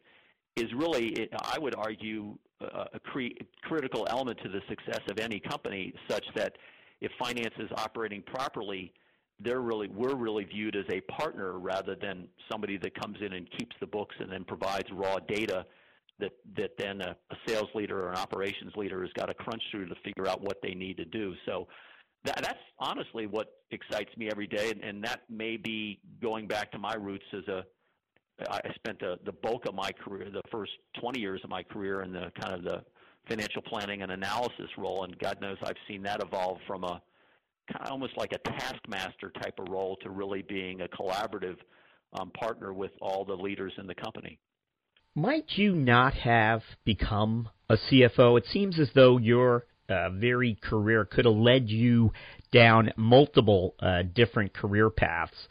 is 0.55 0.71
really, 0.73 1.27
I 1.33 1.57
would 1.59 1.75
argue, 1.75 2.37
a 2.61 2.99
critical 3.63 4.07
element 4.09 4.39
to 4.43 4.49
the 4.49 4.61
success 4.69 5.01
of 5.09 5.19
any 5.19 5.39
company. 5.39 5.93
Such 6.07 6.25
that 6.35 6.57
if 7.01 7.11
finance 7.19 7.53
is 7.59 7.69
operating 7.77 8.21
properly, 8.21 8.93
they're 9.39 9.61
really 9.61 9.88
we're 9.89 10.15
really 10.15 10.45
viewed 10.45 10.75
as 10.75 10.86
a 10.89 11.01
partner 11.01 11.59
rather 11.59 11.95
than 11.95 12.27
somebody 12.49 12.77
that 12.77 12.99
comes 12.99 13.17
in 13.21 13.33
and 13.33 13.49
keeps 13.57 13.75
the 13.79 13.88
books 13.88 14.15
and 14.19 14.31
then 14.31 14.43
provides 14.45 14.88
raw 14.91 15.17
data 15.19 15.65
that 16.19 16.31
that 16.57 16.71
then 16.77 17.01
a, 17.01 17.15
a 17.31 17.36
sales 17.47 17.69
leader 17.75 18.05
or 18.05 18.09
an 18.09 18.15
operations 18.15 18.73
leader 18.75 19.01
has 19.01 19.11
got 19.13 19.25
to 19.25 19.33
crunch 19.33 19.61
through 19.71 19.88
to 19.88 19.95
figure 20.03 20.27
out 20.27 20.41
what 20.41 20.57
they 20.61 20.73
need 20.73 20.97
to 20.97 21.05
do. 21.05 21.33
So 21.45 21.67
that, 22.23 22.41
that's 22.41 22.59
honestly 22.79 23.27
what 23.27 23.47
excites 23.71 24.15
me 24.17 24.29
every 24.29 24.47
day, 24.47 24.71
and, 24.71 24.81
and 24.83 25.03
that 25.03 25.21
may 25.29 25.57
be 25.57 25.99
going 26.21 26.47
back 26.47 26.71
to 26.71 26.79
my 26.79 26.95
roots 26.95 27.25
as 27.33 27.47
a. 27.47 27.63
I 28.49 28.59
spent 28.75 29.01
a, 29.01 29.17
the 29.25 29.31
bulk 29.31 29.65
of 29.65 29.73
my 29.73 29.93
career, 29.93 30.29
the 30.29 30.41
first 30.51 30.73
20 30.99 31.21
years 31.21 31.39
of 31.45 31.49
my 31.49 31.63
career, 31.63 32.01
in 32.01 32.11
the 32.11 32.33
kind 32.38 32.53
of 32.53 32.63
the 32.65 32.83
financial 33.29 33.61
planning 33.61 34.01
and 34.01 34.11
analysis 34.11 34.69
role, 34.77 35.05
and 35.05 35.17
God 35.19 35.39
knows 35.39 35.57
I've 35.63 35.77
seen 35.88 36.03
that 36.03 36.21
evolve 36.21 36.57
from 36.67 36.83
a 36.83 37.01
kind 37.72 37.86
of 37.86 37.91
almost 37.91 38.18
like 38.18 38.34
a 38.34 38.38
taskmaster 38.38 39.32
type 39.41 39.59
of 39.59 39.70
role 39.70 39.97
to 40.03 40.09
really 40.09 40.41
being 40.41 40.82
a 40.82 40.88
collaborative 40.88 41.57
um, 42.20 42.32
partner 42.32 42.74
with 42.74 42.91
all 43.01 43.26
the 43.26 43.34
leaders 43.34 43.74
in 43.78 43.88
the 43.88 43.95
company. 43.95 44.39
Might 45.16 45.51
you 45.55 45.74
not 45.74 46.13
have 46.13 46.61
become 46.84 47.49
a 47.70 47.78
CFO? 47.78 48.38
It 48.38 48.45
seems 48.51 48.80
as 48.80 48.89
though 48.93 49.18
you're 49.18 49.66
uh, 49.88 50.09
varied 50.09 50.61
career 50.61 51.05
could 51.05 51.26
have 51.26 51.36
led 51.36 51.70
you 51.70 52.11
down 52.51 52.91
multiple 52.97 53.76
uh, 53.80 54.01
different 54.13 54.53
career 54.53 54.89
paths. 54.89 55.47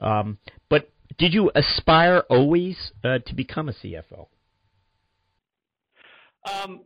Um, 0.00 0.38
but 0.68 0.90
did 1.18 1.32
you 1.32 1.50
aspire 1.54 2.24
always 2.28 2.92
uh, 3.04 3.18
to 3.26 3.34
become 3.34 3.68
a 3.68 3.72
CFO? 3.72 4.26
Um, 6.50 6.80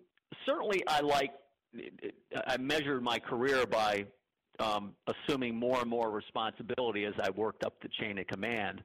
certainly, 0.47 0.83
I 0.87 1.01
like. 1.01 1.33
I 2.47 2.57
measured 2.57 3.03
my 3.03 3.18
career 3.18 3.66
by 3.66 4.07
um, 4.59 4.94
assuming 5.06 5.54
more 5.54 5.80
and 5.80 5.88
more 5.88 6.11
responsibility 6.11 7.04
as 7.04 7.14
I 7.22 7.30
worked 7.30 7.64
up 7.64 7.74
the 7.82 7.88
chain 8.00 8.18
of 8.18 8.26
command. 8.26 8.82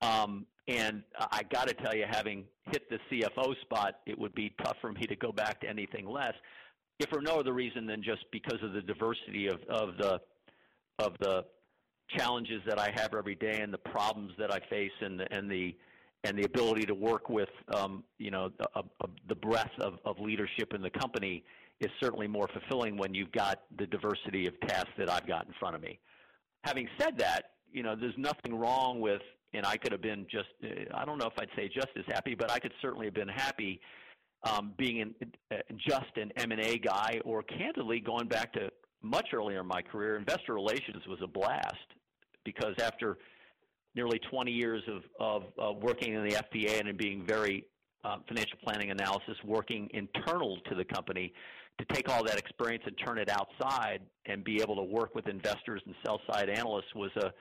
Um, 0.00 0.46
and 0.68 1.02
I 1.18 1.42
got 1.42 1.68
to 1.68 1.74
tell 1.74 1.94
you, 1.94 2.04
having 2.08 2.44
hit 2.70 2.88
the 2.88 2.98
CFO 3.10 3.60
spot, 3.62 4.00
it 4.06 4.18
would 4.18 4.34
be 4.34 4.54
tough 4.64 4.76
for 4.80 4.92
me 4.92 5.06
to 5.06 5.16
go 5.16 5.32
back 5.32 5.60
to 5.62 5.68
anything 5.68 6.06
less 6.06 6.34
if 7.02 7.08
for 7.08 7.20
no 7.20 7.38
other 7.38 7.52
reason 7.52 7.86
than 7.86 8.02
just 8.02 8.24
because 8.30 8.62
of 8.62 8.72
the 8.72 8.82
diversity 8.82 9.48
of, 9.48 9.60
of 9.68 9.96
the 9.98 10.20
of 10.98 11.14
the 11.20 11.44
challenges 12.16 12.60
that 12.66 12.78
I 12.78 12.92
have 12.94 13.14
every 13.14 13.34
day 13.34 13.60
and 13.60 13.72
the 13.72 13.78
problems 13.78 14.32
that 14.38 14.52
I 14.52 14.60
face 14.68 14.92
and 15.00 15.18
the, 15.18 15.32
and 15.32 15.50
the 15.50 15.74
and 16.24 16.38
the 16.38 16.44
ability 16.44 16.82
to 16.82 16.94
work 16.94 17.28
with 17.28 17.48
um, 17.74 18.04
you 18.18 18.30
know 18.30 18.50
a, 18.74 18.80
a, 18.80 19.08
the 19.28 19.34
breadth 19.34 19.76
of, 19.80 19.94
of 20.04 20.20
leadership 20.20 20.74
in 20.74 20.82
the 20.82 20.90
company 20.90 21.44
is 21.82 21.90
certainly 22.00 22.26
more 22.26 22.48
fulfilling 22.48 22.96
when 22.96 23.14
you've 23.14 23.32
got 23.32 23.62
the 23.78 23.86
diversity 23.86 24.46
of 24.46 24.58
tasks 24.60 24.90
that 24.98 25.10
I've 25.10 25.26
got 25.26 25.46
in 25.46 25.52
front 25.58 25.76
of 25.76 25.82
me. 25.82 25.98
Having 26.64 26.88
said 26.98 27.18
that, 27.18 27.50
you 27.72 27.82
know 27.82 27.96
there's 27.96 28.16
nothing 28.16 28.54
wrong 28.54 29.00
with 29.00 29.22
and 29.54 29.66
I 29.66 29.76
could 29.76 29.92
have 29.92 30.00
been 30.02 30.26
just, 30.30 30.48
I 30.94 31.04
don't 31.04 31.18
know 31.18 31.26
if 31.26 31.38
I'd 31.38 31.50
say 31.56 31.68
just 31.68 31.88
as 31.96 32.04
happy, 32.08 32.34
but 32.34 32.50
I 32.50 32.58
could 32.58 32.72
certainly 32.80 33.06
have 33.06 33.14
been 33.14 33.28
happy 33.28 33.80
um, 34.44 34.72
being 34.76 35.14
uh, 35.50 35.56
just 35.76 36.16
an 36.16 36.32
M&A 36.36 36.78
guy 36.78 37.20
or 37.24 37.42
candidly 37.42 38.00
going 38.00 38.28
back 38.28 38.52
to 38.54 38.70
much 39.02 39.28
earlier 39.32 39.60
in 39.60 39.66
my 39.66 39.82
career, 39.82 40.16
investor 40.16 40.54
relations 40.54 41.06
was 41.06 41.18
a 41.22 41.26
blast 41.26 41.76
because 42.44 42.74
after 42.80 43.18
nearly 43.94 44.18
20 44.30 44.50
years 44.50 44.82
of, 44.88 45.02
of 45.20 45.42
uh, 45.62 45.72
working 45.72 46.14
in 46.14 46.24
the 46.24 46.34
FP&A 46.34 46.80
and 46.80 46.96
being 46.96 47.24
very 47.26 47.66
uh, 48.04 48.16
financial 48.26 48.58
planning 48.64 48.90
analysis, 48.90 49.36
working 49.44 49.88
internal 49.92 50.58
to 50.68 50.74
the 50.74 50.84
company, 50.84 51.32
to 51.78 51.94
take 51.94 52.08
all 52.08 52.24
that 52.24 52.38
experience 52.38 52.84
and 52.86 52.96
turn 52.98 53.18
it 53.18 53.28
outside 53.28 54.00
and 54.26 54.44
be 54.44 54.60
able 54.60 54.76
to 54.76 54.82
work 54.82 55.14
with 55.14 55.26
investors 55.28 55.82
and 55.86 55.94
sell 56.04 56.20
side 56.30 56.48
analysts 56.48 56.94
was 56.94 57.10
a 57.16 57.32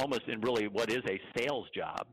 almost 0.00 0.22
in 0.28 0.40
really 0.40 0.68
what 0.68 0.90
is 0.90 1.02
a 1.08 1.20
sales 1.36 1.66
job 1.74 2.06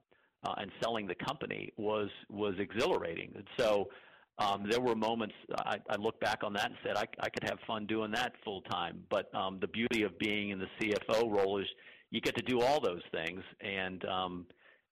uh, 0.45 0.53
and 0.57 0.71
selling 0.81 1.07
the 1.07 1.15
company 1.15 1.71
was 1.77 2.09
was 2.29 2.55
exhilarating. 2.59 3.31
And 3.35 3.47
so 3.57 3.89
um, 4.37 4.65
there 4.69 4.81
were 4.81 4.95
moments 4.95 5.35
I, 5.57 5.77
I 5.89 5.95
look 5.97 6.19
back 6.19 6.39
on 6.43 6.53
that 6.53 6.65
and 6.65 6.75
said 6.83 6.97
I, 6.97 7.05
I 7.19 7.29
could 7.29 7.43
have 7.43 7.59
fun 7.67 7.85
doing 7.85 8.11
that 8.11 8.33
full 8.43 8.61
time. 8.61 9.03
But 9.09 9.33
um, 9.35 9.59
the 9.59 9.67
beauty 9.67 10.03
of 10.03 10.17
being 10.19 10.49
in 10.49 10.59
the 10.59 10.67
CFO 10.79 11.29
role 11.31 11.59
is 11.59 11.67
you 12.11 12.21
get 12.21 12.35
to 12.35 12.43
do 12.43 12.61
all 12.61 12.79
those 12.79 13.01
things. 13.11 13.41
And 13.61 14.03
um, 14.05 14.45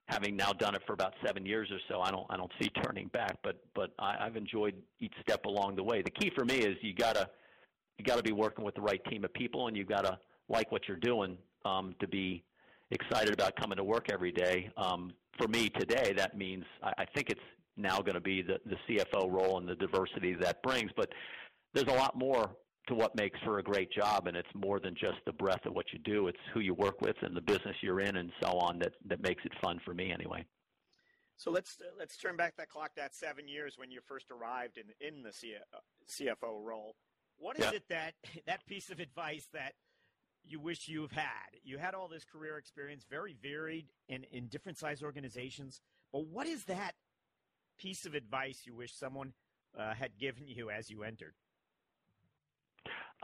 having 0.08 0.36
now 0.36 0.52
done 0.52 0.76
it 0.76 0.82
for 0.86 0.94
about 0.94 1.14
seven 1.26 1.46
years 1.46 1.70
or 1.72 1.80
so, 1.90 2.02
I 2.02 2.12
don't 2.12 2.26
I 2.30 2.38
don't 2.38 2.52
see 2.62 2.70
turning 2.84 3.08
back. 3.08 3.38
But 3.44 3.58
but 3.76 3.92
I, 4.00 4.18
I've 4.20 4.36
enjoyed 4.36 4.76
each 5.00 5.14
step 5.22 5.46
along 5.46 5.76
the 5.76 5.84
way. 5.84 6.02
The 6.02 6.12
key 6.12 6.32
for 6.36 6.46
me 6.46 6.56
is 6.56 6.78
you 6.82 6.94
gotta 6.94 7.30
you 7.98 8.06
gotta 8.06 8.24
be 8.24 8.32
working 8.32 8.66
with 8.66 8.76
the 8.76 8.82
right 8.82 9.04
team 9.06 9.24
of 9.24 9.34
people, 9.34 9.68
and 9.68 9.78
you 9.78 9.86
gotta 9.86 10.20
like 10.50 10.72
what 10.72 10.88
you're 10.88 10.98
doing 10.98 11.38
um, 11.66 11.96
to 12.00 12.08
be 12.08 12.44
excited 12.92 13.34
about 13.34 13.56
coming 13.56 13.78
to 13.78 13.84
work 13.84 14.08
every 14.12 14.32
day. 14.32 14.70
Um, 14.78 15.14
for 15.38 15.48
me 15.48 15.70
today, 15.70 16.14
that 16.16 16.38
means 16.38 16.66
I, 16.82 16.94
I 17.00 17.06
think 17.16 17.30
it's 17.30 17.42
now 17.78 18.00
going 18.00 18.14
to 18.14 18.22
be 18.22 18.42
the, 18.42 18.60
the 18.66 18.76
CFO 18.88 19.32
role 19.32 19.58
and 19.58 19.68
the 19.68 19.76
diversity 19.76 20.36
that 20.36 20.62
brings. 20.62 20.92
But 20.96 21.10
there's 21.74 21.88
a 21.88 21.98
lot 21.98 22.16
more 22.18 22.52
to 22.88 22.96
what 22.96 23.16
makes 23.16 23.40
for 23.46 23.60
a 23.60 23.64
great 23.64 23.92
job, 23.92 24.28
and 24.28 24.36
it's 24.36 24.48
more 24.54 24.80
than 24.80 24.94
just 24.96 25.18
the 25.26 25.32
breadth 25.32 25.66
of 25.66 25.74
what 25.74 25.86
you 25.94 26.00
do. 26.00 26.28
It's 26.28 26.40
who 26.54 26.60
you 26.60 26.74
work 26.74 27.02
with 27.02 27.16
and 27.22 27.36
the 27.36 27.42
business 27.42 27.76
you're 27.82 28.02
in, 28.02 28.18
and 28.18 28.32
so 28.42 28.52
on. 28.58 28.80
That 28.80 28.94
that 29.06 29.22
makes 29.22 29.44
it 29.46 29.52
fun 29.62 29.80
for 29.86 29.94
me 29.94 30.12
anyway. 30.12 30.46
So 31.38 31.52
let's 31.52 31.78
let's 31.98 32.18
turn 32.18 32.36
back 32.38 32.56
that 32.58 32.70
clock 32.70 32.92
that 32.96 33.16
seven 33.16 33.48
years 33.48 33.76
when 33.78 33.92
you 33.92 34.02
first 34.06 34.32
arrived 34.32 34.78
in 34.78 34.86
in 35.06 35.24
the 35.24 35.32
CFO 36.10 36.64
role. 36.64 36.96
What 37.38 37.58
is 37.58 37.66
yeah. 37.66 37.72
it 37.72 37.84
that 37.90 38.14
that 38.48 38.66
piece 38.66 38.90
of 38.90 39.00
advice 39.00 39.48
that 39.54 39.74
you 40.44 40.60
wish 40.60 40.88
you've 40.88 41.12
had? 41.12 41.58
You 41.64 41.78
had 41.78 41.94
all 41.94 42.08
this 42.08 42.26
career 42.26 42.58
experience, 42.58 43.06
very 43.10 43.36
varied 43.42 43.88
in 44.10 44.26
in 44.32 44.48
different 44.48 44.78
size 44.78 45.02
organizations. 45.02 45.82
But 46.12 46.28
what 46.28 46.48
is 46.48 46.66
that 46.66 46.94
piece 47.80 48.06
of 48.06 48.14
advice 48.14 48.62
you 48.66 48.76
wish 48.76 48.94
someone 48.94 49.34
uh, 49.78 49.94
had 49.96 50.18
given 50.20 50.48
you 50.48 50.70
as 50.70 50.90
you 50.90 51.04
entered? 51.04 51.34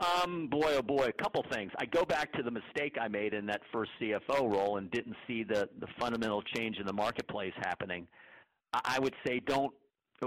Um, 0.00 0.48
boy, 0.48 0.76
oh 0.76 0.82
boy, 0.82 1.08
a 1.08 1.22
couple 1.22 1.44
things. 1.52 1.70
I 1.78 1.84
go 1.84 2.04
back 2.04 2.32
to 2.32 2.42
the 2.42 2.50
mistake 2.50 2.96
I 2.98 3.08
made 3.08 3.34
in 3.34 3.44
that 3.46 3.60
first 3.70 3.90
CFO 4.00 4.50
role 4.50 4.78
and 4.78 4.90
didn't 4.90 5.16
see 5.26 5.44
the 5.44 5.68
the 5.78 5.86
fundamental 5.98 6.42
change 6.42 6.78
in 6.78 6.86
the 6.86 6.92
marketplace 6.92 7.52
happening. 7.62 8.06
I, 8.72 8.96
I 8.96 8.98
would 8.98 9.14
say 9.26 9.40
don't. 9.40 9.72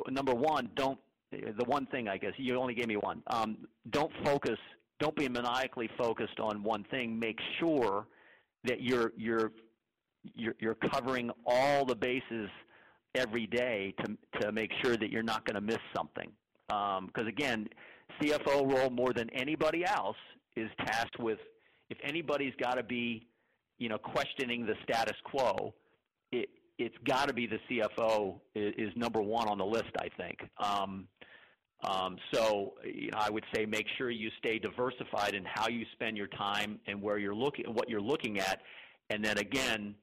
Number 0.09 0.33
one, 0.33 0.69
don't. 0.75 0.99
The 1.31 1.65
one 1.65 1.87
thing 1.87 2.07
I 2.07 2.17
guess 2.17 2.33
you 2.37 2.55
only 2.57 2.75
gave 2.75 2.87
me 2.87 2.97
one. 2.97 3.23
Um, 3.27 3.67
don't 3.89 4.11
focus. 4.23 4.59
Don't 4.99 5.15
be 5.15 5.27
maniacally 5.27 5.89
focused 5.97 6.39
on 6.39 6.61
one 6.61 6.83
thing. 6.91 7.17
Make 7.17 7.39
sure 7.59 8.05
that 8.65 8.81
you're 8.81 9.11
you're 9.17 9.51
you're, 10.35 10.55
you're 10.59 10.75
covering 10.75 11.31
all 11.47 11.83
the 11.83 11.95
bases 11.95 12.49
every 13.15 13.47
day 13.47 13.95
to 14.03 14.17
to 14.41 14.51
make 14.51 14.71
sure 14.83 14.97
that 14.97 15.09
you're 15.09 15.23
not 15.23 15.45
going 15.45 15.55
to 15.55 15.61
miss 15.61 15.81
something. 15.95 16.31
Because 16.67 16.99
um, 16.99 17.27
again, 17.27 17.67
CFO 18.21 18.71
role 18.71 18.89
more 18.89 19.13
than 19.13 19.29
anybody 19.31 19.85
else 19.85 20.17
is 20.55 20.69
tasked 20.85 21.19
with 21.19 21.39
if 21.89 21.97
anybody's 22.03 22.53
got 22.59 22.75
to 22.75 22.83
be, 22.83 23.27
you 23.77 23.89
know, 23.89 23.97
questioning 23.97 24.65
the 24.65 24.75
status 24.83 25.17
quo, 25.23 25.73
it 26.31 26.49
it's 26.79 26.95
got 27.05 27.27
to 27.27 27.33
be 27.33 27.45
the 27.45 27.59
CFO 27.69 28.39
is, 28.55 28.73
is, 28.77 28.89
number 28.95 29.21
one 29.21 29.47
on 29.47 29.59
the 29.59 29.65
list. 29.65 29.91
I 29.99 30.09
think. 30.17 30.39
Um, 30.57 31.07
um, 31.87 32.17
so, 32.31 32.73
you 32.83 33.11
know, 33.11 33.17
I 33.19 33.29
would 33.29 33.43
say 33.53 33.65
make 33.65 33.85
sure 33.97 34.09
you 34.09 34.29
stay 34.39 34.57
diversified 34.57 35.35
in 35.35 35.43
how 35.45 35.67
you 35.67 35.85
spend 35.91 36.17
your 36.17 36.27
time 36.27 36.79
and 36.87 37.01
where 37.01 37.17
you're 37.17 37.35
looking, 37.35 37.65
what 37.65 37.89
you're 37.89 38.01
looking 38.01 38.39
at, 38.39 38.61
and 39.09 39.23
then 39.23 39.37
again, 39.37 39.93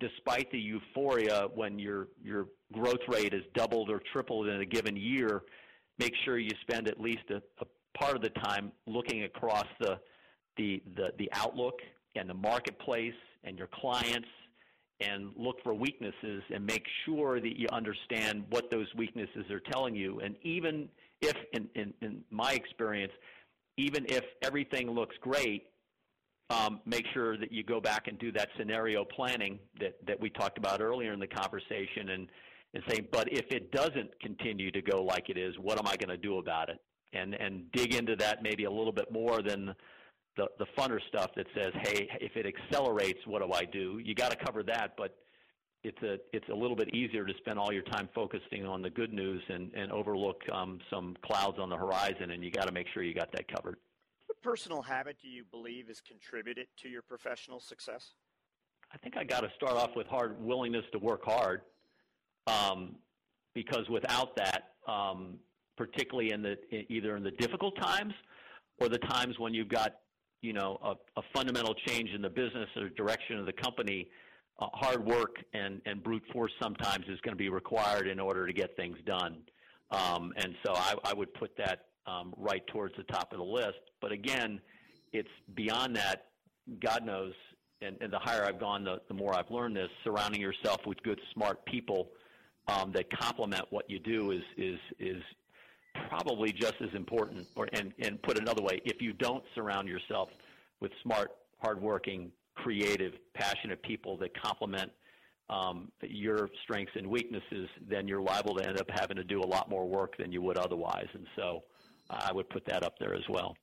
despite 0.00 0.50
the 0.50 0.58
euphoria 0.58 1.48
when 1.54 1.78
your 1.78 2.08
your 2.22 2.48
growth 2.72 3.06
rate 3.08 3.34
is 3.34 3.42
doubled 3.54 3.90
or 3.90 4.00
tripled 4.12 4.48
in 4.48 4.60
a 4.60 4.66
given 4.66 4.96
year, 4.96 5.42
make 5.98 6.12
sure 6.24 6.38
you 6.38 6.50
spend 6.62 6.88
at 6.88 7.00
least 7.00 7.24
a, 7.30 7.42
a 7.60 7.66
part 7.98 8.16
of 8.16 8.22
the 8.22 8.30
time 8.30 8.72
looking 8.86 9.24
across 9.24 9.66
the, 9.80 9.98
the 10.56 10.82
the 10.96 11.12
the 11.18 11.28
outlook 11.32 11.80
and 12.14 12.28
the 12.28 12.34
marketplace 12.34 13.14
and 13.44 13.58
your 13.58 13.68
clients 13.68 14.28
and 15.00 15.30
look 15.36 15.62
for 15.62 15.74
weaknesses 15.74 16.42
and 16.52 16.64
make 16.64 16.84
sure 17.04 17.40
that 17.40 17.56
you 17.56 17.68
understand 17.72 18.44
what 18.50 18.70
those 18.70 18.86
weaknesses 18.96 19.48
are 19.50 19.60
telling 19.60 19.94
you. 19.94 20.20
And 20.20 20.34
even 20.42 20.88
if, 21.20 21.36
in, 21.52 21.68
in, 21.76 21.94
in 22.02 22.24
my 22.30 22.52
experience, 22.52 23.12
even 23.76 24.06
if 24.08 24.24
everything 24.42 24.90
looks 24.90 25.14
great, 25.20 25.66
um, 26.50 26.80
make 26.84 27.06
sure 27.14 27.36
that 27.36 27.52
you 27.52 27.62
go 27.62 27.80
back 27.80 28.08
and 28.08 28.18
do 28.18 28.32
that 28.32 28.48
scenario 28.58 29.04
planning 29.04 29.60
that, 29.78 30.04
that 30.06 30.18
we 30.18 30.30
talked 30.30 30.58
about 30.58 30.80
earlier 30.80 31.12
in 31.12 31.20
the 31.20 31.26
conversation 31.26 32.08
and, 32.10 32.28
and 32.74 32.82
say, 32.88 33.00
but 33.00 33.32
if 33.32 33.46
it 33.50 33.72
doesn't 33.72 34.18
continue 34.20 34.70
to 34.70 34.82
go 34.82 35.02
like 35.02 35.30
it 35.30 35.38
is, 35.38 35.54
what 35.58 35.78
am 35.78 35.86
I 35.86 35.96
going 35.96 36.10
to 36.10 36.16
do 36.16 36.38
about 36.38 36.68
it? 36.68 36.78
And, 37.12 37.34
and 37.34 37.70
dig 37.72 37.94
into 37.94 38.16
that 38.16 38.42
maybe 38.42 38.64
a 38.64 38.70
little 38.70 38.92
bit 38.92 39.10
more 39.10 39.42
than 39.42 39.74
the, 40.36 40.46
the 40.58 40.66
funner 40.76 41.00
stuff 41.08 41.30
that 41.36 41.46
says, 41.54 41.72
hey, 41.82 42.08
if 42.20 42.36
it 42.36 42.46
accelerates, 42.46 43.20
what 43.26 43.42
do 43.42 43.52
I 43.52 43.64
do? 43.64 44.00
You 44.04 44.14
got 44.14 44.30
to 44.30 44.36
cover 44.36 44.62
that, 44.64 44.92
but 44.96 45.16
it's 45.84 46.02
a 46.02 46.18
it's 46.32 46.48
a 46.48 46.54
little 46.54 46.76
bit 46.76 46.92
easier 46.94 47.24
to 47.24 47.32
spend 47.38 47.58
all 47.58 47.72
your 47.72 47.84
time 47.84 48.08
focusing 48.14 48.66
on 48.66 48.82
the 48.82 48.90
good 48.90 49.12
news 49.12 49.42
and, 49.48 49.72
and 49.74 49.92
overlook 49.92 50.42
um, 50.52 50.80
some 50.90 51.16
clouds 51.24 51.58
on 51.60 51.70
the 51.70 51.76
horizon, 51.76 52.32
and 52.32 52.42
you 52.42 52.50
got 52.50 52.66
to 52.66 52.72
make 52.72 52.86
sure 52.92 53.02
you 53.02 53.14
got 53.14 53.30
that 53.32 53.46
covered 53.48 53.76
What 54.26 54.42
personal 54.42 54.82
habit 54.82 55.16
do 55.22 55.28
you 55.28 55.44
believe 55.50 55.86
has 55.88 56.00
contributed 56.00 56.66
to 56.82 56.88
your 56.88 57.02
professional 57.02 57.60
success? 57.60 58.14
I 58.92 58.98
think 58.98 59.16
I 59.16 59.24
got 59.24 59.40
to 59.40 59.50
start 59.54 59.74
off 59.74 59.90
with 59.94 60.06
hard 60.08 60.40
willingness 60.42 60.84
to 60.92 60.98
work 60.98 61.24
hard, 61.24 61.62
because 63.54 63.88
without 63.90 64.36
that, 64.36 64.74
um, 64.86 65.38
particularly 65.76 66.32
in 66.32 66.42
the 66.42 66.56
either 66.88 67.16
in 67.16 67.22
the 67.22 67.30
difficult 67.32 67.74
times 67.80 68.12
or 68.80 68.88
the 68.88 68.98
times 68.98 69.38
when 69.38 69.54
you've 69.54 69.68
got 69.68 69.96
you 70.42 70.52
know 70.52 70.78
a, 71.16 71.22
fundamental 71.34 71.74
change 71.86 72.10
in 72.14 72.22
the 72.22 72.30
business 72.30 72.68
or 72.76 72.88
direction 72.90 73.38
of 73.38 73.46
the 73.46 73.52
company, 73.52 74.08
uh, 74.60 74.66
hard 74.72 75.04
work 75.04 75.36
and 75.54 75.80
brute 76.02 76.22
force 76.32 76.52
sometimes 76.62 77.04
is 77.08 77.20
going 77.20 77.32
to 77.32 77.36
be 77.36 77.48
required 77.48 78.06
in 78.06 78.20
order 78.20 78.46
to 78.46 78.52
get 78.52 78.76
things 78.76 78.96
done. 79.06 79.38
Um, 79.90 80.32
and 80.36 80.54
so 80.64 80.74
I, 80.74 81.14
would 81.14 81.32
put 81.34 81.56
that 81.56 81.86
um, 82.06 82.34
right 82.36 82.66
towards 82.66 82.94
the 82.96 83.04
top 83.04 83.32
of 83.32 83.38
the 83.38 83.44
list. 83.44 83.78
But 84.00 84.12
again, 84.12 84.60
it's 85.12 85.30
beyond 85.54 85.96
that. 85.96 86.26
God 86.80 87.06
knows, 87.06 87.32
and, 87.80 87.96
the 87.98 88.18
higher 88.18 88.44
I've 88.44 88.60
gone, 88.60 88.84
the, 88.84 89.00
the 89.08 89.14
more 89.14 89.34
I've 89.34 89.50
learned 89.50 89.76
this. 89.76 89.88
Surrounding 90.04 90.40
yourself 90.40 90.80
with 90.86 91.02
good, 91.02 91.18
smart 91.32 91.64
people 91.64 92.10
um, 92.68 92.92
that 92.92 93.10
complement 93.10 93.64
what 93.70 93.88
you 93.88 93.98
do 93.98 94.30
is 94.30 94.42
is 94.56 94.78
is 94.98 95.22
probably 96.08 96.52
just 96.52 96.74
as 96.80 96.94
important. 96.94 97.46
Or 97.56 97.68
and 97.72 97.92
and 98.00 98.22
put 98.22 98.38
another 98.38 98.62
way, 98.62 98.80
if 98.84 99.00
you 99.00 99.12
don't 99.12 99.42
surround 99.54 99.88
yourself 99.88 100.28
with 100.80 100.92
smart, 101.02 101.30
hardworking, 101.58 102.30
creative, 102.54 103.12
passionate 103.34 103.82
people 103.82 104.16
that 104.18 104.30
complement 104.40 104.92
um, 105.50 105.90
your 106.02 106.50
strengths 106.62 106.92
and 106.94 107.06
weaknesses, 107.06 107.68
then 107.88 108.06
you're 108.06 108.20
liable 108.20 108.54
to 108.56 108.66
end 108.66 108.78
up 108.78 108.88
having 108.90 109.16
to 109.16 109.24
do 109.24 109.40
a 109.40 109.46
lot 109.46 109.70
more 109.70 109.88
work 109.88 110.16
than 110.18 110.30
you 110.30 110.42
would 110.42 110.58
otherwise. 110.58 111.08
And 111.14 111.26
so, 111.36 111.64
I 112.10 112.32
would 112.32 112.48
put 112.50 112.64
that 112.66 112.82
up 112.82 112.98
there 112.98 113.14
as 113.14 113.24
well. 113.28 113.56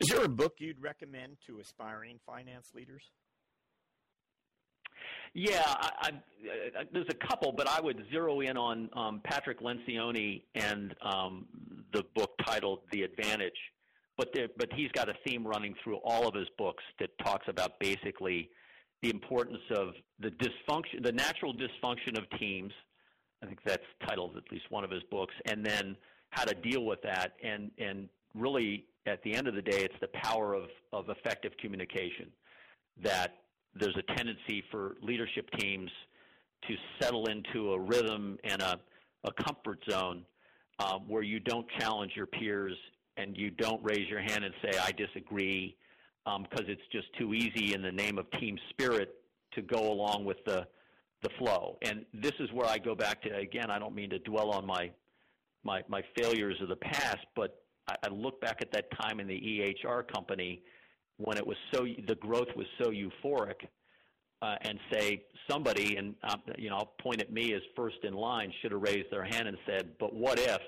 Is 0.00 0.08
there 0.08 0.24
a 0.24 0.28
book 0.28 0.54
you'd 0.58 0.82
recommend 0.82 1.36
to 1.46 1.60
aspiring 1.60 2.18
finance 2.26 2.72
leaders? 2.74 3.02
Yeah, 5.34 5.62
I, 5.64 5.90
I, 6.00 6.08
I, 6.80 6.84
there's 6.92 7.06
a 7.08 7.26
couple, 7.26 7.52
but 7.52 7.66
I 7.68 7.80
would 7.80 8.04
zero 8.10 8.40
in 8.40 8.56
on 8.56 8.90
um, 8.94 9.20
Patrick 9.24 9.60
Lencioni 9.60 10.42
and 10.54 10.94
um, 11.02 11.46
the 11.92 12.04
book 12.14 12.32
titled 12.44 12.80
The 12.92 13.02
Advantage. 13.02 13.56
But 14.18 14.32
the, 14.34 14.50
but 14.58 14.68
he's 14.74 14.90
got 14.92 15.08
a 15.08 15.14
theme 15.26 15.46
running 15.46 15.74
through 15.82 15.96
all 16.04 16.28
of 16.28 16.34
his 16.34 16.48
books 16.58 16.84
that 17.00 17.10
talks 17.24 17.46
about 17.48 17.80
basically 17.80 18.50
the 19.00 19.08
importance 19.08 19.62
of 19.74 19.94
the 20.20 20.30
dysfunction, 20.30 21.02
the 21.02 21.12
natural 21.12 21.54
dysfunction 21.54 22.18
of 22.18 22.24
teams. 22.38 22.72
I 23.42 23.46
think 23.46 23.58
that's 23.64 23.82
titled 24.06 24.36
at 24.36 24.44
least 24.52 24.66
one 24.68 24.84
of 24.84 24.90
his 24.90 25.02
books, 25.10 25.34
and 25.46 25.64
then 25.64 25.96
how 26.30 26.44
to 26.44 26.54
deal 26.54 26.84
with 26.84 27.00
that. 27.02 27.32
And, 27.42 27.70
and 27.78 28.08
really, 28.34 28.84
at 29.06 29.22
the 29.22 29.34
end 29.34 29.48
of 29.48 29.54
the 29.54 29.62
day, 29.62 29.78
it's 29.78 29.98
the 30.00 30.08
power 30.08 30.54
of, 30.54 30.64
of 30.92 31.08
effective 31.08 31.52
communication 31.58 32.30
that 33.02 33.41
there's 33.74 33.96
a 33.96 34.14
tendency 34.14 34.62
for 34.70 34.96
leadership 35.02 35.48
teams 35.58 35.90
to 36.68 36.74
settle 37.00 37.26
into 37.26 37.72
a 37.72 37.80
rhythm 37.80 38.38
and 38.44 38.62
a, 38.62 38.78
a 39.24 39.32
comfort 39.44 39.82
zone 39.90 40.24
um, 40.78 41.08
where 41.08 41.22
you 41.22 41.40
don't 41.40 41.66
challenge 41.78 42.12
your 42.14 42.26
peers 42.26 42.76
and 43.16 43.36
you 43.36 43.50
don't 43.50 43.82
raise 43.82 44.08
your 44.08 44.20
hand 44.20 44.44
and 44.44 44.54
say, 44.62 44.78
I 44.78 44.92
disagree, 44.92 45.76
because 46.24 46.64
um, 46.64 46.66
it's 46.68 46.82
just 46.92 47.06
too 47.18 47.34
easy 47.34 47.74
in 47.74 47.82
the 47.82 47.92
name 47.92 48.18
of 48.18 48.30
team 48.32 48.58
spirit 48.70 49.16
to 49.54 49.62
go 49.62 49.92
along 49.92 50.24
with 50.24 50.38
the, 50.46 50.66
the 51.22 51.28
flow. 51.38 51.78
And 51.82 52.04
this 52.14 52.32
is 52.40 52.50
where 52.52 52.66
I 52.66 52.78
go 52.78 52.94
back 52.94 53.22
to, 53.22 53.36
again, 53.36 53.70
I 53.70 53.78
don't 53.78 53.94
mean 53.94 54.10
to 54.10 54.18
dwell 54.20 54.50
on 54.50 54.66
my, 54.66 54.90
my, 55.62 55.82
my 55.88 56.02
failures 56.16 56.56
of 56.62 56.68
the 56.68 56.76
past, 56.76 57.26
but 57.36 57.62
I, 57.88 57.96
I 58.04 58.08
look 58.10 58.40
back 58.40 58.58
at 58.60 58.72
that 58.72 58.86
time 59.00 59.20
in 59.20 59.26
the 59.26 59.34
EHR 59.84 60.10
company 60.12 60.62
when 61.18 61.36
it 61.36 61.46
was 61.46 61.56
so, 61.72 61.86
the 62.06 62.16
growth 62.16 62.48
was 62.56 62.66
so 62.82 62.90
euphoric. 62.90 63.66
Uh, 64.40 64.56
and 64.62 64.76
say 64.92 65.22
somebody, 65.48 65.94
and 65.94 66.16
um, 66.24 66.42
you 66.58 66.68
know, 66.68 66.74
I'll 66.74 66.94
point 67.00 67.20
at 67.20 67.32
me 67.32 67.54
as 67.54 67.60
first 67.76 67.98
in 68.02 68.12
line, 68.12 68.52
should 68.60 68.72
have 68.72 68.82
raised 68.82 69.08
their 69.12 69.22
hand 69.22 69.46
and 69.46 69.56
said, 69.64 69.92
"But 70.00 70.12
what 70.12 70.40
if?" 70.40 70.60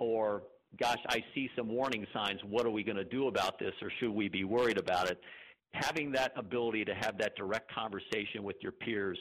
Or 0.00 0.42
gosh, 0.80 0.98
I 1.08 1.22
see 1.34 1.48
some 1.56 1.68
warning 1.68 2.06
signs. 2.12 2.40
What 2.44 2.66
are 2.66 2.70
we 2.70 2.82
going 2.82 2.96
to 2.96 3.04
do 3.04 3.28
about 3.28 3.58
this, 3.58 3.72
or 3.82 3.90
should 4.00 4.10
we 4.10 4.28
be 4.28 4.44
worried 4.44 4.78
about 4.78 5.10
it? 5.10 5.20
Having 5.74 6.12
that 6.12 6.32
ability 6.36 6.84
to 6.86 6.94
have 6.94 7.18
that 7.18 7.36
direct 7.36 7.72
conversation 7.72 8.42
with 8.42 8.56
your 8.60 8.72
peers 8.72 9.18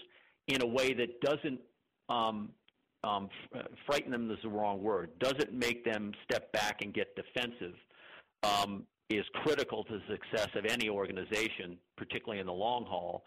in 0.48 0.62
a 0.62 0.66
way 0.66 0.94
that 0.94 1.22
doesn't 1.22 1.60
um, 2.10 2.50
um, 3.04 3.30
frighten 3.86 4.12
them 4.12 4.30
is 4.32 4.38
the 4.44 4.50
wrong 4.50 4.82
word, 4.82 5.12
doesn't 5.20 5.54
make 5.54 5.84
them 5.86 6.12
step 6.24 6.52
back 6.52 6.82
and 6.82 6.94
get 6.94 7.16
defensive, 7.16 7.76
um, 8.44 8.84
is 9.18 9.26
critical 9.34 9.84
to 9.86 9.94
the 9.94 10.04
success 10.10 10.50
of 10.56 10.66
any 10.66 10.90
organization, 10.90 11.78
particularly 11.98 12.40
in 12.40 12.48
the 12.48 12.54
long 12.54 12.86
haul 12.86 13.24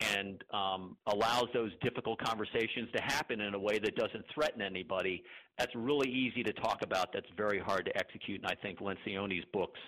and 0.00 0.42
um, 0.52 0.96
allows 1.06 1.46
those 1.54 1.70
difficult 1.82 2.18
conversations 2.22 2.88
to 2.94 3.02
happen 3.02 3.40
in 3.40 3.54
a 3.54 3.58
way 3.58 3.78
that 3.78 3.94
doesn't 3.96 4.24
threaten 4.34 4.60
anybody. 4.60 5.22
That's 5.58 5.74
really 5.74 6.10
easy 6.10 6.42
to 6.42 6.52
talk 6.52 6.82
about. 6.82 7.12
That's 7.12 7.28
very 7.36 7.58
hard 7.58 7.84
to 7.86 7.96
execute. 7.96 8.40
And 8.40 8.50
I 8.50 8.54
think 8.54 8.80
Lencioni's 8.80 9.44
books 9.52 9.78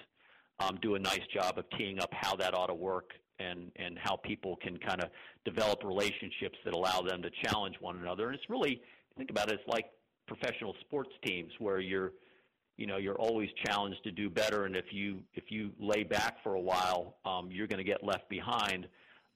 um, 0.61 0.78
do 0.80 0.95
a 0.95 0.99
nice 0.99 1.26
job 1.34 1.59
of 1.59 1.64
teeing 1.76 2.01
up 2.01 2.11
how 2.12 2.37
that 2.37 2.55
ought 2.55 2.68
to 2.68 2.74
work 2.74 3.11
and, 3.39 3.70
and 3.76 3.99
how 3.99 4.16
people 4.16 4.57
can 4.57 4.78
kind 4.78 5.03
of 5.03 5.11
develop 5.45 5.82
relationships 5.84 6.57
that 6.64 6.72
allow 6.72 7.03
them 7.03 7.20
to 7.22 7.30
challenge 7.45 7.76
one 7.80 7.99
another. 7.99 8.28
And 8.28 8.37
it's 8.37 8.49
really, 8.49 8.80
think 9.18 9.30
about 9.30 9.51
it, 9.51 9.55
it's 9.61 9.68
like 9.68 9.87
professional 10.26 10.74
sports 10.80 11.11
teams 11.24 11.53
where 11.59 11.80
you're 11.80 12.12
you 12.77 12.87
know 12.87 12.97
you're 12.97 13.16
always 13.16 13.49
challenged 13.64 14.03
to 14.05 14.11
do 14.11 14.29
better 14.29 14.64
and 14.64 14.77
if 14.77 14.93
you 14.93 15.20
if 15.35 15.45
you 15.51 15.70
lay 15.81 16.03
back 16.03 16.43
for 16.43 16.55
a 16.55 16.61
while 16.61 17.16
um, 17.24 17.49
you're 17.51 17.66
going 17.66 17.79
to 17.79 17.85
get 17.85 18.05
left 18.05 18.29
behind 18.29 18.87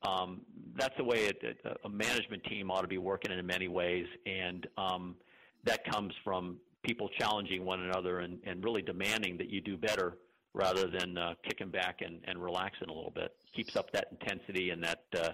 um, 0.03 0.41
that's 0.77 0.97
the 0.97 1.05
way 1.05 1.27
it, 1.27 1.39
it, 1.43 1.59
a 1.85 1.89
management 1.89 2.43
team 2.45 2.71
ought 2.71 2.83
to 2.83 2.89
be 2.89 2.99
working 2.99 3.37
in 3.37 3.47
many 3.47 3.69
ways, 3.69 4.07
and 4.25 4.67
um, 4.79 5.17
that 5.65 5.85
comes 5.91 6.15
from 6.25 6.57
people 6.83 7.09
challenging 7.19 7.65
one 7.65 7.83
another 7.83 8.21
and, 8.21 8.39
and 8.45 8.65
really 8.65 8.81
demanding 8.81 9.37
that 9.37 9.51
you 9.51 9.61
do 9.61 9.77
better 9.77 10.17
rather 10.55 10.89
than 10.89 11.19
uh, 11.19 11.35
kicking 11.45 11.71
back 11.71 12.01
and, 12.01 12.21
and 12.25 12.43
relaxing 12.43 12.89
a 12.89 12.93
little 12.93 13.13
bit. 13.15 13.37
Keeps 13.55 13.77
up 13.77 13.93
that 13.93 14.09
intensity 14.11 14.71
and 14.71 14.83
that 14.83 15.05
uh, 15.19 15.29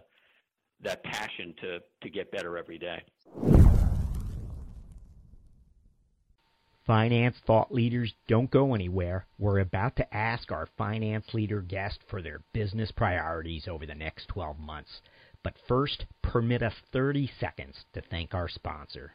that 0.82 1.02
passion 1.04 1.54
to 1.60 1.78
to 2.02 2.10
get 2.10 2.32
better 2.32 2.58
every 2.58 2.78
day. 2.78 3.02
Finance 6.86 7.36
thought 7.44 7.74
leaders 7.74 8.14
don't 8.28 8.52
go 8.52 8.72
anywhere. 8.72 9.26
We're 9.38 9.58
about 9.58 9.96
to 9.96 10.16
ask 10.16 10.52
our 10.52 10.68
finance 10.78 11.34
leader 11.34 11.60
guest 11.60 11.98
for 12.08 12.22
their 12.22 12.42
business 12.52 12.92
priorities 12.92 13.66
over 13.66 13.86
the 13.86 13.94
next 13.96 14.28
12 14.28 14.60
months. 14.60 15.02
But 15.42 15.58
first, 15.66 16.06
permit 16.22 16.62
us 16.62 16.74
30 16.92 17.26
seconds 17.40 17.86
to 17.92 18.02
thank 18.02 18.34
our 18.34 18.48
sponsor. 18.48 19.14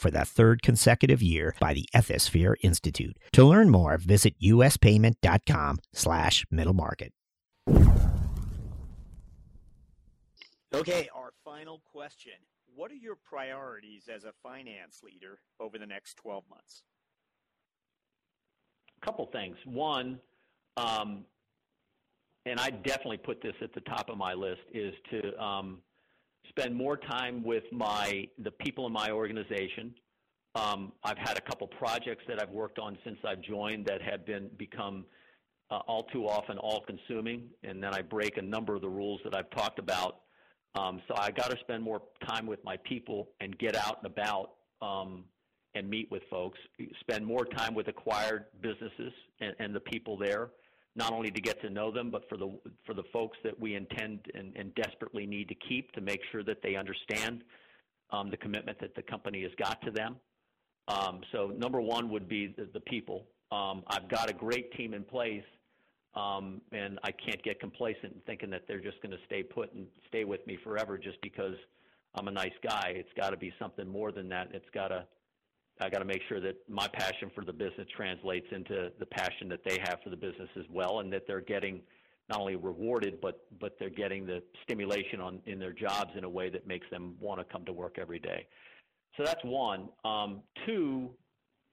for 0.01 0.11
the 0.11 0.25
third 0.25 0.61
consecutive 0.61 1.21
year 1.21 1.55
by 1.59 1.73
the 1.73 1.87
Ethisphere 1.95 2.55
Institute. 2.63 3.15
To 3.33 3.45
learn 3.45 3.69
more, 3.69 3.97
visit 3.97 4.33
uspayment.com 4.41 5.79
slash 5.93 6.45
middle 6.49 6.73
market. 6.73 7.13
Okay, 10.73 11.09
our 11.13 11.31
final 11.45 11.81
question. 11.91 12.33
What 12.73 12.91
are 12.91 12.95
your 12.95 13.15
priorities 13.15 14.09
as 14.13 14.23
a 14.23 14.31
finance 14.41 15.01
leader 15.03 15.39
over 15.59 15.77
the 15.77 15.85
next 15.85 16.15
12 16.15 16.43
months? 16.49 16.83
A 19.01 19.05
couple 19.05 19.25
things. 19.27 19.57
One, 19.65 20.19
um, 20.77 21.25
and 22.45 22.59
I 22.59 22.69
definitely 22.69 23.17
put 23.17 23.41
this 23.41 23.55
at 23.61 23.73
the 23.73 23.81
top 23.81 24.09
of 24.09 24.17
my 24.17 24.33
list, 24.33 24.61
is 24.73 24.93
to 25.11 25.43
um, 25.43 25.79
spend 26.49 26.75
more 26.75 26.97
time 26.97 27.43
with 27.43 27.63
my 27.71 28.27
the 28.43 28.51
people 28.51 28.85
in 28.87 28.93
my 28.93 29.11
organization. 29.11 29.93
Um, 30.55 30.91
I've 31.03 31.17
had 31.17 31.37
a 31.37 31.41
couple 31.41 31.67
projects 31.67 32.23
that 32.27 32.41
I've 32.41 32.49
worked 32.49 32.77
on 32.77 32.97
since 33.05 33.17
I've 33.25 33.41
joined 33.41 33.85
that 33.85 34.01
have 34.01 34.25
been 34.25 34.49
become 34.57 35.05
uh, 35.69 35.79
all 35.87 36.03
too 36.03 36.27
often 36.27 36.57
all-consuming, 36.57 37.43
and 37.63 37.81
then 37.81 37.93
I 37.93 38.01
break 38.01 38.35
a 38.35 38.41
number 38.41 38.75
of 38.75 38.81
the 38.81 38.89
rules 38.89 39.21
that 39.23 39.33
I've 39.33 39.49
talked 39.51 39.79
about. 39.79 40.21
Um, 40.75 41.01
so 41.07 41.15
I 41.17 41.31
got 41.31 41.51
to 41.51 41.57
spend 41.61 41.83
more 41.83 42.01
time 42.27 42.45
with 42.45 42.61
my 42.65 42.77
people 42.83 43.29
and 43.39 43.57
get 43.57 43.75
out 43.75 43.99
and 44.03 44.11
about 44.11 44.51
um, 44.81 45.23
and 45.73 45.89
meet 45.89 46.11
with 46.11 46.23
folks. 46.29 46.59
Spend 46.99 47.25
more 47.25 47.45
time 47.45 47.73
with 47.73 47.87
acquired 47.87 48.45
businesses 48.61 49.13
and, 49.39 49.55
and 49.59 49.73
the 49.73 49.79
people 49.79 50.17
there 50.17 50.51
not 50.95 51.13
only 51.13 51.31
to 51.31 51.41
get 51.41 51.61
to 51.61 51.69
know 51.69 51.91
them, 51.91 52.09
but 52.11 52.27
for 52.27 52.37
the 52.37 52.51
for 52.85 52.93
the 52.93 53.03
folks 53.13 53.37
that 53.43 53.57
we 53.59 53.75
intend 53.75 54.19
and, 54.33 54.53
and 54.55 54.75
desperately 54.75 55.25
need 55.25 55.47
to 55.49 55.55
keep 55.55 55.91
to 55.93 56.01
make 56.01 56.21
sure 56.31 56.43
that 56.43 56.61
they 56.61 56.75
understand 56.75 57.43
um, 58.11 58.29
the 58.29 58.37
commitment 58.37 58.79
that 58.79 58.93
the 58.95 59.01
company 59.01 59.41
has 59.43 59.51
got 59.57 59.81
to 59.83 59.91
them. 59.91 60.17
Um, 60.87 61.21
so 61.31 61.47
number 61.57 61.79
one 61.79 62.09
would 62.09 62.27
be 62.27 62.53
the, 62.57 62.67
the 62.73 62.81
people. 62.81 63.25
Um, 63.51 63.83
I've 63.87 64.09
got 64.09 64.29
a 64.29 64.33
great 64.33 64.73
team 64.73 64.93
in 64.93 65.03
place, 65.03 65.43
um, 66.15 66.61
and 66.71 66.99
I 67.03 67.11
can't 67.11 67.41
get 67.43 67.59
complacent 67.59 68.13
in 68.13 68.21
thinking 68.25 68.49
that 68.49 68.63
they're 68.67 68.81
just 68.81 69.01
going 69.01 69.11
to 69.11 69.23
stay 69.25 69.43
put 69.43 69.73
and 69.73 69.87
stay 70.07 70.25
with 70.25 70.45
me 70.47 70.57
forever 70.63 70.97
just 70.97 71.21
because 71.21 71.55
I'm 72.15 72.27
a 72.27 72.31
nice 72.31 72.53
guy. 72.67 72.93
It's 72.95 73.11
got 73.15 73.29
to 73.29 73.37
be 73.37 73.53
something 73.59 73.87
more 73.87 74.11
than 74.11 74.27
that. 74.29 74.49
It's 74.53 74.69
got 74.73 74.89
to 74.89 75.05
I 75.81 75.89
got 75.89 75.99
to 75.99 76.05
make 76.05 76.21
sure 76.29 76.39
that 76.39 76.55
my 76.69 76.87
passion 76.87 77.31
for 77.33 77.43
the 77.43 77.53
business 77.53 77.87
translates 77.95 78.47
into 78.51 78.91
the 78.99 79.05
passion 79.05 79.49
that 79.49 79.61
they 79.65 79.79
have 79.83 79.99
for 80.03 80.09
the 80.09 80.15
business 80.15 80.49
as 80.57 80.65
well, 80.71 80.99
and 80.99 81.11
that 81.11 81.23
they're 81.27 81.41
getting 81.41 81.81
not 82.29 82.39
only 82.39 82.55
rewarded 82.55 83.19
but 83.19 83.45
but 83.59 83.75
they're 83.79 83.89
getting 83.89 84.25
the 84.25 84.41
stimulation 84.63 85.19
on 85.19 85.39
in 85.45 85.59
their 85.59 85.73
jobs 85.73 86.11
in 86.15 86.23
a 86.23 86.29
way 86.29 86.49
that 86.49 86.67
makes 86.67 86.87
them 86.89 87.15
want 87.19 87.39
to 87.39 87.45
come 87.51 87.65
to 87.65 87.73
work 87.73 87.97
every 87.99 88.19
day. 88.19 88.47
So 89.17 89.23
that's 89.23 89.43
one. 89.43 89.89
Um, 90.05 90.41
two, 90.65 91.09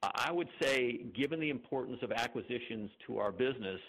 I 0.03 0.33
would 0.33 0.49
say, 0.61 1.05
given 1.15 1.39
the 1.39 1.51
importance 1.51 1.99
of 2.03 2.11
acquisitions 2.11 2.91
to 3.07 3.19
our 3.19 3.31
business, 3.31 3.81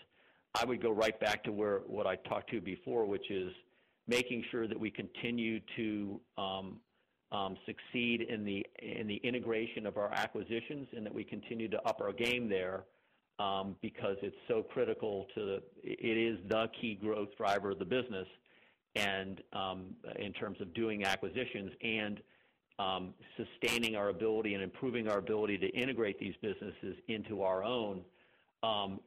I 0.60 0.66
would 0.66 0.82
go 0.82 0.92
right 0.92 1.20
back 1.20 1.44
to 1.46 1.52
where 1.52 1.80
what 1.88 2.06
I 2.06 2.16
talked 2.16 2.52
to 2.52 2.62
before, 2.62 3.06
which 3.06 3.32
is 3.32 3.52
making 4.08 4.44
sure 4.52 4.68
that 4.68 4.80
we 4.80 4.92
continue 4.92 5.60
to 5.78 6.20
um, 6.38 6.80
um, 7.32 7.58
succeed 7.66 8.22
in 8.22 8.44
the 8.44 8.66
in 8.80 9.08
the 9.08 9.18
integration 9.18 9.86
of 9.86 9.98
our 9.98 10.12
acquisitions, 10.12 10.88
and 10.96 11.06
that 11.06 11.14
we 11.14 11.24
continue 11.24 11.68
to 11.70 11.82
up 11.84 12.02
our 12.02 12.12
game 12.12 12.50
there 12.50 12.86
um, 13.38 13.76
because 13.82 14.18
it's 14.22 14.36
so 14.48 14.64
critical 14.64 15.28
to 15.36 15.46
the. 15.46 15.64
It 15.84 16.18
is 16.18 16.40
the 16.50 16.70
key 16.80 16.96
growth 16.96 17.30
driver 17.38 17.72
of 17.72 17.80
the 17.80 17.86
business, 17.86 18.28
and 18.96 19.42
um, 19.54 19.96
in 20.18 20.34
terms 20.34 20.60
of 20.62 20.74
doing 20.74 21.06
acquisitions 21.06 21.72
and 21.82 22.20
sustaining 23.36 23.96
our 23.96 24.10
ability 24.10 24.54
and 24.54 24.64
improving 24.64 25.10
our 25.10 25.18
ability 25.18 25.58
to 25.58 25.68
integrate 25.70 26.18
these 26.20 26.36
businesses 26.42 26.96
into 27.10 27.42
our 27.42 27.64
own 27.64 28.02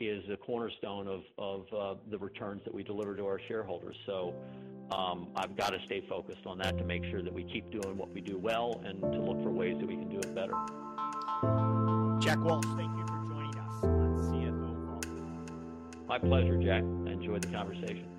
is 0.00 0.24
a 0.30 0.36
cornerstone 0.36 1.22
of, 1.38 1.66
uh, 1.72 1.94
the 2.10 2.18
returns 2.18 2.62
that 2.64 2.74
we 2.74 2.82
deliver 2.82 3.14
to 3.16 3.24
our 3.24 3.40
shareholders. 3.48 3.96
So 4.06 4.34
um, 4.92 5.28
I've 5.36 5.56
got 5.56 5.70
to 5.70 5.78
stay 5.86 6.04
focused 6.08 6.46
on 6.46 6.58
that 6.58 6.76
to 6.78 6.84
make 6.84 7.04
sure 7.04 7.22
that 7.22 7.32
we 7.32 7.44
keep 7.44 7.70
doing 7.70 7.96
what 7.96 8.12
we 8.12 8.20
do 8.20 8.38
well 8.38 8.82
and 8.84 9.00
to 9.00 9.20
look 9.20 9.42
for 9.42 9.50
ways 9.50 9.76
that 9.78 9.86
we 9.86 9.94
can 9.94 10.08
do 10.08 10.18
it 10.18 10.34
better. 10.34 10.52
Jack 12.20 12.38
Walsh, 12.44 12.64
thank 12.76 12.90
you 12.96 13.06
for 13.06 13.24
joining 13.28 13.58
us 13.58 13.82
on 13.82 14.16
CFO 14.28 16.06
My 16.06 16.18
pleasure, 16.18 16.56
Jack. 16.58 16.82
I 16.82 17.12
enjoyed 17.12 17.42
the 17.42 17.48
conversation. 17.48 18.12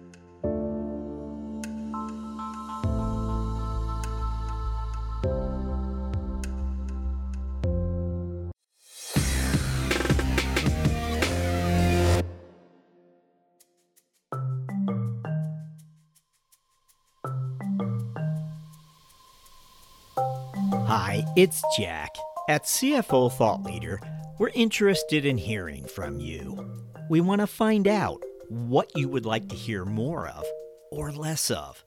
It's 21.35 21.63
Jack. 21.75 22.15
At 22.47 22.63
CFO 22.63 23.31
Thought 23.31 23.63
Leader, 23.63 23.99
we're 24.37 24.49
interested 24.49 25.25
in 25.25 25.37
hearing 25.37 25.85
from 25.85 26.19
you. 26.19 26.85
We 27.09 27.21
want 27.21 27.41
to 27.41 27.47
find 27.47 27.87
out 27.87 28.21
what 28.49 28.91
you 28.95 29.07
would 29.07 29.25
like 29.25 29.47
to 29.49 29.55
hear 29.55 29.83
more 29.85 30.27
of 30.27 30.45
or 30.91 31.11
less 31.11 31.49
of. 31.49 31.83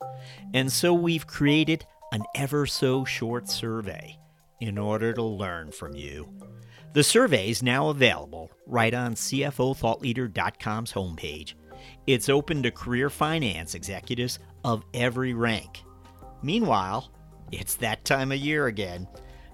And 0.53 0.73
so 0.73 0.93
we've 0.95 1.27
created 1.27 1.87
an 2.13 2.25
ever 2.35 2.67
so 2.67 3.05
short 3.05 3.49
survey 3.49 4.19
in 4.61 4.79
order 4.79 5.13
to 5.13 5.23
learn 5.23 5.71
from 5.71 5.95
you. 5.95 6.29
The 6.95 7.05
survey 7.05 7.51
is 7.51 7.63
now 7.63 7.91
available 7.91 8.51
right 8.67 8.95
on 8.95 9.15
CFOThoughtLeader.com's 9.15 10.93
homepage. 10.93 11.55
It's 12.07 12.29
open 12.29 12.63
to 12.65 12.71
career 12.71 13.11
finance 13.11 13.75
executives 13.75 14.39
of 14.65 14.83
every 14.95 15.35
rank. 15.35 15.83
Meanwhile, 16.43 17.13
it's 17.53 17.77
that 17.77 18.05
time 18.05 18.33
of 18.33 18.39
year 18.39 18.67
again. 18.67 19.07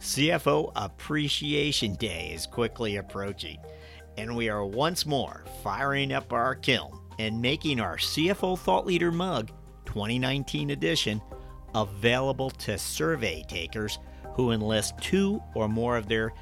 CFO 0.03 0.73
Appreciation 0.75 1.95
Day 1.95 2.33
is 2.35 2.45
quickly 2.45 2.97
approaching, 2.97 3.59
and 4.17 4.35
we 4.35 4.49
are 4.49 4.67
once 4.67 5.07
more 5.07 5.45
firing 5.63 6.13
up 6.13 6.33
our 6.33 6.57
kiln 6.57 6.99
and 7.21 7.41
making 7.41 7.79
our 7.79 7.97
CFO 7.97 8.59
Thought 8.59 8.85
Leader 8.85 9.13
mug 9.13 9.53
2019 9.87 10.71
edition 10.71 11.23
available 11.77 12.51
to 12.51 12.77
survey 12.79 13.45
takers 13.47 14.01
who 14.35 14.51
enlist 14.51 14.99
two 14.99 15.41
or 15.55 15.69
more 15.69 15.97
of 15.97 16.09
their 16.09 16.33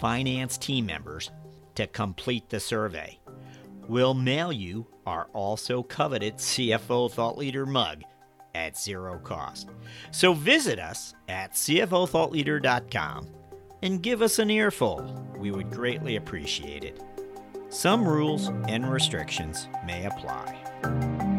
finance 0.00 0.56
team 0.56 0.86
members 0.86 1.30
to 1.74 1.86
complete 1.88 2.48
the 2.48 2.58
survey. 2.58 3.20
We'll 3.86 4.14
mail 4.14 4.50
you 4.50 4.86
our 5.04 5.26
also 5.34 5.82
coveted 5.82 6.36
CFO 6.36 7.12
Thought 7.12 7.36
Leader 7.36 7.66
mug 7.66 8.02
at 8.54 8.78
zero 8.78 9.18
cost. 9.18 9.68
So 10.10 10.32
visit 10.32 10.78
us 10.78 11.14
at 11.28 11.52
CFOThoughtLeader.com 11.52 13.28
and 13.82 14.02
give 14.02 14.22
us 14.22 14.38
an 14.38 14.50
earful. 14.50 15.04
We 15.36 15.50
would 15.50 15.70
greatly 15.70 16.16
appreciate 16.16 16.84
it. 16.84 17.00
Some 17.70 18.06
rules 18.06 18.48
and 18.68 18.90
restrictions 18.90 19.68
may 19.86 20.04
apply. 20.06 21.29